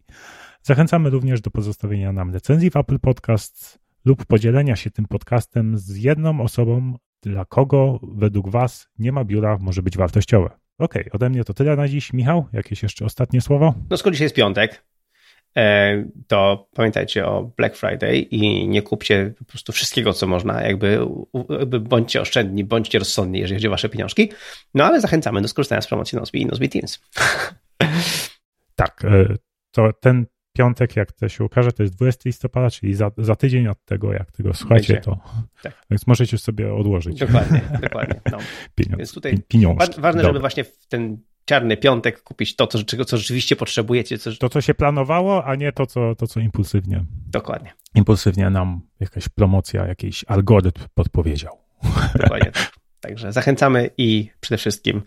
Zachęcamy 0.62 1.10
również 1.10 1.40
do 1.40 1.50
pozostawienia 1.50 2.12
nam 2.12 2.32
recenzji 2.32 2.70
w 2.70 2.76
Apple 2.76 2.98
Podcasts 2.98 3.81
lub 4.04 4.26
podzielenia 4.26 4.76
się 4.76 4.90
tym 4.90 5.04
podcastem 5.04 5.78
z 5.78 5.96
jedną 5.96 6.40
osobą, 6.40 6.96
dla 7.22 7.44
kogo 7.44 8.00
według 8.02 8.50
Was 8.50 8.88
nie 8.98 9.12
ma 9.12 9.24
biura 9.24 9.58
może 9.60 9.82
być 9.82 9.96
wartościowe. 9.96 10.50
Okej, 10.78 11.02
okay, 11.02 11.12
ode 11.12 11.30
mnie 11.30 11.44
to 11.44 11.54
tyle 11.54 11.76
na 11.76 11.88
dziś. 11.88 12.12
Michał, 12.12 12.46
jakieś 12.52 12.82
jeszcze 12.82 13.04
ostatnie 13.04 13.40
słowo? 13.40 13.74
No 13.90 13.96
skoro 13.96 14.12
dzisiaj 14.12 14.24
jest 14.24 14.34
piątek, 14.34 14.84
e, 15.56 16.04
to 16.26 16.68
pamiętajcie 16.74 17.26
o 17.26 17.52
Black 17.56 17.76
Friday 17.76 18.18
i 18.18 18.68
nie 18.68 18.82
kupcie 18.82 19.34
po 19.38 19.44
prostu 19.44 19.72
wszystkiego, 19.72 20.12
co 20.12 20.26
można. 20.26 20.62
Jakby, 20.62 20.98
jakby 21.48 21.80
bądźcie 21.80 22.20
oszczędni, 22.20 22.64
bądźcie 22.64 22.98
rozsądni, 22.98 23.40
jeżeli 23.40 23.58
chodzi 23.58 23.68
o 23.68 23.70
wasze 23.70 23.88
pieniążki. 23.88 24.32
No 24.74 24.84
ale 24.84 25.00
zachęcamy 25.00 25.42
do 25.42 25.48
skorzystania 25.48 25.80
z 25.82 25.86
promocji 25.86 26.18
Nozbi 26.18 26.42
i 26.42 26.46
Nozbi 26.46 26.68
Teams. 26.68 27.00
Tak, 28.74 29.04
e, 29.04 29.36
to 29.70 29.92
ten 30.00 30.26
piątek, 30.52 30.96
jak 30.96 31.12
to 31.12 31.28
się 31.28 31.44
ukaże, 31.44 31.72
to 31.72 31.82
jest 31.82 31.96
20 31.96 32.20
listopada, 32.26 32.70
czyli 32.70 32.94
za, 32.94 33.10
za 33.18 33.36
tydzień 33.36 33.68
od 33.68 33.84
tego, 33.84 34.12
jak 34.12 34.32
tego 34.32 34.54
słuchacie, 34.54 34.96
to 34.96 35.18
tak. 35.62 35.86
więc 35.90 36.06
możecie 36.06 36.38
sobie 36.38 36.74
odłożyć. 36.74 37.18
Dokładnie, 37.18 37.60
dokładnie. 37.82 38.20
No. 38.32 38.38
Pieniądz, 38.74 38.98
więc 38.98 39.12
tutaj 39.12 39.38
pieniążki. 39.48 40.00
Ważne, 40.00 40.02
Dobra. 40.02 40.22
żeby 40.22 40.40
właśnie 40.40 40.64
w 40.64 40.86
ten 40.88 41.18
czarny 41.44 41.76
piątek 41.76 42.22
kupić 42.22 42.56
to, 42.56 42.66
co, 42.66 42.84
czego, 42.84 43.04
co 43.04 43.16
rzeczywiście 43.16 43.56
potrzebujecie. 43.56 44.18
Co... 44.18 44.36
To, 44.36 44.48
co 44.48 44.60
się 44.60 44.74
planowało, 44.74 45.44
a 45.44 45.54
nie 45.54 45.72
to, 45.72 45.86
co, 45.86 46.14
to, 46.14 46.26
co 46.26 46.40
impulsywnie. 46.40 47.04
Dokładnie. 47.26 47.72
Impulsywnie 47.94 48.50
nam 48.50 48.80
jakaś 49.00 49.28
promocja, 49.28 49.86
jakiś 49.86 50.24
algorytm 50.28 50.82
podpowiedział. 50.94 51.58
Dokładnie 52.14 52.50
tak. 52.52 52.72
Także 53.00 53.32
zachęcamy 53.32 53.90
i 53.98 54.30
przede 54.40 54.58
wszystkim 54.58 55.02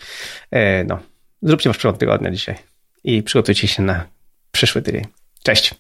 e, 0.52 0.84
no, 0.84 1.00
zróbcie 1.42 1.70
wasz 1.70 1.78
przegląd 1.78 2.00
tygodnia 2.00 2.32
dzisiaj 2.32 2.56
i 3.04 3.24
przygotujcie 3.24 3.68
się 3.68 3.84
na 3.84 4.06
przyszły 4.52 4.82
tydzień. 4.82 5.04
Cześć. 5.46 5.74